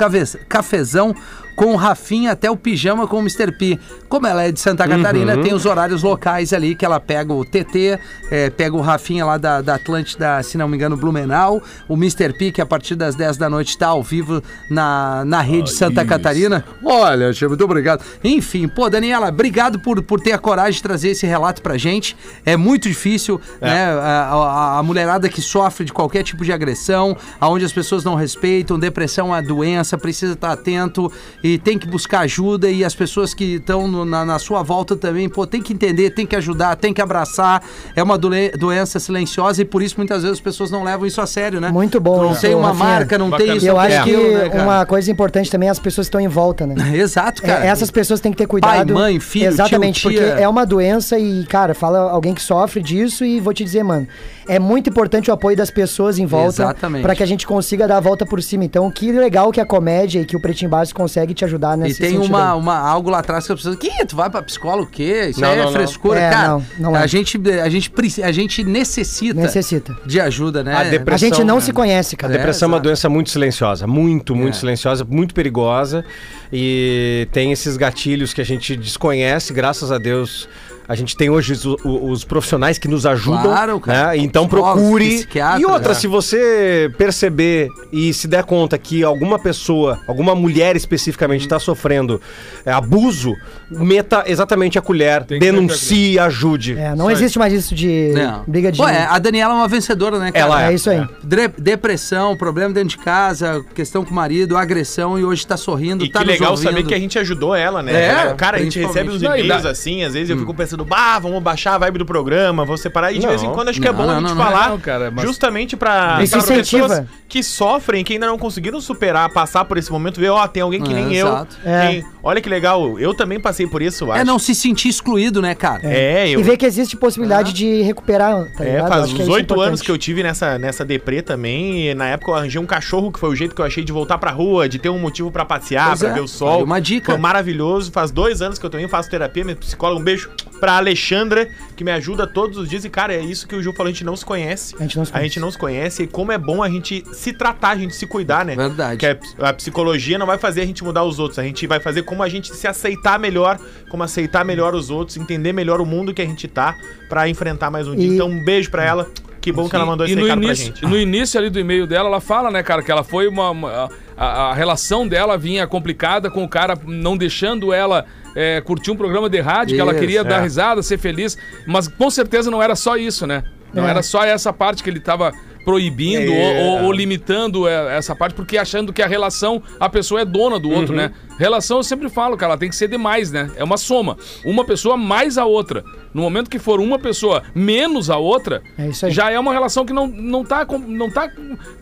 cafezão 0.48 1.14
com 1.56 1.72
o 1.72 1.76
Rafinha 1.76 2.32
até 2.32 2.50
o 2.50 2.56
pijama 2.56 3.06
com 3.06 3.16
o 3.16 3.20
Mr. 3.20 3.52
P. 3.52 3.78
Como 4.08 4.26
ela 4.26 4.42
é 4.44 4.52
de 4.52 4.60
Santa 4.60 4.84
Catarina, 4.86 5.36
tem 5.42 5.54
os 5.54 5.66
horários 5.66 6.02
locais 6.02 6.52
ali 6.52 6.74
que 6.74 6.84
ela 6.84 6.98
pega 7.00 7.32
o 7.32 7.44
TT, 7.44 7.98
é, 8.30 8.50
pega 8.50 8.76
o 8.76 8.80
Rafinha 8.80 9.24
lá 9.24 9.36
da, 9.38 9.60
da 9.60 9.74
Atlântida, 9.76 10.42
se 10.42 10.56
não 10.58 10.68
me 10.68 10.76
engano, 10.76 10.96
Blumenau, 10.96 11.62
o 11.88 11.94
Mr. 11.94 12.32
P, 12.32 12.52
que 12.52 12.60
a 12.60 12.66
partir 12.66 12.94
das 12.94 13.14
10 13.14 13.36
da 13.36 13.48
noite 13.50 13.68
está 13.70 13.88
ao 13.88 14.02
vivo 14.02 14.42
na, 14.70 15.24
na 15.24 15.40
rede 15.40 15.70
Santa 15.72 16.04
Catarina. 16.04 16.64
Olha, 16.84 17.32
Tia, 17.32 17.48
muito 17.48 17.64
obrigado. 17.64 18.04
Enfim, 18.22 18.68
pô, 18.68 18.88
Daniela, 18.88 19.28
obrigado 19.28 19.78
por, 19.78 20.02
por 20.02 20.20
ter 20.20 20.32
a 20.32 20.38
coragem 20.38 20.72
de 20.74 20.82
trazer 20.82 21.10
esse 21.10 21.26
relato 21.26 21.62
pra 21.62 21.76
gente. 21.76 22.16
É 22.44 22.56
muito 22.56 22.88
difícil, 22.88 23.40
né? 23.60 23.84
A, 23.86 24.30
a- 24.32 24.78
a 24.78 24.82
mulherada 24.82 25.28
que 25.28 25.40
sofre 25.42 25.84
de 25.84 25.92
qualquer 25.92 26.22
tipo 26.22 26.44
de 26.44 26.52
agressão, 26.52 27.16
aonde 27.40 27.64
as 27.64 27.72
pessoas 27.72 28.04
não 28.04 28.14
respeitam, 28.14 28.78
depressão 28.78 29.26
é 29.28 29.30
uma 29.30 29.42
doença, 29.42 29.96
precisa 29.98 30.32
estar 30.34 30.52
atento 30.52 31.10
e 31.44 31.58
tem 31.58 31.78
que 31.78 31.86
buscar 31.86 32.20
ajuda 32.20 32.70
e 32.70 32.82
as 32.82 32.94
pessoas 32.94 33.34
que 33.34 33.56
estão 33.56 33.86
na, 34.06 34.24
na 34.24 34.38
sua 34.38 34.62
volta 34.62 34.96
também, 34.96 35.28
pô, 35.28 35.46
tem 35.46 35.60
que 35.60 35.74
entender, 35.74 36.08
tem 36.10 36.24
que 36.24 36.34
ajudar, 36.34 36.74
tem 36.76 36.90
que 36.94 37.02
abraçar. 37.02 37.62
É 37.94 38.02
uma 38.02 38.16
doença 38.16 38.98
silenciosa 38.98 39.60
e 39.60 39.64
por 39.66 39.82
isso 39.82 39.96
muitas 39.98 40.22
vezes 40.22 40.38
as 40.38 40.40
pessoas 40.40 40.70
não 40.70 40.82
levam 40.82 41.06
isso 41.06 41.20
a 41.20 41.26
sério, 41.26 41.60
né? 41.60 41.68
Muito 41.70 42.00
bom 42.00 42.22
Não 42.22 42.32
isso, 42.32 42.40
tem 42.40 42.54
uma 42.54 42.68
Rafinha. 42.68 42.84
marca, 42.84 43.18
não 43.18 43.30
tem 43.30 43.56
isso, 43.58 43.66
eu 43.66 43.78
acho 43.78 44.04
que 44.04 44.16
né, 44.16 44.62
uma 44.62 44.86
coisa 44.86 45.12
importante 45.12 45.50
também 45.50 45.68
é 45.68 45.72
as 45.72 45.78
pessoas 45.78 46.06
que 46.06 46.08
estão 46.08 46.20
em 46.20 46.28
volta, 46.28 46.66
né? 46.66 46.74
Exato, 46.96 47.42
É, 47.44 47.46
cara. 47.48 47.66
essas 47.66 47.90
pessoas 47.90 48.20
têm 48.20 48.32
que 48.32 48.38
ter 48.38 48.46
cuidado. 48.46 48.94
Pai, 48.94 49.02
mãe, 49.02 49.20
filho, 49.20 49.46
Exatamente, 49.48 50.00
tio, 50.00 50.10
tia. 50.12 50.26
porque 50.28 50.42
é 50.42 50.48
uma 50.48 50.64
doença 50.64 51.18
e, 51.18 51.44
cara, 51.44 51.74
fala 51.74 52.10
alguém 52.10 52.32
que 52.32 52.40
sofre 52.42 52.82
disso 52.82 53.22
e 53.22 53.38
vou 53.38 53.52
te 53.52 53.62
dizer, 53.62 53.82
mano, 53.82 54.08
é 54.46 54.58
muito 54.58 54.90
importante 54.90 55.30
o 55.30 55.34
apoio 55.34 55.56
das 55.56 55.70
pessoas 55.70 56.18
em 56.18 56.26
volta 56.26 56.62
Exatamente. 56.64 57.02
para 57.02 57.14
que 57.14 57.22
a 57.22 57.26
gente 57.26 57.46
consiga 57.46 57.86
dar 57.88 57.96
a 57.96 58.00
volta 58.00 58.26
por 58.26 58.42
cima. 58.42 58.64
Então, 58.64 58.90
que 58.90 59.10
legal 59.12 59.50
que 59.50 59.60
a 59.60 59.66
comédia 59.66 60.20
e 60.20 60.24
que 60.24 60.36
o 60.36 60.40
Pretinho 60.40 60.70
Básico 60.70 61.00
consegue 61.00 61.32
te 61.34 61.44
ajudar 61.44 61.76
E 61.78 61.80
nesse 61.82 62.00
tem 62.00 62.10
sentido 62.12 62.28
uma, 62.28 62.54
uma, 62.54 62.76
algo 62.78 63.10
lá 63.10 63.18
atrás 63.20 63.46
que 63.46 63.52
as 63.52 63.58
pessoas. 63.58 63.76
Que? 63.76 64.04
Tu 64.06 64.14
vai 64.16 64.28
pra 64.30 64.42
psicólogo 64.42 64.84
o 64.88 64.90
quê? 64.90 65.28
Isso 65.30 65.40
Não, 65.40 65.48
aí 65.48 65.54
é 65.54 65.58
não, 65.58 65.64
não. 65.66 65.72
frescura. 65.72 66.20
É, 66.20 66.30
cara, 66.30 66.48
não, 66.48 66.64
não 66.78 66.96
é. 66.96 67.02
a, 67.02 67.06
gente, 67.06 67.40
a, 67.62 67.68
gente, 67.68 67.92
a 68.22 68.32
gente 68.32 68.64
necessita, 68.64 69.40
Necessita. 69.40 69.96
de 70.04 70.20
ajuda, 70.20 70.62
né? 70.62 70.74
A 70.74 70.80
A 70.80 70.84
depressão- 70.84 71.28
gente 71.28 71.44
não 71.44 71.56
né? 71.56 71.60
se 71.60 71.72
conhece, 71.72 72.14
A 72.14 72.18
cara. 72.18 72.32
depressão 72.32 72.66
é 72.66 72.68
uma 72.68 72.76
exato. 72.76 72.84
doença 72.88 73.08
muito 73.08 73.30
silenciosa, 73.30 73.86
muito, 73.86 74.34
muito 74.36 74.56
É. 74.56 74.58
silenciosa, 74.60 75.04
muito 75.08 75.34
perigosa 75.34 76.04
e 76.52 77.26
tem 77.32 77.52
esses 77.52 77.76
gatilhos 77.76 78.32
que 78.32 78.40
a 78.40 78.44
gente 78.44 78.76
desconhece, 78.76 79.52
graças 79.52 79.90
a 79.90 79.98
Deus. 79.98 80.48
A 80.86 80.94
gente 80.94 81.16
tem 81.16 81.30
hoje 81.30 81.52
os, 81.54 81.64
os 81.84 82.24
profissionais 82.24 82.76
que 82.78 82.86
nos 82.88 83.06
ajudam, 83.06 83.42
Claro, 83.42 83.80
cara. 83.80 84.08
né? 84.08 84.16
Então 84.18 84.46
procure. 84.46 85.26
E 85.58 85.64
outra, 85.64 85.92
é. 85.92 85.94
se 85.94 86.06
você 86.06 86.90
perceber 86.98 87.68
e 87.92 88.12
se 88.12 88.28
der 88.28 88.44
conta 88.44 88.76
que 88.76 89.02
alguma 89.02 89.38
pessoa, 89.38 89.98
alguma 90.06 90.34
mulher 90.34 90.76
especificamente 90.76 91.42
está 91.42 91.58
sofrendo 91.58 92.20
é, 92.66 92.72
abuso, 92.72 93.34
meta 93.70 94.24
exatamente 94.26 94.78
a 94.78 94.82
colher, 94.82 95.22
denuncie, 95.24 96.18
ajude. 96.18 96.76
É, 96.78 96.94
não 96.94 97.10
existe 97.10 97.38
mais 97.38 97.52
isso 97.52 97.74
de 97.74 98.12
Não. 98.14 98.44
briga 98.46 98.70
de. 98.70 98.78
Pô, 98.78 98.88
é, 98.88 99.06
a 99.06 99.18
Daniela 99.18 99.54
é 99.54 99.56
uma 99.56 99.68
vencedora, 99.68 100.18
né, 100.18 100.32
cara? 100.32 100.44
Ela 100.44 100.70
é 100.70 100.74
isso 100.74 100.90
aí. 100.90 101.06
Dre- 101.22 101.48
depressão, 101.56 102.36
problema 102.36 102.72
dentro 102.74 102.90
de 102.90 102.98
casa, 102.98 103.64
questão 103.74 104.04
com 104.04 104.10
o 104.10 104.14
marido, 104.14 104.56
agressão 104.56 105.18
e 105.18 105.24
hoje 105.24 105.46
tá 105.46 105.56
sorrindo, 105.56 106.04
E 106.04 106.10
tá 106.10 106.20
que 106.20 106.26
nos 106.26 106.34
legal 106.34 106.50
ouvindo. 106.52 106.68
saber 106.68 106.82
que 106.84 106.94
a 106.94 106.98
gente 106.98 107.18
ajudou 107.18 107.54
ela, 107.54 107.82
né? 107.82 107.92
É, 107.94 108.34
cara, 108.34 108.58
a 108.58 108.60
gente 108.60 108.78
recebe 108.78 109.10
uns 109.10 109.22
e-mails 109.22 109.64
assim, 109.64 110.02
às 110.04 110.12
vezes 110.14 110.30
eu 110.30 110.38
fico 110.38 110.52
pensando, 110.54 110.73
bah, 110.82 111.18
vamos 111.18 111.42
baixar 111.42 111.74
a 111.74 111.78
vibe 111.78 111.98
do 111.98 112.06
programa, 112.06 112.64
vou 112.64 112.78
separar. 112.78 113.12
E 113.12 113.16
de 113.18 113.22
Não. 113.22 113.28
vez 113.28 113.42
em 113.42 113.52
quando 113.52 113.68
acho 113.68 113.78
que 113.78 113.86
é 113.86 113.92
Não, 113.92 113.98
bom 113.98 114.04
a 114.10 114.14
não, 114.18 114.28
gente 114.28 114.36
não, 114.38 114.44
falar 114.44 114.70
não, 114.70 114.78
cara, 114.80 115.10
mas- 115.10 115.26
justamente 115.26 115.76
pra, 115.76 116.16
pessoas 116.16 117.04
que 117.28 117.42
sofrem, 117.42 118.02
que 118.04 118.14
ainda 118.14 118.26
não 118.26 118.38
conseguiram 118.38 118.80
superar, 118.80 119.28
passar 119.30 119.64
por 119.66 119.76
esse 119.76 119.90
momento, 119.92 120.18
ver, 120.20 120.30
ó, 120.30 120.46
tem 120.48 120.62
alguém 120.62 120.80
que 120.80 120.90
É, 120.90 120.94
nem 120.94 121.14
eu. 121.14 121.26
exato. 121.28 121.56
É. 121.64 121.88
tem- 121.88 122.04
olha 122.22 122.40
que 122.40 122.48
legal, 122.48 122.98
eu 122.98 123.12
também 123.12 123.38
passei 123.40 123.66
por 123.66 123.82
isso, 123.82 124.04
eu 124.04 124.12
acho. 124.12 124.20
É 124.22 124.24
não 124.24 124.38
se 124.38 124.54
sentir 124.54 124.88
excluído, 124.88 125.42
né, 125.42 125.54
cara? 125.54 125.80
É, 125.84 126.28
eu. 126.28 126.40
E 126.40 126.42
ver 126.42 126.56
que 126.56 126.64
existe 126.64 126.96
possibilidade 126.96 127.52
de 127.52 127.82
recuperar, 127.82 128.46
tá 128.56 128.64
É, 128.64 128.80
faz 128.86 129.12
uns 129.12 129.20
é 129.28 129.30
oito 129.30 129.60
anos 129.60 129.82
que 129.82 129.90
eu 129.90 129.98
tive 129.98 130.22
nessa, 130.22 130.58
nessa 130.58 130.84
deprê 130.84 131.20
também. 131.20 131.88
E 131.90 131.94
na 131.94 132.06
época 132.06 132.30
eu 132.30 132.34
arranjei 132.36 132.60
um 132.60 132.66
cachorro, 132.66 133.10
que 133.10 133.18
foi 133.18 133.28
o 133.30 133.34
jeito 133.34 133.54
que 133.54 133.60
eu 133.60 133.64
achei 133.66 133.82
de 133.84 133.92
voltar 133.92 134.16
pra 134.16 134.30
rua, 134.30 134.68
de 134.68 134.78
ter 134.78 134.88
um 134.88 134.98
motivo 134.98 135.30
pra 135.30 135.44
passear, 135.44 135.88
Pois 135.88 136.00
pra 136.00 136.08
é, 136.10 136.12
ver 136.14 136.20
o 136.20 136.28
sol. 136.28 136.62
uma 136.62 136.80
dica. 136.80 137.12
Foi 137.12 137.20
maravilhoso. 137.20 137.90
Faz 137.92 138.10
dois 138.10 138.40
anos 138.40 138.58
que 138.58 138.64
eu 138.64 138.70
também 138.70 138.86
faço 138.88 139.10
terapia, 139.10 139.44
minha 139.44 139.56
psicóloga. 139.56 140.00
Um 140.00 140.04
beijo 140.04 140.30
pra 140.64 140.78
Alexandra, 140.78 141.46
que 141.76 141.84
me 141.84 141.90
ajuda 141.90 142.26
todos 142.26 142.56
os 142.56 142.70
dias. 142.70 142.86
E, 142.86 142.88
cara, 142.88 143.12
é 143.14 143.20
isso 143.20 143.46
que 143.46 143.54
o 143.54 143.62
Ju 143.62 143.74
falou, 143.74 143.90
a 143.90 143.92
gente 143.92 144.02
não 144.02 144.16
se 144.16 144.24
conhece. 144.24 144.74
A 144.78 144.82
gente 144.82 144.96
não 144.96 145.04
se 145.04 145.10
A 145.10 145.14
conhece. 145.14 145.28
gente 145.28 145.40
não 145.40 145.50
se 145.50 145.58
conhece. 145.58 146.02
E 146.04 146.06
como 146.06 146.32
é 146.32 146.38
bom 146.38 146.62
a 146.62 146.70
gente 146.70 147.04
se 147.12 147.34
tratar, 147.34 147.70
a 147.70 147.76
gente 147.76 147.94
se 147.94 148.06
cuidar, 148.06 148.46
né? 148.46 148.56
Verdade. 148.56 148.96
Que 148.96 149.06
a, 149.06 149.50
a 149.50 149.52
psicologia 149.52 150.16
não 150.18 150.24
vai 150.26 150.38
fazer 150.38 150.62
a 150.62 150.64
gente 150.66 150.82
mudar 150.82 151.04
os 151.04 151.18
outros. 151.18 151.38
A 151.38 151.42
gente 151.42 151.66
vai 151.66 151.80
fazer 151.80 152.02
como 152.04 152.22
a 152.22 152.28
gente 152.30 152.54
se 152.56 152.66
aceitar 152.66 153.18
melhor, 153.18 153.58
como 153.90 154.02
aceitar 154.02 154.42
melhor 154.42 154.74
os 154.74 154.88
outros, 154.88 155.18
entender 155.18 155.52
melhor 155.52 155.82
o 155.82 155.86
mundo 155.86 156.14
que 156.14 156.22
a 156.22 156.26
gente 156.26 156.48
tá 156.48 156.74
pra 157.10 157.28
enfrentar 157.28 157.70
mais 157.70 157.86
um 157.86 157.94
dia. 157.94 158.06
E- 158.08 158.14
Então, 158.14 158.28
um 158.30 158.42
beijo 158.42 158.70
pra 158.70 158.82
ela. 158.82 159.06
Que 159.42 159.52
bom 159.52 159.68
que 159.68 159.76
ela 159.76 159.84
mandou 159.84 160.06
e 160.06 160.10
esse 160.12 160.16
no 160.18 160.22
recado 160.22 160.42
início, 160.42 160.72
pra 160.72 160.80
gente. 160.80 160.90
no 160.90 160.98
início 160.98 161.38
ali 161.38 161.50
do 161.50 161.60
e-mail 161.60 161.86
dela, 161.86 162.08
ela 162.08 162.20
fala, 162.22 162.50
né, 162.50 162.62
cara, 162.62 162.82
que 162.82 162.90
ela 162.90 163.04
foi 163.04 163.28
uma. 163.28 163.50
uma- 163.50 163.90
a, 164.16 164.50
a 164.50 164.54
relação 164.54 165.06
dela 165.06 165.36
vinha 165.36 165.66
complicada 165.66 166.30
com 166.30 166.44
o 166.44 166.48
cara 166.48 166.78
não 166.86 167.16
deixando 167.16 167.72
ela 167.72 168.04
é, 168.34 168.60
curtir 168.60 168.90
um 168.90 168.96
programa 168.96 169.28
de 169.28 169.40
rádio, 169.40 169.74
que 169.74 169.80
ela 169.80 169.92
Isso, 169.92 170.00
queria 170.00 170.20
é. 170.20 170.24
dar 170.24 170.40
risada, 170.40 170.82
ser 170.82 170.98
feliz. 170.98 171.36
Mas 171.66 171.88
com 171.88 172.10
certeza 172.10 172.50
não 172.50 172.62
era 172.62 172.74
só 172.74 172.96
isso, 172.96 173.26
né? 173.26 173.44
Não 173.72 173.86
É. 173.86 173.90
era 173.90 174.02
só 174.02 174.24
essa 174.24 174.52
parte 174.52 174.82
que 174.82 174.90
ele 174.90 175.00
tava 175.00 175.32
proibindo 175.64 176.32
É. 176.32 176.62
ou, 176.62 176.66
ou- 176.78 176.84
ou 176.84 176.92
limitando 176.92 177.66
é, 177.66 177.96
essa 177.96 178.14
parte, 178.14 178.34
porque 178.34 178.58
achando 178.58 178.92
que 178.92 179.00
a 179.02 179.06
relação, 179.06 179.62
a 179.80 179.88
pessoa 179.88 180.20
é 180.20 180.24
dona 180.24 180.58
do 180.58 180.70
outro, 180.70 180.94
né? 180.94 181.12
Relação, 181.38 181.78
eu 181.78 181.82
sempre 181.82 182.08
falo, 182.08 182.36
cara, 182.36 182.52
ela 182.52 182.58
tem 182.58 182.68
que 182.68 182.76
ser 182.76 182.86
demais, 182.88 183.32
né? 183.32 183.50
É 183.56 183.64
uma 183.64 183.76
soma. 183.76 184.16
Uma 184.44 184.64
pessoa 184.64 184.96
mais 184.96 185.36
a 185.38 185.44
outra. 185.44 185.84
No 186.12 186.22
momento 186.22 186.48
que 186.48 186.58
for 186.60 186.78
uma 186.80 186.98
pessoa 186.98 187.42
menos 187.54 188.08
a 188.10 188.16
outra, 188.18 188.62
É 188.78 188.86
isso 188.88 189.06
aí. 189.06 189.12
já 189.12 189.30
é 189.30 189.38
uma 189.38 189.52
relação 189.52 189.84
que 189.84 189.92
não, 189.92 190.06
não, 190.06 190.44
tá, 190.44 190.64
não 190.86 191.10
tá 191.10 191.28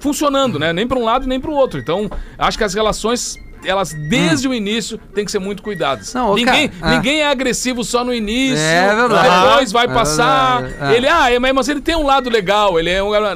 funcionando, 0.01 0.59
né? 0.59 0.73
Nem 0.73 0.87
para 0.87 0.99
um 0.99 1.05
lado 1.05 1.27
nem 1.27 1.39
para 1.41 1.51
o 1.51 1.55
outro. 1.55 1.79
Então, 1.79 2.11
acho 2.39 2.57
que 2.57 2.65
as 2.65 2.73
relações, 2.75 3.39
elas 3.65 3.93
desde 3.93 4.49
o 4.49 4.55
início 4.55 4.99
têm 5.15 5.25
que 5.25 5.31
ser 5.31 5.39
muito 5.39 5.63
cuidadas. 5.63 6.13
Não, 6.15 6.35
ninguém, 6.35 6.71
ah. 6.81 6.91
ninguém 6.91 7.21
é 7.23 7.27
agressivo 7.29 7.85
só 7.85 8.05
no 8.05 8.13
início. 8.13 8.59
É 8.59 8.95
verdade. 8.95 9.49
Depois 9.49 9.73
vai 9.73 9.85
É 9.87 9.89
passar. 9.89 10.65
é. 10.81 10.95
Ele, 10.95 11.09
ah, 11.09 11.29
mas 11.55 11.69
ele 11.69 11.81
tem 11.81 11.97
um 11.97 12.05
lado 12.05 12.29
legal. 12.31 12.79
Ele 12.79 12.91
é 12.91 13.03
um. 13.03 13.11
Não, 13.11 13.15
ela- 13.15 13.35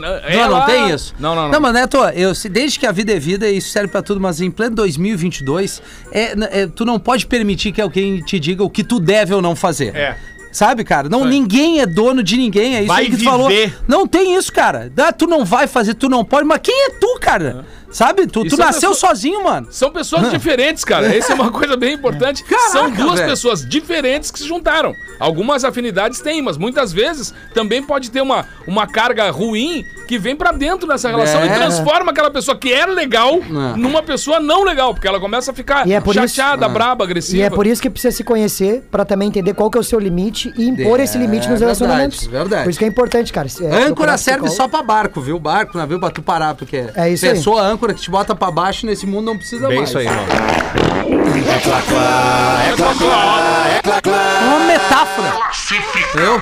não 0.61 0.67
tem 0.67 0.91
isso. 0.91 1.15
Não, 1.19 1.35
não, 1.35 1.43
não. 1.45 1.51
Não, 1.53 1.61
mas 1.61 1.73
Neto, 1.73 1.97
eu, 2.15 2.35
se- 2.35 2.49
desde 2.49 2.79
que 2.79 2.87
a 2.87 2.93
vida 2.93 3.13
é 3.13 3.19
vida, 3.19 3.49
isso 3.49 3.71
serve 3.71 3.89
pra 3.89 4.03
tudo, 4.03 4.21
mas 4.21 4.41
em 4.41 4.51
pleno 4.51 4.77
2022, 4.77 5.83
é, 6.13 6.35
é, 6.63 6.67
tu 6.67 6.85
não 6.85 6.99
pode 6.99 7.27
permitir 7.27 7.73
que 7.73 7.81
alguém 7.81 8.21
te 8.21 8.39
diga 8.39 8.63
o 8.65 8.71
que 8.71 8.83
tu 8.85 8.99
deve 9.01 9.35
ou 9.35 9.43
não 9.43 9.55
fazer. 9.57 9.95
É. 9.95 10.17
Sabe, 10.53 10.85
cara? 10.85 11.07
Não, 11.09 11.21
Vai. 11.21 11.29
ninguém 11.29 11.81
é 11.83 11.87
dono 11.87 12.23
de 12.23 12.35
ninguém. 12.37 12.77
É 12.77 12.79
isso 12.79 12.89
Vai 12.89 13.03
aí 13.03 13.11
que 13.11 13.17
tu 13.17 13.19
viver. 13.19 13.31
falou. 13.31 13.51
Não 13.87 14.07
tem 14.07 14.37
isso, 14.37 14.51
cara. 14.51 14.91
Ah, 14.97 15.13
tu 15.13 15.27
não 15.27 15.45
vai 15.45 15.67
fazer, 15.67 15.93
tu 15.95 16.09
não 16.09 16.25
pode. 16.25 16.47
Mas 16.47 16.61
quem 16.63 16.87
é 16.87 16.91
tu, 16.99 17.19
cara? 17.21 17.67
Sabe? 17.97 18.27
Tu, 18.27 18.45
tu 18.45 18.57
são 18.57 18.59
nasceu 18.67 18.91
pessoas- 18.91 18.99
sozinho, 18.99 19.43
mano. 19.43 19.69
São 19.71 19.91
pessoas 19.91 20.29
diferentes, 20.31 20.85
cara. 20.85 21.07
Essa 21.17 21.33
é 21.33 21.35
uma 21.35 21.51
coisa 21.51 21.77
bem 21.79 21.95
importante. 21.95 22.45
Caraca, 22.45 22.69
São 22.71 22.91
duas 22.91 23.15
velho. 23.19 23.31
pessoas 23.31 23.67
diferentes 23.67 24.31
que 24.31 24.39
se 24.39 24.47
juntaram. 24.47 24.95
Algumas 25.19 25.65
afinidades 25.65 26.21
têm, 26.21 26.43
mas 26.43 26.59
muitas 26.59 26.93
vezes 26.93 27.33
também 27.55 27.83
pode 27.83 28.11
ter 28.11 28.21
uma, 28.21 28.45
uma 28.67 28.87
carga 28.87 29.31
ruim 29.31 29.83
que 30.07 30.19
vem 30.19 30.37
pra 30.37 30.53
dentro 30.53 30.87
dessa 30.87 31.09
relação 31.09 31.41
É. 31.41 31.47
e 31.47 31.55
transforma 31.55 32.11
aquela 32.13 32.31
pessoa 32.31 32.55
que 32.57 32.71
era 32.71 32.93
legal 32.93 33.35
É. 33.37 33.77
numa 33.79 34.03
pessoa 34.03 34.39
não 34.39 34.63
legal, 34.63 34.93
porque 34.93 35.09
ela 35.09 35.19
começa 35.19 35.51
a 35.51 35.55
ficar 35.55 35.87
E 35.89 35.95
é 35.95 36.01
por 36.01 36.15
isso- 36.15 36.29
chateada, 36.29 36.67
Ah. 36.67 36.69
braba, 36.69 37.03
agressiva. 37.05 37.39
E 37.39 37.41
é 37.41 37.49
por 37.51 37.67
isso 37.67 37.81
que 37.81 37.89
precisa 37.89 38.15
se 38.15 38.23
conhecer 38.23 38.83
pra 38.91 39.07
também 39.07 39.29
entender 39.29 39.55
qual 39.55 39.71
que 39.71 39.79
é 39.79 39.81
o 39.81 39.85
seu 39.85 39.99
limite 39.99 40.53
e 40.59 40.69
impor 40.69 41.01
É, 41.01 41.05
esse 41.05 41.17
limite 41.17 41.49
nos 41.49 41.59
verdade, 41.61 41.61
relacionamentos. 41.81 42.27
verdade. 42.27 42.65
Por 42.65 42.71
isso 42.71 42.79
que 42.79 42.85
é 42.85 42.89
importante, 42.89 43.33
cara. 43.33 43.49
É, 43.63 43.85
âncora 43.85 44.17
serve 44.19 44.43
psicólogo. 44.43 44.57
só 44.57 44.69
pra 44.69 44.83
barco, 44.83 45.21
viu? 45.21 45.39
Barco, 45.39 45.79
navio 45.79 45.99
pra 45.99 46.11
tu 46.11 46.21
parar, 46.23 46.55
porque 46.55 46.85
É 46.95 47.09
isso 47.11 47.25
aí. 47.25 47.33
pessoa 47.33 47.63
âncora 47.87 47.95
que 47.95 48.01
te 48.01 48.11
bota 48.11 48.35
pra 48.35 48.51
baixo, 48.51 48.85
nesse 48.87 49.07
mundo 49.07 49.27
não 49.27 49.37
precisa 49.37 49.69
Bem 49.69 49.79
mais. 49.79 49.89
isso 49.89 49.99
aí, 49.99 50.07
irmão. 50.07 51.16
É 51.27 51.35
uma 54.45 54.61
metáfora. 54.61 55.35
Eu? 56.15 56.39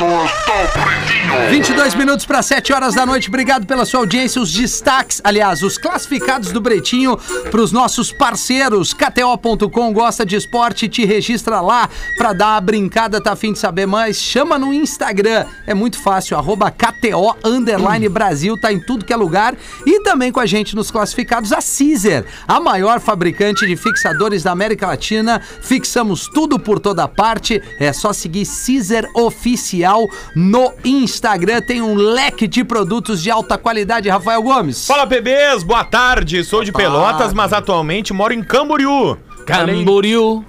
22 1.51 1.95
minutos 1.95 2.27
para 2.27 2.43
7 2.43 2.73
horas 2.73 2.95
da 2.95 3.07
noite. 3.07 3.29
Obrigado 3.29 3.67
pela 3.67 3.87
sua 3.87 4.01
audiência. 4.01 4.43
Os 4.43 4.53
destaques, 4.53 5.23
aliás, 5.25 5.63
os 5.63 5.79
classificados 5.79 6.53
do 6.53 6.61
Bretinho 6.61 7.17
para 7.51 7.61
os 7.63 7.73
nossos 7.73 8.13
parceiros. 8.13 8.93
KTO.com 8.93 9.93
gosta 9.93 10.27
de 10.27 10.37
esporte, 10.37 10.89
te 10.89 11.05
registra 11.07 11.61
lá 11.63 11.89
para 12.19 12.35
dar 12.35 12.57
a 12.57 12.61
brincada. 12.61 13.23
Tá 13.23 13.33
afim 13.33 13.53
de 13.53 13.59
saber 13.59 13.87
mais? 13.87 14.19
Chama 14.19 14.59
no 14.59 14.73
Instagram. 14.73 15.47
É 15.67 15.73
muito 15.73 15.99
fácil. 15.99 16.37
Arroba 16.37 16.71
KTO 16.71 17.37
underline 17.43 18.09
Brasil. 18.09 18.59
Tá 18.59 18.71
em 18.73 18.81
tudo 18.81 19.05
que 19.05 19.13
é 19.13 19.17
lugar. 19.17 19.55
E 19.87 20.01
também 20.01 20.31
com 20.31 20.41
a 20.41 20.47
gente 20.47 20.77
nos 20.77 20.91
classificados 20.91 21.53
a 21.53 21.61
Caesar, 21.61 22.25
a 22.47 22.61
maior 22.61 23.01
fabricante 23.01 23.67
de 23.67 23.77
fixadores 23.77 24.43
da 24.43 24.53
América 24.53 24.74
Latina. 24.83 25.41
Fixamos 25.61 26.29
tudo 26.29 26.59
por 26.59 26.79
toda 26.81 27.07
parte. 27.07 27.63
É 27.79 27.93
só 27.93 28.13
seguir 28.13 28.47
Caesar 28.47 29.05
Oficial 29.15 30.09
no 30.35 30.73
Instagram. 30.85 31.61
Tem 31.63 31.81
um 31.83 31.95
leque 31.95 32.47
de 32.47 32.65
produtos 32.65 33.23
de 33.23 33.31
alta 33.31 33.57
qualidade. 33.59 34.09
Rafael 34.09 34.43
Gomes. 34.43 34.87
Fala, 34.87 35.07
bebês, 35.07 35.63
boa 35.63 35.85
tarde. 35.85 36.43
Sou 36.45 36.65
de 36.65 36.73
Pelotas, 36.73 37.33
mas 37.33 37.53
atualmente 37.53 38.13
moro 38.13 38.33
em 38.33 38.43
Camboriú. 38.43 39.17
Camboriú, 39.45 40.43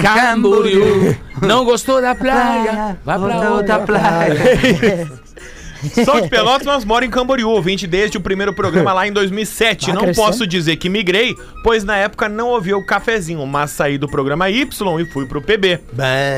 Camboriú. 0.00 1.16
Não 1.42 1.64
gostou 1.64 2.00
da 2.00 2.14
praia? 2.14 2.96
Vai 3.04 3.18
pra 3.18 3.50
outra 3.50 3.78
praia. 3.80 5.10
Sou 6.04 6.20
de 6.20 6.28
Pelotas, 6.28 6.66
mas 6.66 6.84
moro 6.84 7.04
em 7.04 7.10
Camboriú. 7.10 7.48
Ouvinte 7.48 7.86
desde 7.86 8.16
o 8.18 8.20
primeiro 8.20 8.52
programa 8.52 8.92
lá 8.92 9.06
em 9.06 9.12
2007. 9.12 9.86
Tá 9.86 9.92
não 9.94 10.02
crescendo. 10.02 10.24
posso 10.24 10.46
dizer 10.46 10.76
que 10.76 10.88
migrei, 10.88 11.34
pois 11.62 11.84
na 11.84 11.96
época 11.96 12.28
não 12.28 12.48
ouvi 12.48 12.74
o 12.74 12.84
cafezinho, 12.84 13.44
mas 13.46 13.70
saí 13.70 13.96
do 13.98 14.08
programa 14.08 14.50
Y 14.50 14.64
e 15.00 15.04
fui 15.06 15.26
pro 15.26 15.40
PB. 15.40 15.80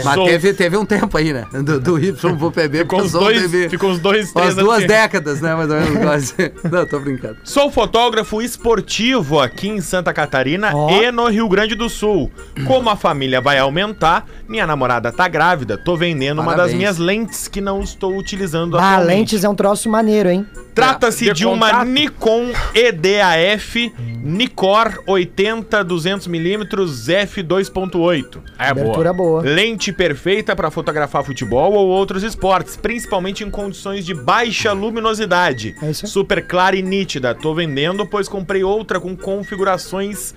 Mas 0.05 0.15
Sou- 0.15 0.27
teve, 0.27 0.53
teve 0.55 0.77
um 0.77 0.85
tempo 0.85 1.17
aí, 1.17 1.33
né? 1.33 1.47
Do, 1.53 1.81
do 1.81 1.99
Y 1.99 2.37
pro 2.37 2.51
PB. 2.53 2.79
Ficou 2.91 2.99
uns 3.01 3.13
passou 3.13 3.21
o 3.21 3.25
dois, 3.25 3.43
PB. 3.43 3.69
ficou 3.69 3.91
uns 3.91 3.99
dois, 3.99 4.33
três 4.33 4.49
Umas 4.55 4.65
duas 4.65 4.77
anos. 4.79 4.89
décadas, 4.89 5.41
né? 5.41 5.55
Mais 5.55 5.71
ou 5.71 5.77
menos 5.81 5.99
quase. 5.99 6.35
Não, 6.71 6.87
tô 6.87 7.01
brincando. 7.01 7.37
Sou 7.45 7.71
fotógrafo 7.71 8.41
esportivo 8.43 9.41
aqui 9.41 9.69
em 9.69 9.81
Santa 9.81 10.13
Catarina 10.13 10.71
Ó. 10.75 10.91
e 10.91 11.11
no 11.11 11.29
Rio 11.29 11.49
Grande 11.49 11.75
do 11.75 11.89
Sul. 11.89 12.31
Como 12.67 12.89
a 12.91 12.97
família 12.97 13.41
vai 13.41 13.59
aumentar, 13.59 14.27
minha 14.49 14.67
namorada 14.67 15.11
tá 15.13 15.27
grávida, 15.29 15.77
tô 15.79 15.97
vendendo 15.97 16.39
uma 16.41 16.53
das 16.53 16.57
Parabéns. 16.57 16.79
minhas 16.79 16.99
lentes 16.99 17.49
que 17.49 17.61
não 17.61 17.81
estou 17.83 18.17
utilizando 18.17 18.79
Ah, 18.79 18.95
atualmente. 18.95 19.30
Lentes 19.31 19.45
é 19.45 19.49
um 19.49 19.55
troço 19.55 19.89
maneiro, 19.89 20.29
hein? 20.29 20.47
Trata-se 20.75 21.27
De 21.27 21.33
de 21.33 21.47
uma. 21.47 21.85
Nikon 21.85 22.53
EDAF 22.75 23.93
Nikkor 24.23 25.03
80 25.07 25.85
200mm 25.85 26.69
f2.8. 26.69 28.39
É 28.59 28.69
Abertura 28.69 29.13
boa. 29.13 29.43
Lente 29.43 29.93
perfeita 29.93 30.55
para 30.55 30.71
fotografar 30.71 31.25
futebol 31.25 31.73
ou 31.73 31.89
outros 31.89 32.23
esportes, 32.23 32.77
principalmente 32.77 33.43
em 33.43 33.51
condições 33.51 34.05
de 34.05 34.15
baixa 34.15 34.73
luminosidade. 34.73 35.75
É 35.83 35.91
isso 35.91 36.07
aí. 36.07 36.11
Super 36.11 36.47
clara 36.47 36.77
e 36.77 36.83
nítida. 36.83 37.35
Tô 37.35 37.55
vendendo, 37.55 38.07
pois 38.07 38.29
comprei 38.29 38.63
outra 38.63 39.01
com 39.01 39.17
configurações 39.17 40.35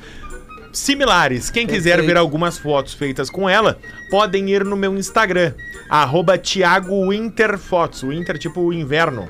similares. 0.73 1.49
Quem 1.49 1.65
quiser 1.65 1.97
Perfeito. 1.97 2.07
ver 2.07 2.17
algumas 2.17 2.57
fotos 2.57 2.93
feitas 2.93 3.29
com 3.29 3.47
ela, 3.47 3.77
podem 4.09 4.49
ir 4.49 4.65
no 4.65 4.75
meu 4.75 4.95
Instagram, 4.97 5.53
arroba 5.89 6.37
Thiago 6.37 7.09
Winterfotos. 7.09 8.03
Winter 8.03 8.37
tipo 8.37 8.61
o 8.61 8.73
inverno. 8.73 9.29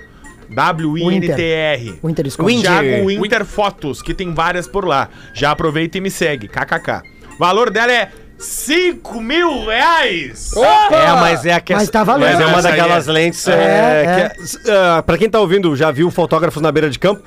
W-I-N-T-R. 0.50 2.00
O 2.02 2.10
Inter 2.10 2.28
esconde. 2.28 2.62
Thiago 2.62 3.08
Winter 3.08 3.46
Fotos, 3.46 4.02
que 4.02 4.14
tem 4.14 4.34
várias 4.34 4.68
por 4.68 4.86
lá. 4.86 5.10
Já 5.34 5.52
aproveita 5.52 5.98
e 5.98 6.02
me 6.02 6.12
segue, 6.12 6.48
kkk. 6.48 7.02
O 7.36 7.39
valor 7.39 7.72
dela 7.72 7.91
é 7.91 8.12
5 8.38 9.21
mil 9.21 9.65
reais! 9.65 10.51
É, 10.55 11.07
mas 11.13 11.45
é 11.45 11.53
a 11.53 11.61
que- 11.61 11.73
Mas 11.73 11.89
tá 11.89 12.03
valendo. 12.03 12.34
Mas 12.34 12.41
é 12.41 12.45
uma 12.45 12.61
daquelas 12.61 13.07
é. 13.07 13.11
lentes. 13.11 13.47
É, 13.47 13.53
É, 13.53 14.03
é. 14.03 14.29
que 14.29 14.69
é- 14.69 14.73
ah, 14.75 15.03
pra 15.05 15.17
quem 15.17 15.29
tá 15.29 15.39
ouvindo, 15.39 15.73
já 15.75 15.91
viu 15.91 16.11
fotógrafos 16.11 16.61
na 16.61 16.71
beira 16.71 16.89
de 16.89 16.99
campo? 16.99 17.21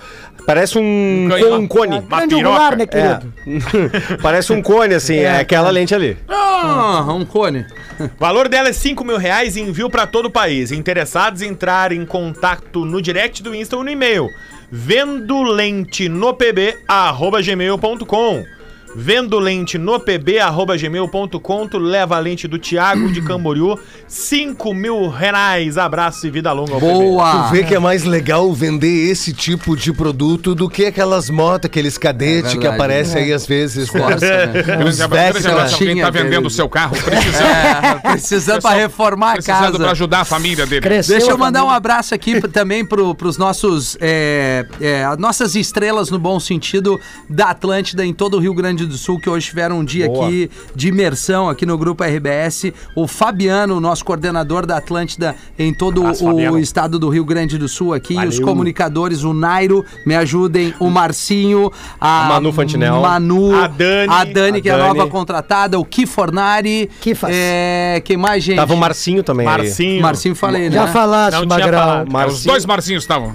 Parece 0.46 0.78
um, 0.78 1.26
canhão. 1.30 1.54
um 1.60 1.66
cone. 1.66 2.00
Grande 2.00 2.34
piroca. 2.36 2.48
angular, 2.48 2.76
né, 2.76 2.84
É. 2.84 2.86
querido? 2.86 3.32
Parece 4.22 4.52
um 4.52 4.62
cone, 4.62 4.94
assim, 4.94 5.16
é, 5.18 5.38
aquela 5.40 5.70
lente 5.70 5.94
ali. 5.94 6.16
Ah, 6.28 7.04
um 7.12 7.24
cone. 7.24 7.64
O 7.98 8.10
valor 8.20 8.48
dela 8.48 8.68
é 8.68 8.72
5 8.72 9.02
mil 9.04 9.16
reais 9.16 9.56
e 9.56 9.60
envio 9.60 9.88
pra 9.88 10.06
todo 10.06 10.26
o 10.26 10.30
país. 10.30 10.70
Interessados 10.70 11.40
entrar 11.42 11.92
em 11.92 12.04
contato 12.04 12.84
no 12.84 13.00
direct 13.00 13.42
do 13.42 13.54
Insta 13.54 13.76
ou 13.76 13.82
no 13.82 13.90
e-mail. 13.90 14.28
Vendo 14.70 15.42
lente 15.42 16.08
no 16.08 16.34
pb, 16.34 16.76
arroba 16.86 17.40
gmail.com. 17.40 18.44
Vendo 18.98 19.38
lente 19.38 19.76
no 19.76 20.00
pb, 20.00 20.38
arroba 20.38 20.74
gmail.com. 20.76 21.68
Tu 21.68 21.78
leva 21.78 22.16
a 22.16 22.18
lente 22.18 22.48
do 22.48 22.58
Thiago 22.58 23.12
de 23.12 23.20
Camboriú. 23.20 23.78
5 24.08 24.72
mil 24.72 25.08
reais. 25.10 25.76
Abraço 25.76 26.26
e 26.26 26.30
vida 26.30 26.50
longa 26.52 26.72
ao 26.74 26.80
PB. 26.80 26.92
Boa. 26.92 27.42
Tu 27.48 27.52
vê 27.52 27.64
que 27.64 27.74
é 27.74 27.78
mais 27.78 28.04
legal 28.04 28.50
vender 28.54 29.10
esse 29.10 29.32
tipo 29.34 29.76
de 29.76 29.92
produto 29.92 30.54
do 30.54 30.68
que 30.68 30.86
aquelas 30.86 31.28
motos, 31.28 31.66
aqueles 31.66 31.98
cadetes 31.98 32.54
É 32.54 32.56
que 32.56 32.66
aparecem 32.66 33.22
aí 33.24 33.32
às 33.32 33.46
vezes. 33.46 33.92
né? 33.92 34.00
Força, 34.00 34.26
né? 34.26 34.46
Vectra. 34.46 34.76
grande 34.76 35.02
abraço 35.02 35.74
a 35.74 35.78
quem 35.78 36.00
tá 36.00 36.10
vendendo 36.10 36.46
o 36.46 36.50
seu 36.50 36.68
carro, 36.68 36.96
precisando, 36.96 37.46
É, 37.46 37.94
precisando 38.12 38.62
pra 38.62 38.70
reformar 38.70 39.30
a 39.30 39.34
precisando 39.34 39.70
pra 39.72 39.78
casa. 39.78 39.90
ajudar 39.92 40.20
a 40.20 40.24
família 40.24 40.64
dele. 40.66 40.80
Cresceu 40.80 41.16
Deixa 41.18 41.30
eu 41.32 41.38
mandar 41.38 41.64
um 41.64 41.70
abraço 41.70 42.14
aqui 42.14 42.40
também 42.48 42.84
pro, 42.84 43.14
pros 43.14 43.36
nossos 43.36 43.96
é, 44.00 44.64
é, 44.80 45.04
as 45.04 45.18
nossas 45.18 45.54
estrelas 45.54 46.10
no 46.10 46.18
bom 46.18 46.40
sentido 46.40 46.98
da 47.28 47.50
Atlântida 47.50 48.04
em 48.04 48.14
todo 48.14 48.36
o 48.36 48.40
Rio 48.40 48.54
Grande 48.54 48.85
do 48.85 48.85
Sul 48.96 49.18
que 49.18 49.28
hoje 49.28 49.46
tiveram 49.46 49.78
um 49.80 49.84
dia 49.84 50.06
aqui 50.06 50.50
de 50.74 50.88
imersão 50.88 51.48
aqui 51.48 51.64
no 51.66 51.76
grupo 51.78 52.04
RBS. 52.04 52.72
O 52.94 53.06
Fabiano, 53.06 53.80
nosso 53.80 54.04
coordenador 54.04 54.66
da 54.66 54.76
Atlântida 54.78 55.34
em 55.58 55.72
todo 55.72 56.00
Abraço, 56.02 56.24
o 56.24 56.30
Fabiano. 56.30 56.58
estado 56.58 56.98
do 56.98 57.08
Rio 57.08 57.24
Grande 57.24 57.58
do 57.58 57.68
Sul 57.68 57.92
aqui, 57.94 58.14
os 58.14 58.36
Valeu. 58.38 58.42
comunicadores, 58.42 59.22
o 59.24 59.32
Nairo, 59.32 59.84
me 60.04 60.14
ajudem, 60.14 60.74
o 60.78 60.88
Marcinho, 60.90 61.70
a, 62.00 62.26
A 62.26 62.28
Manu 62.28 62.52
Fantinel. 62.52 63.00
Manu, 63.00 63.54
A 63.54 63.66
Dani. 63.66 64.12
a 64.12 64.24
Dani 64.24 64.60
que 64.62 64.68
é 64.68 64.72
a 64.72 64.76
Dani. 64.78 64.88
nova 64.98 65.10
contratada, 65.10 65.78
o 65.78 65.84
Kifornari, 65.84 66.90
Kifas. 67.00 67.30
é, 67.32 68.00
quem 68.04 68.16
mais 68.16 68.42
gente? 68.42 68.56
Tava 68.56 68.74
o 68.74 68.76
Marcinho 68.76 69.22
também 69.22 69.46
aí. 69.46 69.52
Marcinho. 69.56 70.02
Marcinho 70.02 70.34
falei, 70.34 70.68
né? 70.68 70.74
Já 70.76 70.86
falaste, 70.88 71.46
Magrão. 71.46 71.78
falado. 71.78 72.06
Os 72.06 72.12
Marcinho, 72.12 72.52
dois 72.52 72.66
Marcinhos 72.66 73.02
estavam. 73.04 73.34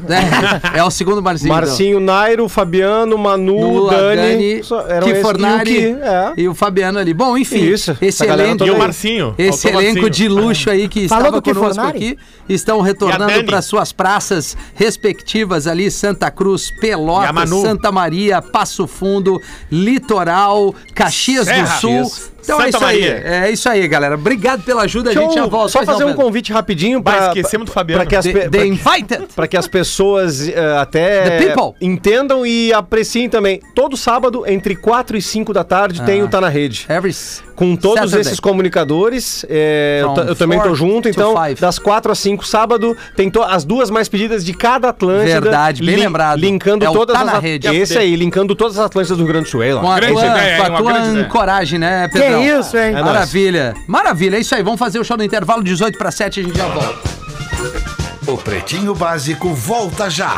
É, 0.74 0.80
é 0.80 0.84
o 0.84 0.90
segundo 0.92 1.22
Marcinho. 1.22 1.54
Marcinho, 1.54 2.00
Nairo, 2.00 2.48
Fabiano, 2.50 3.18
Manu, 3.18 3.88
a 3.90 3.94
Dani. 3.94 4.64
só- 4.64 4.82
eram 4.88 5.06
Ki 5.08 5.12
esses- 5.12 5.22
Fornari 5.32 5.72
e 5.80 5.94
o 5.94 6.04
é. 6.04 6.34
e 6.38 6.48
o 6.48 6.54
Fabiano 6.56 7.00
ali. 7.00 7.14
Bom, 7.14 7.38
enfim, 7.38 7.60
Isso, 7.64 7.98
esse 8.02 8.26
elenco, 8.26 8.66
E 8.66 8.72
o. 8.72 8.78
Marcinho. 8.78 9.36
esse 9.38 9.68
elenco 9.68 10.02
Marcinho. 10.02 10.10
de 10.10 10.28
luxo 10.28 10.70
aí 10.70 10.88
que 10.88 11.08
Falou 11.08 11.26
estava 11.26 11.38
do 11.38 11.42
Ki 11.44 11.54
conosco 11.54 11.76
Fornari? 11.76 11.98
aqui 11.98 12.18
estão 12.50 12.82
retornando 12.82 13.44
para 13.46 13.62
suas 13.62 13.92
praças 13.92 14.58
respectivas 14.76 15.68
ali, 15.68 15.90
Santa 15.90 16.30
Cruz, 16.32 16.72
Pelotas? 16.80 17.50
Santa 17.50 17.92
Maria, 17.92 18.42
Passo 18.42 18.88
Fundo, 18.88 19.42
Litoral, 19.72 20.74
Caxias 20.94 21.46
do 21.48 21.54
Serra. 21.54 21.80
Sul. 21.80 22.12
Então 22.44 22.60
é 22.62 22.72
Santa 22.72 22.78
isso 22.78 22.86
aí. 22.86 23.02
Maria. 23.02 23.24
É 23.26 23.52
isso 23.52 23.70
aí, 23.70 23.88
galera. 23.88 24.16
Obrigado 24.16 24.64
pela 24.64 24.84
ajuda. 24.84 25.12
A 25.12 25.14
Deixa 25.14 25.28
gente 25.30 25.36
já 25.40 25.46
volta. 25.46 25.70
só 25.70 25.84
fazer 25.86 26.06
um 26.06 26.14
convite 26.14 26.52
rapidinho 26.52 27.00
Bah, 27.02 27.12
pra, 27.12 27.28
esquecemos 27.28 27.66
do 27.68 27.72
Fabiano. 27.72 28.02
pra 28.02 28.10
que 28.10 28.16
as, 28.16 28.26
The, 28.26 28.50
the 28.50 28.66
Invited. 28.66 29.28
pra 29.36 29.48
que 29.48 29.56
as 29.58 29.68
pessoas 29.68 30.48
eh, 30.48 30.78
até 30.78 31.40
entendam 31.80 32.46
e 32.46 32.74
apreciem 32.74 33.30
também. 33.30 33.62
Todo 33.76 33.96
sábado, 33.96 34.44
entre 34.48 34.76
4 34.76 35.18
e 35.18 35.22
5 35.22 35.54
da 35.54 35.64
tarde, 35.64 36.02
tem 36.04 36.24
o 36.24 36.28
Tá 36.28 36.42
na 36.42 36.50
Rede. 36.50 36.86
Every 36.90 37.14
Com 37.62 37.76
todos 37.76 38.00
Saturday. 38.00 38.22
esses 38.22 38.40
comunicadores, 38.40 39.46
é, 39.48 40.00
eu, 40.02 40.24
eu 40.30 40.36
também 40.36 40.60
tô 40.60 40.74
junto, 40.74 41.04
to 41.04 41.10
então 41.10 41.36
five. 41.36 41.62
das 41.62 41.78
4 41.78 42.12
às 42.12 42.18
5 42.18 42.44
sábado, 42.44 42.98
tem 43.16 43.32
as 43.48 43.64
duas 43.64 43.92
mais 43.92 44.10
pedidas 44.10 44.44
de 44.44 44.52
cada 44.52 44.90
Atlântida. 44.90 45.42
Verdade, 45.42 45.84
bem 45.84 45.96
lembrado. 45.96 46.40
Linkando 46.40 46.84
É 46.84 46.92
todas 46.92 47.16
Tá 47.16 47.38
as 47.38 47.44
Rede. 47.44 47.68
Esse 47.68 48.00
aí, 48.00 48.16
linkando 48.16 48.56
todas 48.56 48.80
as 48.80 48.86
Atlântidas 48.88 49.16
do 49.20 49.24
Rio 49.24 49.32
Grande 49.34 49.46
do 49.46 49.52
Sul. 49.52 49.62
aí, 49.62 49.74
lá. 49.74 49.82
Com 49.82 49.92
a 49.92 49.96
Grande 49.98 50.14
tua, 50.14 50.26
ideia, 50.26 50.58
com 50.58 50.64
a 50.64 50.78
tua 50.78 50.92
grande 50.94 51.24
coragem, 51.30 51.78
né, 51.78 52.08
Que 52.08 52.20
Pedrão? 52.20 52.44
isso, 52.60 52.76
hein? 52.78 52.96
É. 52.96 53.04
Maravilha. 53.04 53.74
Maravilha, 53.88 54.38
é 54.38 54.40
isso 54.40 54.56
aí. 54.56 54.64
Vamos 54.64 54.80
fazer 54.80 54.98
o 55.00 55.04
show 55.04 55.16
no 55.16 55.24
intervalo, 55.24 55.64
18 55.64 55.98
para 56.00 56.10
7, 56.10 56.40
a 56.40 56.44
gente 56.44 56.58
já 56.58 56.68
volta. 56.68 57.00
O 58.26 58.38
Pretinho 58.38 58.96
Básico 58.96 59.54
volta 59.54 60.10
já. 60.10 60.36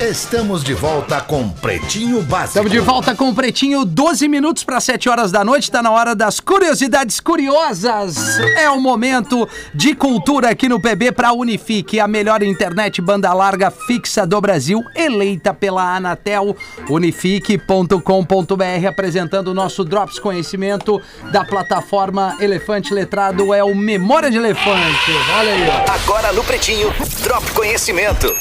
Estamos 0.00 0.62
de 0.62 0.74
volta 0.74 1.20
com 1.20 1.48
Pretinho 1.48 2.22
Básico. 2.22 2.50
Estamos 2.50 2.70
de 2.70 2.78
volta 2.78 3.16
com 3.16 3.30
o 3.30 3.34
Pretinho, 3.34 3.84
12 3.84 4.28
minutos 4.28 4.62
para 4.62 4.80
7 4.80 5.08
horas 5.08 5.32
da 5.32 5.44
noite. 5.44 5.64
Está 5.64 5.82
na 5.82 5.90
hora 5.90 6.14
das 6.14 6.38
curiosidades 6.38 7.18
curiosas. 7.18 8.38
É 8.56 8.70
o 8.70 8.80
momento 8.80 9.48
de 9.74 9.96
cultura 9.96 10.50
aqui 10.50 10.68
no 10.68 10.80
PB 10.80 11.10
para 11.10 11.32
Unifique, 11.32 11.98
a 11.98 12.06
melhor 12.06 12.44
internet 12.44 13.02
banda 13.02 13.32
larga 13.32 13.72
fixa 13.72 14.24
do 14.24 14.40
Brasil, 14.40 14.80
eleita 14.94 15.52
pela 15.52 15.96
Anatel. 15.96 16.56
Unifique.com.br 16.88 18.86
apresentando 18.88 19.48
o 19.48 19.54
nosso 19.54 19.84
Drops 19.84 20.20
Conhecimento 20.20 21.02
da 21.32 21.44
plataforma 21.44 22.36
Elefante 22.38 22.94
Letrado. 22.94 23.52
É 23.52 23.64
o 23.64 23.74
Memória 23.74 24.30
de 24.30 24.36
Elefante. 24.36 25.10
Olha 25.36 25.52
aí. 25.52 25.68
Agora 25.88 26.32
no 26.32 26.44
Pretinho, 26.44 26.88
Drop 27.24 27.50
Conhecimento. 27.50 28.32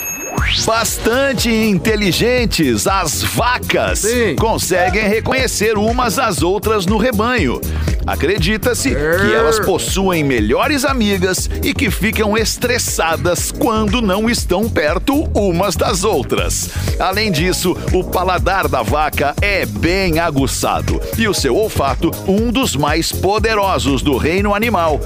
Bastante 0.66 1.50
inteligentes, 1.50 2.88
as 2.88 3.24
vacas 3.24 4.00
Sim. 4.00 4.36
conseguem 4.36 5.08
reconhecer 5.08 5.78
umas 5.78 6.20
às 6.20 6.42
outras 6.42 6.86
no 6.86 6.98
rebanho. 6.98 7.60
Acredita-se 8.06 8.90
que 8.92 9.34
elas 9.34 9.60
possuem 9.60 10.24
melhores 10.24 10.86
amigas 10.86 11.50
e 11.62 11.74
que 11.74 11.92
ficam 11.92 12.38
estressadas 12.38 13.52
quando 13.52 14.02
não 14.02 14.30
estão 14.30 14.70
perto 14.70 15.24
umas 15.34 15.76
das 15.76 16.06
outras. 16.06 16.70
Além 17.00 17.32
disso, 17.32 17.76
o 17.92 18.04
paladar 18.04 18.70
da 18.70 18.82
vaca 18.82 19.36
é 19.42 19.66
bem 19.66 20.20
aguçado 20.20 21.02
e 21.18 21.28
o 21.28 21.34
seu 21.34 21.56
olfato 21.56 22.12
um 22.26 22.50
dos 22.52 22.78
mais 22.78 23.12
poderosos 23.12 24.02
do 24.02 24.16
reino 24.16 24.56
animal. 24.56 25.02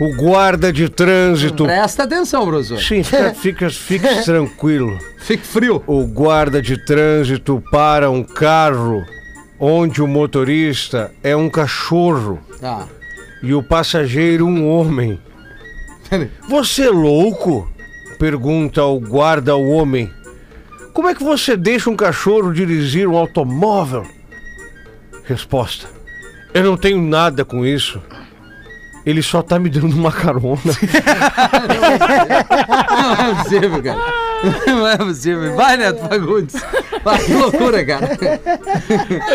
O 0.00 0.14
guarda 0.16 0.72
de 0.72 0.88
trânsito. 0.88 1.64
Presta 1.64 2.02
atenção, 2.02 2.44
professor. 2.46 2.78
Sim, 2.80 3.02
fica, 3.02 3.34
fica, 3.38 3.70
fique 3.70 4.22
tranquilo. 4.24 4.98
Fique 5.18 5.46
frio. 5.46 5.82
O 5.86 6.04
guarda 6.06 6.60
de 6.60 6.76
trânsito 6.84 7.62
para 7.70 8.10
um 8.10 8.22
carro 8.24 9.04
onde 9.58 10.02
o 10.02 10.06
motorista 10.06 11.12
é 11.22 11.34
um 11.36 11.48
cachorro 11.48 12.40
Tá. 12.60 12.86
e 13.42 13.54
o 13.54 13.62
passageiro 13.62 14.46
um 14.46 14.68
homem. 14.68 15.18
Você 16.48 16.82
é 16.86 16.90
louco? 16.90 17.68
Pergunta 18.18 18.82
o 18.84 18.98
guarda 19.00 19.52
ao 19.52 19.64
homem. 19.64 20.10
Como 20.92 21.08
é 21.08 21.14
que 21.14 21.22
você 21.24 21.56
deixa 21.56 21.88
um 21.90 21.96
cachorro 21.96 22.52
dirigir 22.52 23.08
um 23.08 23.16
automóvel? 23.16 24.04
Resposta: 25.24 25.86
Eu 26.52 26.64
não 26.64 26.76
tenho 26.76 27.00
nada 27.00 27.44
com 27.44 27.64
isso. 27.64 28.00
Ele 29.06 29.22
só 29.22 29.42
tá 29.42 29.58
me 29.58 29.68
dando 29.68 29.94
uma 29.94 30.10
carona. 30.10 30.58
Não 32.90 33.12
é 33.12 33.34
possível, 33.42 33.82
cara. 33.82 33.98
Não 34.66 34.88
é 34.88 34.96
possível. 34.96 35.54
Vai, 35.54 35.76
Neto 35.76 36.08
Fagundes. 36.08 36.56
Vai, 37.02 37.18
que 37.22 37.34
loucura, 37.34 37.84
cara. 37.84 38.18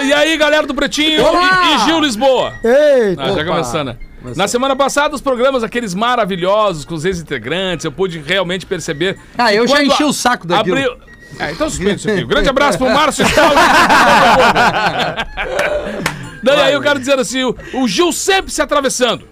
E 0.03 0.13
aí, 0.13 0.37
galera 0.37 0.65
do 0.65 0.73
Pretinho 0.73 1.21
e, 1.21 1.75
e 1.75 1.79
Gil 1.85 1.99
Lisboa. 1.99 2.53
Eita! 2.63 3.23
Ah, 3.23 3.31
já 3.31 3.45
começando. 3.45 3.87
né? 3.89 3.97
Na 4.35 4.47
semana 4.47 4.75
passada, 4.75 5.15
os 5.15 5.21
programas, 5.21 5.63
aqueles 5.63 5.93
maravilhosos 5.93 6.83
com 6.83 6.95
os 6.95 7.05
ex-integrantes, 7.05 7.85
eu 7.85 7.91
pude 7.91 8.19
realmente 8.19 8.65
perceber. 8.65 9.17
Ah, 9.37 9.53
eu 9.53 9.67
já 9.67 9.83
enchi 9.83 10.03
a- 10.03 10.07
o 10.07 10.13
saco 10.13 10.47
daquilo. 10.47 10.77
Abriu... 10.77 10.97
Ah, 11.39 11.51
então 11.51 11.69
suspende 11.69 11.99
isso 11.99 12.09
aqui. 12.09 12.23
Um 12.23 12.27
grande 12.27 12.49
abraço 12.49 12.77
pro 12.77 12.89
Márcio 12.89 13.23
Stalin. 13.25 13.55
Daí 16.41 16.61
aí 16.61 16.73
eu 16.73 16.81
quero 16.81 16.99
dizer 16.99 17.19
assim, 17.19 17.43
o, 17.43 17.55
o 17.73 17.87
Gil 17.87 18.11
sempre 18.11 18.51
se 18.51 18.61
atravessando. 18.61 19.27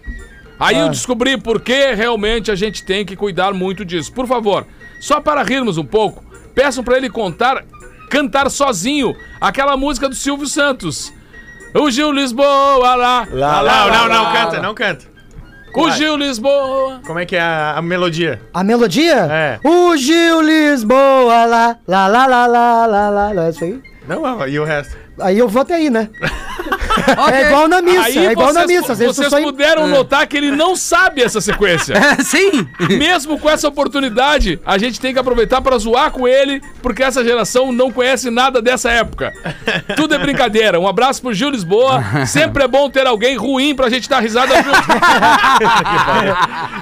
Aí 0.60 0.78
eu 0.78 0.89
descobri 0.89 1.38
por 1.38 1.62
que 1.62 1.93
realmente 1.93 2.49
a 2.51 2.55
gente 2.55 2.84
tem 2.84 3.05
que 3.05 3.16
cuidar 3.16 3.53
muito 3.53 3.86
disso. 3.86 4.12
Por 4.12 4.26
favor, 4.28 4.66
só 4.99 5.22
para 5.22 5.43
rirmos 5.43 5.78
um 5.78 5.86
pouco, 5.86 6.24
peçam 6.55 6.84
para 6.84 6.97
ele 6.97 7.10
contar, 7.10 7.64
cantar 8.10 8.49
sozinho 8.49 9.16
aquela 9.39 9.78
música 9.78 10.10
do 10.10 10.16
Silvio 10.16 10.47
Santos. 10.47 11.14
O 11.76 11.91
Gil 11.91 12.12
Lisboa 12.12 12.95
lá. 12.95 13.28
lá, 13.32 13.62
lá, 13.62 13.86
Não, 13.86 13.88
não, 13.88 14.08
lá, 14.08 14.08
não, 14.10 14.24
lá. 14.24 14.34
canta, 14.34 14.62
não 14.62 14.74
canta. 14.74 15.05
O 15.76 15.91
Gil 15.91 16.18
Lisboa. 16.18 17.01
Como 17.05 17.20
é 17.20 17.26
que 17.26 17.36
é 17.36 17.41
a, 17.41 17.74
a 17.78 17.82
melodia? 17.84 18.41
A 18.51 18.64
melodia? 18.64 19.28
É. 19.30 19.60
O 19.64 19.95
Gil 19.95 20.41
Lisboa 20.41 21.45
lá, 21.45 21.78
lá, 21.86 22.08
lá, 22.08 22.26
lá, 22.26 22.47
lá, 22.47 22.88
lá, 22.88 23.10
lá, 23.10 23.32
lá, 23.32 23.45
é 23.45 23.49
isso 23.51 23.64
aí? 23.64 23.80
Não, 24.08 24.47
e 24.47 24.60
o 24.60 24.64
resto? 24.64 24.97
Aí 25.20 25.38
eu 25.38 25.47
vou 25.47 25.62
até 25.62 25.76
aí, 25.76 25.89
né? 25.91 26.10
Ok. 27.17 27.33
É 27.33 27.47
igual 27.47 27.67
na 27.67 27.81
missa, 27.81 28.01
Aí 28.03 28.17
é 28.27 28.31
igual 28.31 28.53
na 28.53 28.61
vocês, 28.61 28.81
missa. 28.81 28.93
Às 28.93 28.99
vezes 28.99 29.15
vocês 29.15 29.29
só... 29.29 29.41
puderam 29.41 29.87
notar 29.87 30.27
que 30.27 30.37
ele 30.37 30.51
não 30.51 30.75
sabe 30.75 31.21
essa 31.21 31.41
sequência. 31.41 31.95
É, 32.07 32.23
sim. 32.23 32.67
Mesmo 32.97 33.37
com 33.39 33.49
essa 33.49 33.67
oportunidade, 33.67 34.59
a 34.65 34.77
gente 34.77 34.99
tem 34.99 35.11
que 35.13 35.19
aproveitar 35.19 35.61
pra 35.61 35.77
zoar 35.77 36.11
com 36.11 36.27
ele, 36.27 36.61
porque 36.81 37.03
essa 37.03 37.23
geração 37.23 37.71
não 37.71 37.91
conhece 37.91 38.29
nada 38.29 38.61
dessa 38.61 38.89
época. 38.89 39.33
Tudo 39.95 40.15
é 40.15 40.17
brincadeira. 40.17 40.79
Um 40.79 40.87
abraço 40.87 41.21
pro 41.21 41.33
Gil 41.33 41.49
Lisboa. 41.49 42.03
Sempre 42.25 42.63
é 42.63 42.67
bom 42.67 42.89
ter 42.89 43.05
alguém 43.05 43.35
ruim 43.35 43.75
pra 43.75 43.89
gente 43.89 44.07
dar 44.07 44.19
risada 44.21 44.55
junto. 44.55 44.77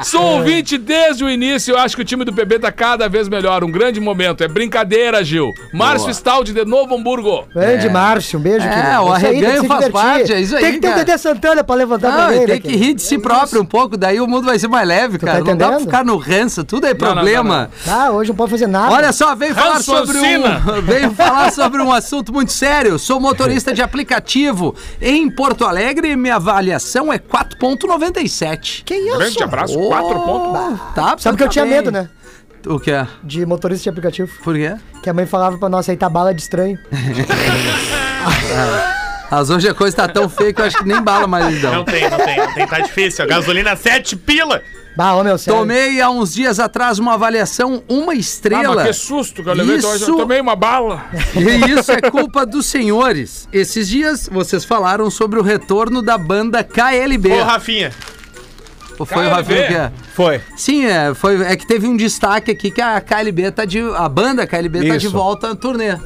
Sou 0.04 0.22
ouvinte 0.38 0.78
desde 0.78 1.24
o 1.24 1.30
início. 1.30 1.74
Eu 1.74 1.80
acho 1.80 1.96
que 1.96 2.02
o 2.02 2.06
time 2.06 2.24
do 2.24 2.34
PB 2.34 2.60
tá 2.60 2.72
cada 2.72 3.08
vez 3.10 3.28
melhor. 3.28 3.64
Um 3.64 3.72
grande 3.72 4.00
momento. 4.00 4.44
É 4.44 4.48
brincadeira, 4.48 5.24
Gil. 5.24 5.52
Márcio 5.74 6.10
Staldi 6.12 6.54
de 6.54 6.66
Novo 6.66 6.96
Hamburgo. 6.96 7.48
Grande 7.54 7.90
Márcio, 7.90 8.40
um 8.40 8.42
beijo, 8.42 8.66
É, 8.66 8.70
querido. 8.70 9.04
o 9.04 9.12
arreganho 9.14 9.64
faz 9.66 9.86
divertir. 9.86 9.92
Parte, 10.06 10.34
é 10.34 10.42
isso 10.42 10.56
aí, 10.56 10.62
Tem 10.62 10.74
que 10.74 10.80
ter 10.80 10.88
o 10.88 10.92
cara. 10.92 11.04
Dedé 11.04 11.18
Santana 11.18 11.64
pra 11.64 11.76
levantar 11.76 12.08
a 12.08 12.12
Não, 12.12 12.18
bandeira. 12.30 12.54
tem 12.54 12.62
que 12.62 12.76
rir 12.76 12.94
de 12.94 13.02
si 13.02 13.18
próprio 13.18 13.62
um 13.62 13.66
pouco, 13.66 13.98
daí 13.98 14.20
o 14.20 14.28
mundo 14.28 14.46
vai 14.46 14.58
ser 14.60 14.68
mais 14.68 14.88
leve, 14.88 15.18
cara. 15.20 15.44
não 15.44 15.58
dá 15.58 15.70
pra 15.70 15.80
ficar 15.80 16.06
no 16.06 16.18
ranço, 16.18 16.64
tudo 16.64 16.86
é 16.88 16.92
não, 16.92 16.98
problema. 16.98 17.70
Ah, 17.88 18.12
hoje 18.12 18.30
não 18.30 18.36
pode 18.36 18.52
fazer 18.52 18.68
nada. 18.68 18.94
Olha 18.94 19.12
só, 19.12 19.36
veio 19.36 19.56
falar 19.56 19.82
sobre 19.82 20.18
um, 20.18 20.22
veio 20.84 21.12
falar 21.12 21.52
sobre 21.52 21.82
um 21.82 21.92
assunto 21.92 22.34
muito 22.34 22.52
sério. 22.52 22.98
Sou 23.00 23.20
motorista 23.20 23.74
de 23.74 23.82
aplicativo 23.82 24.76
em 25.02 25.30
Porto 25.30 25.66
Alegre 25.66 26.12
e 26.12 26.16
minha 26.16 26.36
avaliação 26.36 27.12
é 27.12 27.20
4.97. 27.20 28.84
Que 28.84 28.96
isso? 28.96 29.18
Grande 29.18 29.44
abraço. 29.44 29.80
Oh, 29.80 29.90
Quatro 29.90 30.20
pontos. 30.22 30.80
Tá, 30.94 31.16
Sabe 31.18 31.38
que 31.38 31.44
eu 31.44 31.48
tá 31.48 31.54
tinha 31.54 31.66
bem. 31.66 31.74
medo, 31.76 31.92
né? 31.92 32.10
O 32.68 32.80
que 32.80 32.92
é? 32.92 33.08
De 33.24 33.46
motorista 33.46 33.84
de 33.84 33.90
aplicativo. 33.90 34.32
Por 34.44 34.56
quê? 34.56 34.76
Que 35.04 35.10
a 35.10 35.14
mãe 35.14 35.26
falava 35.26 35.58
pra 35.58 35.70
não 35.70 35.78
aceitar 35.78 36.10
bala 36.10 36.34
de 36.34 36.42
estranho. 36.42 36.78
Mas 39.32 39.50
hoje 39.50 39.68
a 39.68 39.74
coisa 39.74 39.96
tá 39.96 40.08
tão 40.08 40.30
feia 40.30 40.54
que 40.54 40.62
eu 40.62 40.66
acho 40.66 40.78
que 40.78 40.86
nem 40.86 41.02
bala 41.02 41.28
mais 41.28 41.48
eles 41.48 41.62
Não 41.64 41.84
tem, 41.84 42.10
não 42.10 42.18
tem, 42.18 42.38
não 42.38 42.54
tem. 42.54 42.68
Tá 42.68 42.80
difícil. 42.80 43.24
A 43.24 43.28
gasolina 43.28 43.76
7 43.76 44.16
pila. 44.16 44.62
Bah, 44.96 45.14
ô 45.16 45.24
meu, 45.26 45.38
sério. 45.38 45.60
Tomei 45.60 46.00
há 46.00 46.10
uns 46.10 46.34
dias 46.34 46.58
atrás 46.58 47.00
uma 47.00 47.16
avaliação 47.16 47.84
uma 47.90 48.14
Ah, 48.14 48.16
estrela. 48.16 48.76
mas 48.76 48.88
que 48.88 48.94
susto 48.94 49.44
que 49.44 49.50
eu 49.50 49.54
levei. 49.54 49.76
então 49.78 49.94
Isso- 49.96 50.10
Eu 50.12 50.16
tomei 50.16 50.40
uma 50.40 50.56
bala. 50.56 51.04
E 51.36 51.72
isso 51.72 51.92
é 51.92 52.00
culpa 52.00 52.46
dos 52.46 52.66
senhores. 52.66 53.48
Esses 53.52 53.90
dias 53.90 54.30
vocês 54.32 54.64
falaram 54.64 55.10
sobre 55.12 55.38
o 55.38 55.44
retorno 55.44 56.02
da 56.02 56.18
banda 56.18 56.64
KLB. 56.64 57.30
Ô, 57.34 57.44
Rafinha. 57.44 57.92
Ou 58.98 59.06
foi 59.06 59.26
o 59.26 59.30
KLB? 59.30 59.36
Rafinha 59.54 59.68
que 59.68 59.74
é? 59.74 59.92
Foi. 60.14 60.42
Sim, 60.56 60.86
é, 60.86 61.14
foi, 61.14 61.44
é 61.44 61.58
que 61.58 61.68
teve 61.68 61.86
um 61.88 61.98
destaque 61.98 62.52
aqui 62.52 62.72
que 62.72 62.82
a 62.82 63.02
KLB 63.02 63.52
tá 63.52 63.66
de. 63.66 63.82
A 63.98 64.08
banda 64.08 64.48
KLB 64.48 64.88
tá 64.88 64.96
de 64.96 65.08
Isso. 65.08 65.12
volta 65.16 65.50
na 65.50 65.56
turnê. 65.56 65.98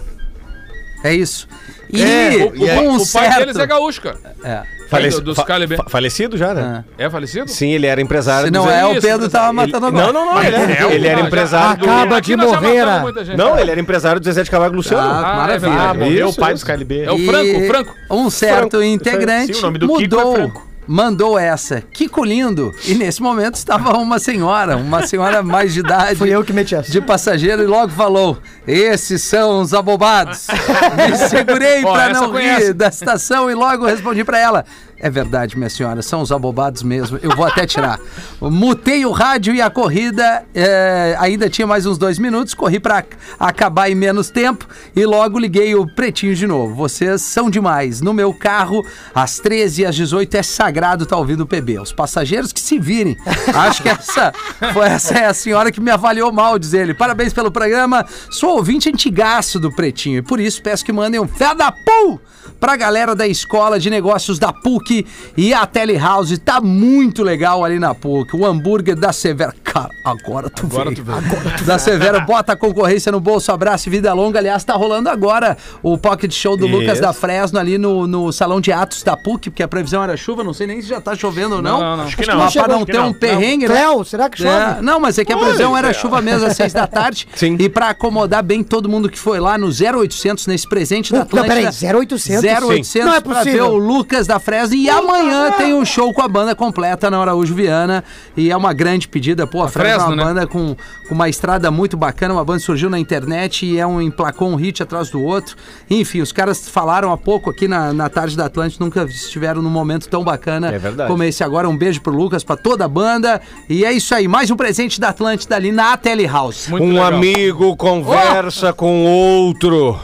É 1.04 1.14
isso. 1.14 1.48
E 1.92 2.02
É, 2.04 2.30
O, 2.46 2.50
o- 2.50 2.92
um 2.92 2.96
o 2.98 3.12
pai 3.12 3.26
certo. 3.26 3.40
deles 3.40 3.56
é 3.58 3.66
gaúcho, 3.66 4.02
cara. 4.02 4.18
É. 4.44 4.62
Faleci, 4.90 5.18
do, 5.18 5.24
dos 5.24 5.36
fa- 5.36 5.46
fa- 5.46 5.86
falecido 5.90 6.36
já, 6.36 6.52
né? 6.54 6.84
É. 6.98 7.06
É 7.06 7.10
falecido? 7.10 7.48
Sim, 7.50 7.72
ele 7.72 7.86
era 7.86 8.02
empresário. 8.02 8.46
Se 8.48 8.52
não 8.52 8.64
dos- 8.66 8.74
é, 8.74 8.86
o 8.86 8.94
Pedro 9.00 9.20
mas 9.22 9.32
tava 9.32 9.48
ele- 9.48 9.54
matando 9.54 9.86
agora. 9.86 10.06
Não, 10.08 10.14
não, 10.14 10.34
não. 10.34 10.44
Ele, 10.44 10.56
era- 10.56 10.72
é, 10.72 10.94
ele 10.96 11.08
era 11.08 11.22
já- 11.22 11.28
empresário 11.28 11.78
do... 11.80 11.86
Acaba 11.90 12.18
Aqui 12.18 12.36
de 12.36 12.42
já 12.42 12.48
morrer. 12.62 13.26
gente. 13.26 13.38
Não, 13.38 13.60
ele 13.60 13.72
era 13.72 13.80
empresário 13.80 14.20
do 14.20 14.24
Zezé 14.26 14.44
de 14.44 14.50
Camargo 14.52 14.76
Luciano. 14.76 15.08
Ah, 15.08 15.34
Ah, 15.34 15.36
maravilha. 15.38 16.20
é 16.20 16.22
Ah, 16.24 16.28
o 16.28 16.34
pai 16.36 16.54
dos 16.54 16.64
KLB. 16.64 17.02
É 17.04 17.12
o 17.12 17.18
Franco, 17.26 17.58
o 17.60 17.68
Franco. 17.68 17.96
Um 18.10 18.30
certo 18.32 18.70
Franco. 18.72 18.84
integrante 18.84 19.54
Sim, 19.54 19.60
o 19.60 19.62
nome 19.64 19.78
do 19.78 19.88
Kiko 19.96 20.00
é 20.02 20.18
mudou, 20.18 20.34
Franco. 20.36 20.69
Mandou 20.90 21.38
essa. 21.38 21.82
Kiko 21.82 22.24
lindo. 22.24 22.74
E 22.88 22.96
nesse 22.96 23.22
momento 23.22 23.56
estava 23.56 23.96
uma 24.00 24.18
senhora, 24.18 24.76
uma 24.76 25.06
senhora 25.06 25.44
mais 25.44 25.72
de 25.72 25.82
idade. 25.82 26.16
Fui 26.16 26.30
eu 26.34 26.44
que 26.44 26.52
meti 26.52 26.74
essa. 26.74 26.92
De 26.92 27.00
passageiro 27.00 27.62
e 27.62 27.68
logo 27.68 27.92
falou: 27.92 28.40
Esses 28.66 29.22
são 29.22 29.62
os 29.62 29.72
abobados. 29.72 30.48
Me 30.98 31.16
segurei 31.30 31.84
essa 31.86 32.10
não 32.14 32.34
rir 32.34 32.74
da 32.74 32.90
situação 32.90 33.52
e 33.52 33.54
logo 33.54 33.86
respondi 33.86 34.24
pra 34.24 34.40
ela: 34.40 34.66
É 35.02 35.10
verdade, 35.10 35.58
minha 35.58 35.70
senhora, 35.70 36.02
são 36.02 36.22
os 36.22 36.32
abobados 36.32 36.84
mesmo. 36.84 37.18
Eu 37.22 37.34
vou 37.36 37.46
até 37.46 37.66
tirar. 37.66 38.00
Mutei 38.42 39.06
o 39.06 39.12
rádio 39.12 39.56
e 39.56 39.62
a 39.62 39.70
corrida. 39.70 40.44
é, 40.54 41.16
ainda 41.20 41.50
tinha 41.50 41.66
mais 41.66 41.86
uns 41.86 41.98
dois 41.98 42.20
minutos. 42.20 42.54
Corri 42.54 42.80
pra 42.80 43.06
acabar 43.40 43.90
em 43.90 43.96
menos 43.96 44.30
tempo 44.30 44.68
e 44.94 45.06
logo 45.06 45.40
liguei 45.40 45.74
o 45.74 45.88
pretinho 45.96 46.36
de 46.36 46.46
novo. 46.46 46.76
Vocês 46.76 47.22
são 47.22 47.50
demais. 47.50 48.02
No 48.02 48.14
meu 48.14 48.34
carro, 48.34 48.86
às 49.16 49.40
13 49.40 49.84
e 49.84 49.86
às 49.86 49.96
18 49.96 50.36
é 50.36 50.44
sagrado 50.44 51.06
tá 51.06 51.16
ouvindo 51.16 51.42
o 51.42 51.48
PB. 51.48 51.80
Os 51.80 51.94
passageiros 51.94 52.52
que 52.52 52.60
se 52.60 52.78
virem. 52.78 53.18
Acho 53.54 53.82
que 53.82 53.90
essa 53.90 54.34
foi 54.74 54.88
essa 54.88 55.14
é 55.14 55.26
a 55.28 55.34
senhora 55.34 55.72
que 55.72 55.80
me 55.80 55.92
avaliou 55.92 56.32
mal, 56.32 56.60
diz 56.60 56.74
ele. 56.74 56.94
Parabéns 56.94 57.32
pelo 57.32 57.52
programa. 57.52 58.06
Sou 58.30 58.58
ouvinte 58.58 58.90
antigaço 58.90 59.60
do 59.60 59.72
Pretinho 59.72 60.18
e 60.18 60.22
por 60.22 60.42
isso 60.42 60.62
peço 60.62 60.84
que 60.84 60.92
mandem 60.92 61.22
um 61.22 61.28
fé 61.28 61.56
da 61.56 61.72
pu 61.72 62.20
pra 62.60 62.76
galera 62.76 63.16
da 63.16 63.26
Escola 63.28 63.80
de 63.80 63.90
Negócios 63.90 64.38
da 64.38 64.52
PUC 64.52 64.89
e 65.38 65.54
a 65.54 65.66
Telehouse. 65.66 66.38
Tá 66.38 66.60
muito 66.62 67.24
legal 67.24 67.64
ali 67.64 67.80
na 67.80 67.94
PUC. 67.96 68.36
O 68.36 68.46
hambúrguer 68.46 68.96
da 68.96 69.12
Severa. 69.14 69.54
Cara, 69.64 69.90
agora 70.04 70.50
tu 70.50 70.66
Agora 70.66 70.86
veio. 70.86 70.96
tu 70.98 71.04
veio. 71.04 71.18
Agora 71.18 71.58
tu 71.58 71.64
da 71.64 71.78
Severa 71.80 72.20
bota 72.22 72.54
a 72.54 72.56
concorrência 72.56 73.12
no 73.12 73.20
bolso. 73.20 73.52
Abraço 73.52 73.88
e 73.88 73.92
vida 73.92 74.14
longa. 74.14 74.40
Aliás, 74.40 74.64
tá 74.64 74.74
rolando 74.74 75.10
agora 75.10 75.58
o 75.84 75.98
pocket 75.98 76.32
show 76.34 76.58
do 76.58 76.66
Lucas 76.68 77.00
da 77.00 77.14
Fresno 77.14 77.60
ali 77.60 77.78
no, 77.78 78.08
no 78.08 78.32
Salão 78.32 78.60
de 78.60 78.72
Atos 78.72 79.04
da 79.04 79.16
PUC, 79.16 79.50
porque 79.50 79.64
a 79.64 79.68
previsão 79.68 80.04
era 80.04 80.16
chuva. 80.18 80.44
Não 80.44 80.54
sei 80.54 80.68
nem 80.68 80.82
se 80.82 80.88
já 80.88 81.00
tá 81.02 81.16
chovendo 81.16 81.56
ou 81.58 81.62
não. 81.62 81.80
Não, 81.80 81.90
não, 81.92 81.98
não. 81.98 82.04
Acho 82.06 82.18
que 82.18 82.26
não. 82.28 82.36
não 82.36 82.44
Mas 82.46 82.54
para 82.54 82.62
chegou, 82.64 82.80
não 82.80 82.86
ter 82.86 82.94
não. 82.98 83.08
um 83.10 83.14
perrengue, 83.14 83.68
né? 83.68 83.74
Cléo, 83.76 84.04
será 84.04 84.30
que 84.30 84.38
chove? 84.42 84.50
É, 84.50 84.82
não, 84.82 85.00
mas 85.00 85.18
é 85.18 85.26
que 85.26 85.34
a 85.34 85.38
previsão 85.38 85.78
era 85.78 85.94
chuva 85.94 86.22
mesmo 86.22 86.48
às 86.48 86.56
seis 86.56 86.74
da 86.74 86.88
tarde. 86.88 87.28
Sim. 87.36 87.56
E 87.60 87.70
pra 87.70 87.90
acomodar 87.90 88.44
bem 88.44 88.64
todo 88.64 88.90
mundo 88.90 89.10
que 89.10 89.20
foi 89.20 89.40
lá 89.40 89.58
no 89.58 89.68
0800 89.68 90.48
nesse 90.48 90.68
presente 90.68 91.12
da 91.12 91.20
Não, 91.20 91.26
não, 91.32 91.42
Atlântida. 91.44 91.72
peraí, 91.72 91.96
0800? 91.98 92.44
0800 92.44 93.06
Não 93.06 93.14
é 93.14 93.22
pra 93.22 93.34
ver 93.44 93.58
possível. 93.58 93.68
o 93.74 93.78
Lucas 93.78 94.26
da 94.28 94.40
Fresno. 94.40 94.76
E 94.80 94.90
amanhã 94.90 95.52
tem 95.52 95.74
um 95.74 95.84
show 95.84 96.14
com 96.14 96.22
a 96.22 96.28
banda 96.28 96.56
completa 96.56 97.12
na 97.12 97.20
Araújo 97.20 97.54
Viana. 97.54 98.02
E 98.38 98.50
é 98.50 98.56
uma 98.56 98.72
grande 98.72 99.10
pedida. 99.10 99.46
Pô, 99.46 99.62
a, 99.62 99.68
Fresno, 99.68 100.04
é 100.04 100.08
uma 100.08 100.16
né? 100.16 100.24
banda 100.24 100.48
com, 100.48 100.74
com 101.06 101.14
uma 101.14 101.28
estrada 101.28 101.70
muito 101.70 101.98
bacana. 101.98 102.34
Uma 102.34 102.46
banda 102.46 102.60
surgiu 102.60 102.90
na 102.90 102.98
internet 102.98 103.66
e 103.66 103.78
é 103.78 103.86
um 103.86 104.02
emplacou 104.02 104.50
um 104.50 104.56
hit 104.56 104.82
atrás 104.82 105.10
do 105.10 105.22
outro. 105.22 105.58
Enfim, 105.90 106.22
os 106.22 106.32
caras 106.32 106.70
falaram 106.70 107.12
há 107.12 107.18
pouco 107.18 107.50
aqui 107.50 107.68
na, 107.68 107.92
na 107.92 108.08
tarde 108.08 108.38
da 108.38 108.46
Atlântida. 108.46 108.86
Nunca 108.86 109.04
estiveram 109.04 109.62
num 109.62 109.70
momento 109.70 110.08
tão 110.08 110.24
bacana 110.24 110.72
É 110.72 110.80
verdade. 110.80 111.12
como 111.12 111.24
esse 111.24 111.44
agora. 111.44 111.68
Um 111.68 111.76
beijo 111.76 112.00
pro 112.00 112.14
Lucas, 112.14 112.46
pra 112.46 112.56
toda 112.56 112.86
a 112.86 112.88
banda. 112.88 113.42
E 113.68 113.84
é 113.84 113.92
isso 113.92 114.16
aí. 114.16 114.30
Mais 114.30 114.50
um 114.50 114.56
presente 114.56 114.98
da 114.98 115.10
Atlântida 115.10 115.58
ali 115.58 115.74
na 115.74 115.98
Telehouse. 115.98 116.72
Muito 116.72 116.86
um 116.86 116.94
legal. 116.94 117.08
amigo 117.08 117.76
conversa 117.76 118.72
com 118.72 119.04
outro. 119.04 120.00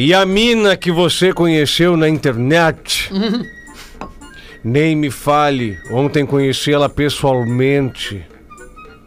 E 0.00 0.14
a 0.14 0.24
mina 0.24 0.76
que 0.76 0.92
você 0.92 1.32
conheceu 1.32 1.96
na 1.96 2.08
internet. 2.08 3.10
Nem 4.62 4.94
me 4.94 5.10
fale. 5.10 5.76
Ontem 5.90 6.24
conheci 6.24 6.72
ela 6.72 6.88
pessoalmente. 6.88 8.24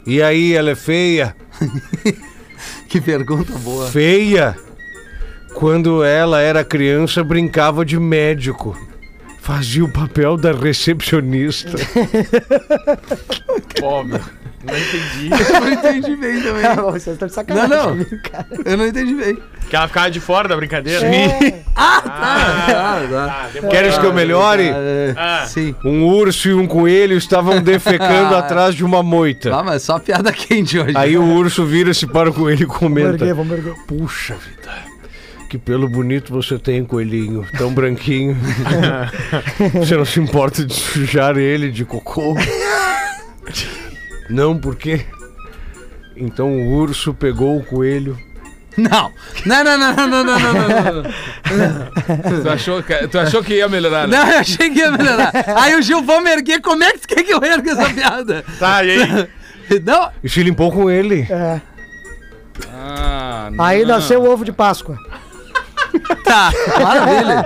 E 0.05 0.21
aí, 0.21 0.53
ela 0.53 0.71
é 0.71 0.75
feia? 0.75 1.33
Que 2.89 2.99
pergunta 2.99 3.57
boa. 3.59 3.87
Feia? 3.87 4.55
Quando 5.55 6.03
ela 6.03 6.41
era 6.41 6.63
criança, 6.63 7.23
brincava 7.23 7.85
de 7.85 7.97
médico. 7.97 8.77
Fazia 9.39 9.85
o 9.85 9.91
papel 9.91 10.35
da 10.35 10.51
recepcionista. 10.51 11.71
Óbvio. 13.81 14.21
Não 14.63 14.77
entendi. 14.77 15.29
Eu 15.53 15.61
não 15.61 15.71
entendi 15.71 16.15
bem 16.15 16.41
também. 16.41 16.63
Não, 16.63 16.91
vocês 16.91 17.07
estão 17.07 17.27
de 17.27 17.33
sacanagem 17.33 17.69
Não, 17.69 17.77
não. 17.77 17.89
comigo, 17.91 18.17
cara. 18.31 18.47
Eu 18.65 18.77
não 18.77 18.87
entendi 18.87 19.13
bem. 19.15 19.37
Que 19.69 19.75
ela 19.75 19.87
ficava 19.87 20.11
de 20.11 20.19
fora 20.19 20.47
da 20.47 20.55
brincadeira. 20.55 21.05
É, 21.07 21.63
Ah, 21.75 22.01
tá. 23.09 23.49
Queres 23.69 23.97
que 23.97 24.05
eu 24.05 24.13
melhore? 24.13 24.71
Ah. 25.17 25.45
Sim. 25.47 25.75
Um 25.83 26.05
urso 26.05 26.49
e 26.49 26.53
um 26.53 26.67
coelho 26.67 27.17
estavam 27.17 27.61
defecando 27.61 28.35
atrás 28.35 28.75
de 28.75 28.83
uma 28.83 29.01
moita. 29.01 29.53
Ah, 29.55 29.63
mas 29.63 29.81
só 29.83 29.97
piada 29.99 30.31
quente 30.31 30.77
hoje. 30.77 30.93
Aí 30.95 31.17
o 31.17 31.23
urso 31.23 31.65
vira-se 31.65 32.05
para 32.05 32.29
o 32.29 32.33
coelho 32.33 32.63
e 32.63 32.65
vamos 32.65 32.79
comenta: 32.79 33.09
erguer, 33.09 33.33
vamos 33.33 33.57
erguer. 33.57 33.73
Puxa 33.87 34.35
vida, 34.35 34.71
que 35.49 35.57
pelo 35.57 35.87
bonito 35.89 36.31
você 36.31 36.59
tem, 36.59 36.83
coelhinho, 36.83 37.45
tão 37.57 37.73
branquinho. 37.73 38.37
você 39.73 39.95
não 39.97 40.05
se 40.05 40.19
importa 40.19 40.65
de 40.65 40.73
sujar 40.73 41.37
ele 41.37 41.71
de 41.71 41.83
cocô? 41.85 42.35
Não, 44.31 44.57
porque. 44.57 45.05
Então 46.15 46.49
o 46.49 46.73
urso 46.73 47.13
pegou 47.13 47.57
o 47.57 47.63
coelho. 47.63 48.17
Não. 48.77 49.11
Não, 49.45 49.63
não, 49.63 49.77
não, 49.77 49.93
não, 49.93 50.07
não, 50.07 50.23
não, 50.23 50.39
não, 50.39 51.03
não. 51.03 52.41
tu, 52.41 52.49
achou 52.49 52.81
que, 52.81 53.07
tu 53.07 53.19
achou 53.19 53.43
que 53.43 53.55
ia 53.55 53.67
melhorar, 53.67 54.07
né? 54.07 54.17
Não, 54.17 54.27
eu 54.29 54.39
achei 54.39 54.69
que 54.69 54.79
ia 54.79 54.91
melhorar. 54.91 55.31
Aí 55.57 55.75
o 55.75 55.81
Gilvão 55.81 56.21
me 56.21 56.31
erguer. 56.31 56.61
Como 56.61 56.81
é 56.83 56.93
que 56.93 56.99
você 56.99 57.07
quer 57.07 57.23
que 57.23 57.33
eu 57.33 57.43
ergue 57.43 57.69
essa 57.69 57.89
piada? 57.93 58.45
Tá, 58.57 58.83
e 58.83 58.91
aí? 58.91 59.27
Não. 59.83 60.11
E 60.23 60.29
se 60.29 60.41
limpou 60.43 60.71
com 60.71 60.89
ele. 60.89 61.27
É. 61.29 61.61
Ah, 62.69 63.49
não. 63.51 63.63
aí 63.63 63.85
nasceu 63.85 64.21
o 64.21 64.29
ovo 64.29 64.45
de 64.45 64.51
Páscoa. 64.51 64.97
Tá, 66.23 66.51
maravilha. 66.81 67.45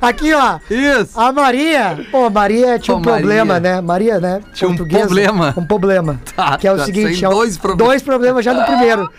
Aqui, 0.00 0.32
ó. 0.32 0.58
Isso. 0.70 1.18
A 1.18 1.32
Maria, 1.32 1.98
pô, 2.10 2.28
Maria 2.30 2.78
tinha 2.78 2.94
Ô, 2.94 2.98
um 2.98 3.02
problema, 3.02 3.54
Maria. 3.54 3.60
né? 3.76 3.80
Maria, 3.80 4.20
né? 4.20 4.40
Tinha 4.52 4.68
um 4.68 4.76
problema. 4.76 5.54
Um 5.56 5.66
problema. 5.66 6.20
Tá, 6.36 6.56
que 6.58 6.66
é 6.68 6.72
o 6.72 6.76
tá, 6.76 6.84
seguinte, 6.84 7.14
tem 7.14 7.24
é 7.24 7.28
o- 7.28 7.32
dois 7.32 7.56
problemas. 7.56 7.86
dois 7.88 8.02
problemas 8.02 8.44
já 8.44 8.52
no 8.54 8.64
primeiro. 8.64 9.10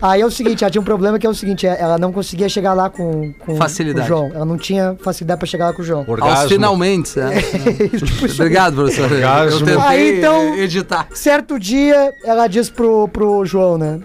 Aí 0.00 0.20
é 0.20 0.26
o 0.26 0.30
seguinte, 0.32 0.64
ela 0.64 0.70
tinha 0.70 0.82
um 0.82 0.84
problema 0.84 1.16
que 1.16 1.24
é 1.24 1.30
o 1.30 1.34
seguinte, 1.34 1.64
é- 1.64 1.80
ela 1.80 1.96
não 1.96 2.10
conseguia 2.12 2.48
chegar 2.48 2.74
lá 2.74 2.90
com, 2.90 3.32
com 3.38 3.54
Facilidade. 3.54 4.08
com 4.08 4.14
o 4.14 4.18
João. 4.18 4.32
Ela 4.34 4.44
não 4.44 4.56
tinha 4.58 4.96
facilidade 5.00 5.38
pra 5.38 5.46
chegar 5.46 5.66
lá 5.66 5.72
com 5.72 5.80
o 5.80 5.84
João. 5.84 6.04
Aos 6.20 6.48
finalmente, 6.48 7.16
né? 7.20 7.40
Tipo 7.96 8.26
isso. 8.26 8.34
Obrigado, 8.42 8.74
professor. 8.74 9.12
Orgasmo. 9.12 9.60
Eu 9.60 9.64
tentei 9.76 9.82
Aí, 9.88 10.18
então- 10.18 10.54
editar. 10.56 11.06
Certo 11.14 11.56
dia, 11.56 12.12
ela 12.24 12.48
diz 12.48 12.68
pro, 12.68 13.06
pro 13.08 13.44
João, 13.46 13.78
né? 13.78 14.00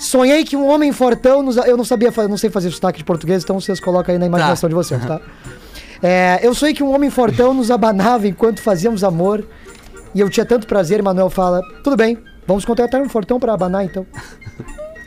Sonhei 0.00 0.44
que 0.44 0.56
um 0.56 0.66
homem 0.66 0.92
fortão 0.92 1.42
nos. 1.42 1.58
Eu 1.58 1.76
não 1.76 1.84
sabia, 1.84 2.10
não 2.26 2.38
sei 2.38 2.48
fazer 2.48 2.70
sotaque 2.70 2.98
de 2.98 3.04
português, 3.04 3.44
então 3.44 3.60
vocês 3.60 3.78
colocam 3.78 4.14
aí 4.14 4.18
na 4.18 4.24
imaginação 4.26 4.68
de 4.68 4.74
vocês, 4.74 5.04
tá? 5.04 5.20
É, 6.02 6.40
eu 6.42 6.54
sonhei 6.54 6.74
que 6.74 6.82
um 6.82 6.94
homem 6.94 7.10
fortão 7.10 7.52
nos 7.52 7.70
abanava 7.70 8.26
enquanto 8.26 8.62
fazíamos 8.62 9.04
amor. 9.04 9.44
E 10.14 10.20
eu 10.20 10.30
tinha 10.30 10.46
tanto 10.46 10.66
prazer, 10.66 11.02
Manuel 11.02 11.28
fala: 11.28 11.60
tudo 11.84 11.94
bem, 11.94 12.16
vamos 12.46 12.64
contratar 12.64 13.02
um 13.02 13.08
fortão 13.10 13.38
pra 13.38 13.52
abanar 13.52 13.84
então. 13.84 14.06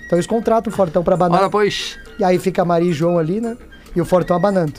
Então 0.06 0.18
eles 0.20 0.28
contratam 0.28 0.72
um 0.72 0.76
fortão 0.76 1.04
pra 1.04 1.16
abanar. 1.16 1.42
Ora, 1.42 1.50
pois. 1.50 1.98
E 2.20 2.24
aí 2.24 2.38
fica 2.38 2.62
a 2.62 2.66
Maria 2.66 2.92
e 2.92 2.94
João 2.94 3.18
ali, 3.18 3.42
né? 3.42 3.58
E 3.96 4.00
o 4.00 4.06
fortão 4.06 4.38
abanando. 4.38 4.74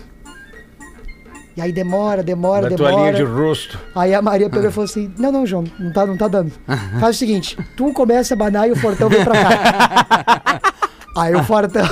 E 1.57 1.61
aí 1.61 1.71
demora, 1.73 2.23
demora, 2.23 2.69
toalhinha 2.77 3.13
demora. 3.13 3.17
de 3.17 3.23
rosto. 3.23 3.79
Aí 3.95 4.13
a 4.13 4.21
Maria 4.21 4.51
pegou 4.51 4.69
e 4.69 4.73
falou 4.73 4.87
assim: 4.87 5.13
Não, 5.17 5.31
não, 5.31 5.47
João, 5.47 5.65
não 5.79 5.93
tá, 5.93 6.05
não 6.05 6.17
tá 6.17 6.27
dando. 6.27 6.51
Faz 6.99 7.15
o 7.17 7.19
seguinte: 7.19 7.57
tu 7.77 7.93
começa 7.93 8.35
a 8.35 8.37
abanar 8.37 8.69
e 8.69 8.73
o 8.73 8.77
Fortão 8.77 9.09
vem 9.09 9.23
pra 9.25 9.35
cá. 9.35 10.61
Aí 11.17 11.33
o 11.33 11.45
Fortão 11.45 11.85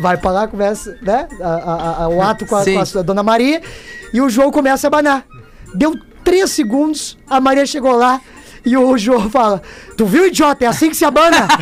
vai 0.00 0.16
pra 0.16 0.32
lá, 0.32 0.48
começa, 0.48 0.96
né? 1.00 1.28
a- 1.40 1.46
a- 1.46 2.02
a- 2.04 2.08
o 2.08 2.20
ato 2.20 2.44
com 2.44 2.56
a, 2.56 2.64
com 2.64 2.98
a 2.98 3.02
dona 3.02 3.22
Maria 3.22 3.62
e 4.12 4.20
o 4.20 4.28
João 4.28 4.50
começa 4.50 4.86
a 4.86 4.88
abanar. 4.88 5.24
Deu 5.76 5.94
três 6.24 6.50
segundos, 6.50 7.16
a 7.30 7.40
Maria 7.40 7.64
chegou 7.64 7.94
lá 7.96 8.20
e 8.66 8.76
o 8.76 8.98
João 8.98 9.30
fala: 9.30 9.62
Tu 9.96 10.04
viu, 10.04 10.26
idiota? 10.26 10.64
É 10.64 10.66
assim 10.68 10.90
que 10.90 10.96
se 10.96 11.04
abana? 11.04 11.46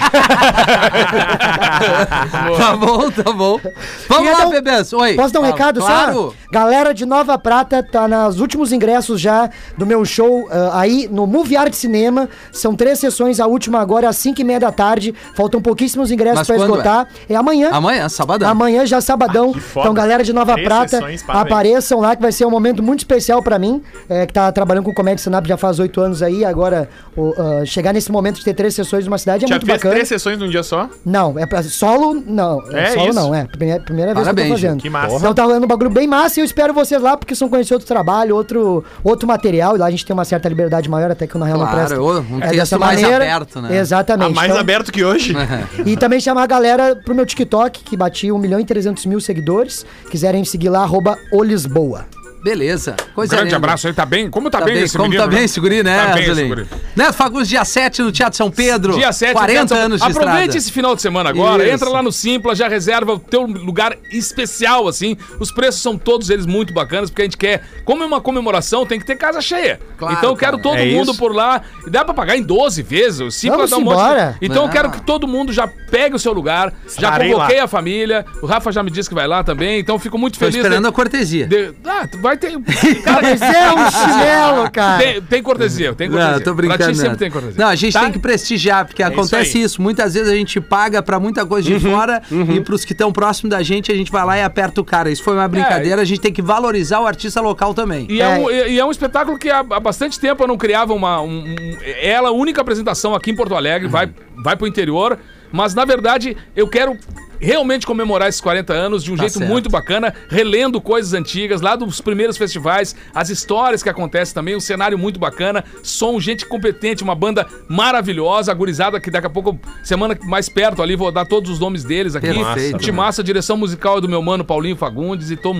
Tá 2.56 2.76
bom, 2.76 3.10
tá 3.10 3.32
bom. 3.32 3.60
Vamos 4.08 4.32
lá, 4.32 4.46
um- 4.46 4.50
bebês. 4.50 4.92
Oi. 4.92 5.14
Posso 5.14 5.32
dar 5.32 5.40
um 5.40 5.42
Fala. 5.42 5.54
recado 5.54 5.80
claro. 5.80 6.12
só? 6.14 6.32
Galera 6.56 6.94
de 6.94 7.04
Nova 7.04 7.36
Prata, 7.36 7.82
tá 7.82 8.08
nos 8.08 8.40
últimos 8.40 8.72
ingressos 8.72 9.20
já 9.20 9.50
do 9.76 9.84
meu 9.84 10.06
show 10.06 10.48
ah, 10.50 10.80
aí 10.80 11.06
no 11.06 11.26
Movie 11.26 11.54
Art 11.54 11.74
Cinema. 11.74 12.30
São 12.50 12.74
três 12.74 12.98
sessões, 12.98 13.40
a 13.40 13.46
última 13.46 13.78
agora 13.78 14.08
às 14.08 14.16
5 14.16 14.40
e 14.40 14.44
meia 14.44 14.58
da 14.58 14.72
tarde. 14.72 15.14
Faltam 15.34 15.60
pouquíssimos 15.60 16.10
ingressos 16.10 16.46
pra 16.46 16.56
quando 16.56 16.70
esgotar. 16.70 17.08
É, 17.28 17.36
amanhã. 17.36 17.68
Amanhã, 17.72 18.08
sabadão. 18.08 18.48
Amanhã 18.48 18.86
já 18.86 19.02
sabadão. 19.02 19.52
que 19.52 19.60
foda. 19.60 19.84
então, 19.84 19.92
galera 19.92 20.24
de 20.24 20.32
Nova 20.32 20.54
Três 20.54 20.66
Prata, 20.66 20.88
sessões, 20.88 21.22
parabéns. 21.22 21.52
apareçam 21.52 22.00
lá 22.00 22.16
que 22.16 22.22
vai 22.22 22.32
ser 22.32 22.46
um 22.46 22.50
momento 22.50 22.82
muito 22.82 23.00
especial 23.00 23.42
pra 23.42 23.58
mim, 23.58 23.82
é, 24.08 24.24
que 24.24 24.32
tá 24.32 24.50
trabalhando 24.50 24.84
com 24.84 24.94
comédia 24.94 25.20
stand-up 25.20 25.46
já 25.46 25.58
faz 25.58 25.78
oito 25.78 26.00
anos 26.00 26.22
aí. 26.22 26.42
Agora, 26.42 26.88
o, 27.14 27.34
ah, 27.36 27.66
chegar 27.66 27.92
nesse 27.92 28.10
momento 28.10 28.36
de 28.36 28.44
ter 28.44 28.54
três 28.54 28.74
sessões 28.74 29.04
numa 29.04 29.18
cidade 29.18 29.44
é 29.44 29.46
Já 29.46 29.56
muito 29.56 29.66
fez 29.66 29.76
bacana. 29.76 29.94
três 29.94 30.08
sessões 30.08 30.38
num 30.38 30.48
dia 30.48 30.62
só? 30.62 30.88
Não, 31.04 31.38
é 31.38 31.44
pra 31.44 31.62
solo, 31.64 32.14
não. 32.26 32.62
É 32.72 32.92
solo 32.94 33.10
isso? 33.10 33.14
não, 33.14 33.34
é. 33.34 33.44
Primeira, 33.44 33.82
primeira 33.82 34.14
vez 34.14 34.24
que 34.26 34.30
eu 34.30 34.34
Parabéns, 34.34 34.48
tô 34.48 34.54
fazendo. 34.54 34.80
que 34.80 34.88
massa. 34.88 35.16
Então 35.16 35.34
tá 35.34 35.42
rolando 35.42 35.66
um 35.66 35.68
bagulho 35.68 35.90
bem 35.90 36.06
massa 36.06 36.40
e 36.40 36.45
eu 36.45 36.45
espero 36.46 36.72
vocês 36.72 37.00
lá, 37.02 37.16
porque 37.16 37.34
são 37.34 37.48
conhecer 37.48 37.74
outro 37.74 37.86
trabalho, 37.86 38.34
outro, 38.34 38.82
outro 39.04 39.28
material. 39.28 39.76
E 39.76 39.78
lá 39.78 39.86
a 39.86 39.90
gente 39.90 40.06
tem 40.06 40.14
uma 40.14 40.24
certa 40.24 40.48
liberdade 40.48 40.88
maior, 40.88 41.10
até 41.10 41.26
que 41.26 41.34
eu 41.34 41.38
na 41.38 41.44
real 41.46 41.58
não 41.58 41.66
Claro, 41.66 41.86
presto. 41.86 42.02
um 42.32 42.38
É 42.38 42.40
texto 42.48 42.56
dessa 42.56 42.78
mais 42.78 43.02
maneira. 43.02 43.24
aberto, 43.24 43.60
né? 43.60 43.76
Exatamente. 43.78 44.30
Ah, 44.30 44.34
mais 44.34 44.48
Então- 44.50 44.60
aberto 44.60 44.90
que 44.90 45.04
hoje? 45.04 45.34
e 45.84 45.96
também 45.96 46.18
chamar 46.20 46.44
a 46.44 46.46
galera 46.46 46.96
pro 46.96 47.14
meu 47.14 47.26
TikTok, 47.26 47.84
que 47.84 47.96
bati 47.96 48.32
1 48.32 48.38
milhão 48.38 48.58
e 48.58 48.64
300 48.64 49.04
mil 49.06 49.20
seguidores. 49.20 49.84
Quiserem 50.10 50.44
seguir 50.44 50.70
lá, 50.70 50.82
arroba 50.82 51.18
Olisboa. 51.32 52.06
Beleza. 52.50 52.94
Coisa 53.14 53.30
Grande 53.34 53.46
linda. 53.46 53.56
abraço 53.56 53.88
aí, 53.88 53.92
tá 53.92 54.06
bem? 54.06 54.30
Como 54.30 54.48
tá, 54.48 54.60
Tá 54.60 54.64
bem, 54.66 54.74
bem, 54.74 54.84
esse 54.84 54.96
como 54.96 55.08
menino? 55.08 55.22
tá 55.24 55.28
bem 55.28 55.38
né? 55.40 55.44
esse 55.46 55.58
guri, 55.58 55.82
né, 55.82 55.96
Tá 56.06 56.12
bem 56.14 56.22
esse 56.22 56.30
Azulim? 56.30 56.48
guri. 56.48 56.66
Neto 56.94 57.12
Fagundes, 57.14 57.48
dia 57.48 57.64
7 57.64 58.02
no 58.02 58.12
Teatro 58.12 58.36
São 58.36 58.50
Pedro. 58.50 58.94
Dia 58.94 59.12
7, 59.12 59.32
40 59.32 59.66
Teatro- 59.66 59.76
anos 59.84 60.00
de 60.00 60.06
Aproveite 60.06 60.38
estrada. 60.40 60.58
esse 60.58 60.72
final 60.72 60.94
de 60.94 61.02
semana 61.02 61.28
agora, 61.30 61.64
Isso. 61.64 61.74
entra 61.74 61.88
lá 61.90 62.02
no 62.02 62.12
Simpla, 62.12 62.54
já 62.54 62.68
reserva 62.68 63.14
o 63.14 63.18
teu 63.18 63.42
lugar 63.46 63.96
especial, 64.12 64.86
assim. 64.88 65.16
Os 65.40 65.50
preços 65.50 65.82
são 65.82 65.98
todos 65.98 66.30
eles 66.30 66.46
muito 66.46 66.72
bacanas, 66.72 67.10
porque 67.10 67.22
a 67.22 67.24
gente 67.24 67.36
quer, 67.36 67.62
como 67.84 68.02
é 68.02 68.06
uma 68.06 68.20
comemoração, 68.20 68.86
tem 68.86 68.98
que 68.98 69.04
ter 69.06 69.16
casa 69.16 69.40
cheia. 69.40 69.80
Claro, 69.98 70.14
então 70.16 70.30
eu 70.30 70.36
quero 70.36 70.58
cara. 70.58 70.62
todo 70.62 70.76
É 70.78 70.86
mundo 70.92 71.10
isso. 71.10 71.18
por 71.18 71.34
lá. 71.34 71.62
Dá 71.88 72.04
pra 72.04 72.14
pagar 72.14 72.36
em 72.36 72.42
12 72.42 72.82
vezes. 72.82 73.20
O 73.20 73.30
Simpla 73.30 73.56
Vamos 73.66 73.70
dá 73.70 73.76
um 73.76 73.80
monte 73.80 73.92
embora. 73.94 74.36
de... 74.40 74.46
Então 74.46 74.62
eu 74.62 74.66
Não. 74.66 74.72
quero 74.72 74.90
que 74.90 75.00
todo 75.02 75.26
mundo 75.26 75.52
já 75.52 75.66
pegue 75.90 76.14
o 76.14 76.18
seu 76.18 76.32
lugar. 76.32 76.72
Já 76.84 76.86
Estarei 76.86 77.32
convoquei 77.32 77.58
lá. 77.58 77.64
a 77.64 77.68
família. 77.68 78.24
O 78.40 78.46
Rafa 78.46 78.70
já 78.70 78.82
me 78.82 78.90
disse 78.90 79.08
que 79.08 79.14
vai 79.14 79.26
lá 79.26 79.42
também. 79.42 79.80
Então 79.80 79.94
eu 79.94 79.98
fico 79.98 80.16
muito 80.18 80.34
Tô 80.34 80.40
feliz. 80.40 80.56
esperando 80.56 80.82
de- 80.82 80.88
a 80.88 80.92
cortesia. 80.92 81.46
de- 81.46 81.72
Ah, 81.84 82.06
tu 82.06 82.18
vai 82.36 82.50
ter. 82.50 83.06
Ah, 83.06 83.18
mas 83.22 83.40
é 83.42 83.72
um 83.72 83.90
chinelo, 83.90 84.70
cara. 84.70 84.98
Tem, 85.02 85.22
tem 85.22 85.42
cortesia, 85.42 85.94
tem 85.94 86.08
cortesia. 86.10 86.30
Não, 86.32 86.38
eu 86.38 86.44
tô 86.44 86.54
Pra 86.54 86.66
brincando. 86.66 86.92
ti 86.92 86.98
sempre 86.98 87.16
tem 87.16 87.30
cortesia. 87.30 87.56
Não, 87.62 87.68
a 87.70 87.74
gente 87.74 87.92
Tá? 87.92 88.00
tem 88.02 88.12
que 88.12 88.18
prestigiar, 88.18 88.84
porque 88.86 89.02
acontece 89.02 89.56
aí. 89.58 89.62
isso, 89.64 89.80
Muitas 89.80 90.14
vezes 90.14 90.28
a 90.30 90.34
gente 90.34 90.60
paga 90.60 91.02
pra 91.02 91.18
muita 91.20 91.44
coisa 91.46 91.68
de 91.68 91.78
fora 91.80 92.22
e 92.30 92.60
pros 92.60 92.84
que 92.84 92.92
estão 92.92 93.12
próximo 93.12 93.48
da 93.50 93.62
gente, 93.62 93.90
a 93.92 93.94
gente 93.94 94.10
vai 94.10 94.24
lá 94.24 94.36
e 94.38 94.42
aperta 94.42 94.80
o 94.80 94.84
cara. 94.84 95.10
Isso 95.10 95.22
foi 95.22 95.34
uma 95.34 95.46
brincadeira, 95.48 96.02
a 96.02 96.04
gente 96.04 96.20
tem 96.20 96.32
que 96.32 96.42
valorizar 96.42 97.00
o 97.00 97.06
artista 97.06 97.40
local 97.40 97.72
também. 97.74 98.06
E 98.10 98.20
é, 98.20 98.28
um, 98.28 98.50
e- 98.50 98.78
é 98.78 98.84
um 98.84 98.90
espetáculo 98.90 99.38
que 99.38 99.48
há, 99.50 99.60
há 99.60 99.80
bastante 99.80 100.18
tempo 100.18 100.42
eu 100.42 100.48
não 100.48 100.56
criava 100.56 100.92
uma. 100.92 101.20
um- 101.20 101.44
um- 101.44 101.76
ela, 102.00 102.28
a 102.28 102.32
única 102.32 102.60
apresentação 102.60 103.14
aqui 103.14 103.30
em 103.30 103.36
Porto 103.36 103.54
Alegre, 103.54 103.88
vai, 103.88 104.10
vai 104.42 104.56
pro 104.56 104.66
interior. 104.66 105.18
Mas, 105.56 105.74
na 105.74 105.86
verdade, 105.86 106.36
eu 106.54 106.68
quero 106.68 106.98
realmente 107.40 107.86
comemorar 107.86 108.28
esses 108.28 108.40
40 108.40 108.72
anos 108.72 109.02
de 109.02 109.12
um 109.12 109.16
jeito 109.16 109.38
certo. 109.38 109.50
muito 109.50 109.70
bacana, 109.70 110.12
relendo 110.28 110.80
coisas 110.80 111.14
antigas, 111.14 111.60
lá 111.60 111.76
dos 111.76 112.00
primeiros 112.00 112.36
festivais, 112.36 112.94
as 113.14 113.30
histórias 113.30 113.82
que 113.82 113.88
acontecem 113.88 114.34
também, 114.34 114.54
um 114.54 114.60
cenário 114.60 114.98
muito 114.98 115.18
bacana, 115.18 115.64
som, 115.82 116.20
gente 116.20 116.46
competente, 116.46 117.02
uma 117.02 117.14
banda 117.14 117.46
maravilhosa, 117.68 118.52
a 118.52 118.54
gurizada 118.54 119.00
que 119.00 119.10
daqui 119.10 119.26
a 119.26 119.30
pouco, 119.30 119.58
semana 119.82 120.16
mais 120.24 120.48
perto 120.48 120.82
ali, 120.82 120.94
vou 120.94 121.10
dar 121.10 121.26
todos 121.26 121.50
os 121.50 121.58
nomes 121.58 121.84
deles 121.84 122.14
aqui. 122.14 122.32
Perfeito. 122.32 122.78
Timaça, 122.78 123.22
a 123.22 123.24
direção 123.24 123.56
musical 123.56 123.98
é 123.98 124.00
do 124.00 124.08
meu 124.08 124.20
mano 124.22 124.44
Paulinho 124.44 124.76
Fagundes 124.76 125.30
e 125.30 125.36
tô 125.36 125.54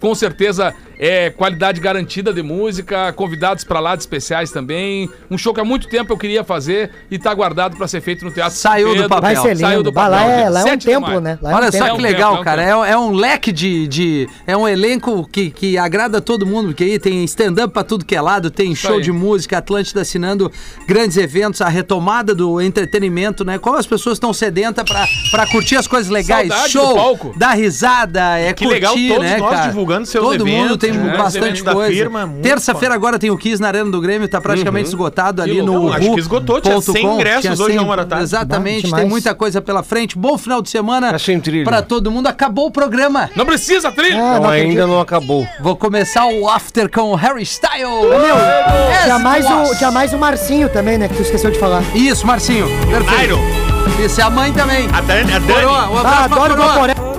com 0.00 0.14
certeza 0.14 0.74
é 1.02 1.30
qualidade 1.30 1.80
garantida 1.80 2.30
de 2.32 2.42
música, 2.42 3.10
convidados 3.14 3.64
pra 3.64 3.80
lá 3.80 3.94
de 3.96 4.02
especiais 4.02 4.50
também. 4.50 5.08
Um 5.30 5.38
show 5.38 5.54
que 5.54 5.60
há 5.60 5.64
muito 5.64 5.88
tempo 5.88 6.12
eu 6.12 6.18
queria 6.18 6.44
fazer 6.44 6.90
e 7.10 7.18
tá 7.18 7.32
guardado 7.32 7.74
pra 7.76 7.88
ser 7.88 8.02
feito 8.02 8.22
no 8.24 8.30
Teatro 8.30 8.54
Saiu 8.58 8.88
do 8.88 8.92
Pedro. 8.94 9.08
papel. 9.08 9.22
Vai 9.22 9.36
ser 9.36 9.56
Saiu 9.56 9.70
lindo. 9.78 9.82
do 9.84 9.92
Bah, 9.92 10.10
papel. 10.10 10.26
lá 10.26 10.32
é, 10.34 10.48
lá 10.50 10.60
é 10.60 10.62
um 10.62 10.66
7 10.66 10.78
de 10.80 10.86
templo, 10.86 11.20
né? 11.20 11.38
Lá 11.40 11.50
é 11.50 11.54
Olha 11.54 11.68
um 11.68 11.72
só 11.72 11.78
templo. 11.78 11.96
que 11.96 12.02
legal, 12.02 12.28
tempo, 12.30 12.38
é 12.38 12.40
um 12.40 12.44
cara. 12.44 12.62
É, 12.62 12.76
um- 12.76 12.84
é 12.84 12.98
um 12.98 13.12
leque 13.12 13.50
de, 13.50 13.88
de- 13.88 14.28
É 14.46 14.54
um 14.54 14.68
elenco 14.68 15.26
que, 15.32 15.50
que 15.50 15.78
agrada 15.78 16.20
todo 16.20 16.44
mundo, 16.46 16.66
porque 16.68 16.84
aí 16.84 16.98
tem 16.98 17.24
stand-up 17.24 17.72
pra 17.72 17.82
tudo 17.82 18.04
que 18.04 18.14
é 18.14 18.20
lado, 18.20 18.50
tem 18.50 18.74
show 18.74 18.96
aí. 18.96 19.02
de 19.02 19.10
música, 19.10 19.56
Atlântida 19.56 20.02
assinando 20.02 20.52
grandes 20.86 21.16
eventos, 21.16 21.62
a 21.62 21.68
retomada 21.68 22.34
do 22.34 22.60
entretenimento, 22.60 23.42
né? 23.42 23.58
Como 23.58 23.76
as 23.78 23.86
pessoas 23.86 24.16
estão 24.16 24.34
sedentas 24.34 24.84
pra, 24.84 25.06
pra 25.30 25.46
curtir 25.46 25.76
as 25.76 25.86
coisas 25.86 26.10
legais. 26.10 26.48
Saudade 26.48 26.72
do 26.72 26.78
show, 26.78 27.32
dar 27.36 27.52
risada, 27.52 28.38
é 28.38 28.52
Que 28.52 28.64
curtir, 28.64 28.74
legal, 28.74 28.94
todos 28.94 29.30
né, 29.30 29.38
nós 29.38 29.50
cara? 29.50 29.72
Divulgando 29.90 30.06
seus 30.06 30.24
Todo 30.24 30.46
mundo 30.46 30.64
eventos, 30.74 30.76
tem 30.78 30.92
né? 30.92 31.16
Bastante 31.16 31.60
eventos 31.60 31.62
coisa. 31.62 32.10
muito 32.10 32.42
Terça-feira 32.42 32.94
agora 32.94 33.18
tem 33.18 33.30
o 33.30 33.36
Kiss 33.36 33.60
na 33.60 33.68
Arena 33.68 33.90
do 33.90 34.00
Grêmio, 34.00 34.28
tá 34.28 34.40
praticamente 34.40 34.88
esgotado 34.88 35.42
ali 35.42 35.60
no. 35.62 35.92
Acho 35.92 36.12
que 36.14 36.20
esgotou, 36.20 36.60
tinha 36.60 36.76
Uhu.com. 36.76 36.92
100 36.92 37.06
ingressos 37.14 37.40
Tinha 37.42 37.52
hoje 37.52 37.64
100, 37.72 37.78
à 37.78 37.82
uma 37.82 37.96
da 37.96 38.04
tarde. 38.04 38.24
Exatamente, 38.24 38.90
Bom 38.90 38.96
tem 38.96 39.06
muita 39.08 39.34
coisa 39.34 39.60
pela 39.60 39.82
frente. 39.82 40.16
Bom 40.16 40.38
final 40.38 40.62
de 40.62 40.70
semana 40.70 41.12
Tá 41.12 41.18
pra 41.64 41.82
todo 41.82 42.10
mundo. 42.10 42.26
Acabou 42.26 42.66
o 42.66 42.70
programa. 42.70 43.30
Não 43.34 43.44
precisa, 43.44 43.90
trilha! 43.90 44.16
Ah, 44.16 44.34
Não, 44.34 44.42
não 44.42 44.50
ainda 44.50 44.86
não 44.86 45.00
acabou. 45.00 45.46
Vou 45.60 45.74
começar 45.76 46.26
o 46.26 46.48
after 46.48 46.90
com 46.90 47.12
o 47.12 47.14
Harry 47.14 47.42
Styles. 47.42 47.80
Meu, 47.80 49.00
tinha 49.02 49.18
mais, 49.18 49.46
o, 49.46 49.76
tinha 49.76 49.90
mais 49.90 50.12
o 50.12 50.18
Marcinho 50.18 50.68
também, 50.68 50.98
né? 50.98 51.08
Que 51.08 51.14
tu 51.14 51.22
esqueceu 51.22 51.50
de 51.50 51.58
falar. 51.58 51.82
Isso, 51.94 52.26
Marcinho. 52.26 52.66
Perfeito. 52.90 53.22
Iron. 53.22 53.40
Isso 54.04 54.20
é 54.20 54.24
a 54.24 54.30
mãe 54.30 54.52
também. 54.52 54.88
A 54.92 55.00
Dani. 55.00 55.32
A 55.32 55.38
Dani. 55.38 55.52
Coroa, 55.52 55.90
um 55.90 55.98
abraço 55.98 56.24
Ah, 56.24 56.28
pra 56.28 56.36
adoro 56.44 56.54
o 56.54 56.56
coroa. 56.56 57.09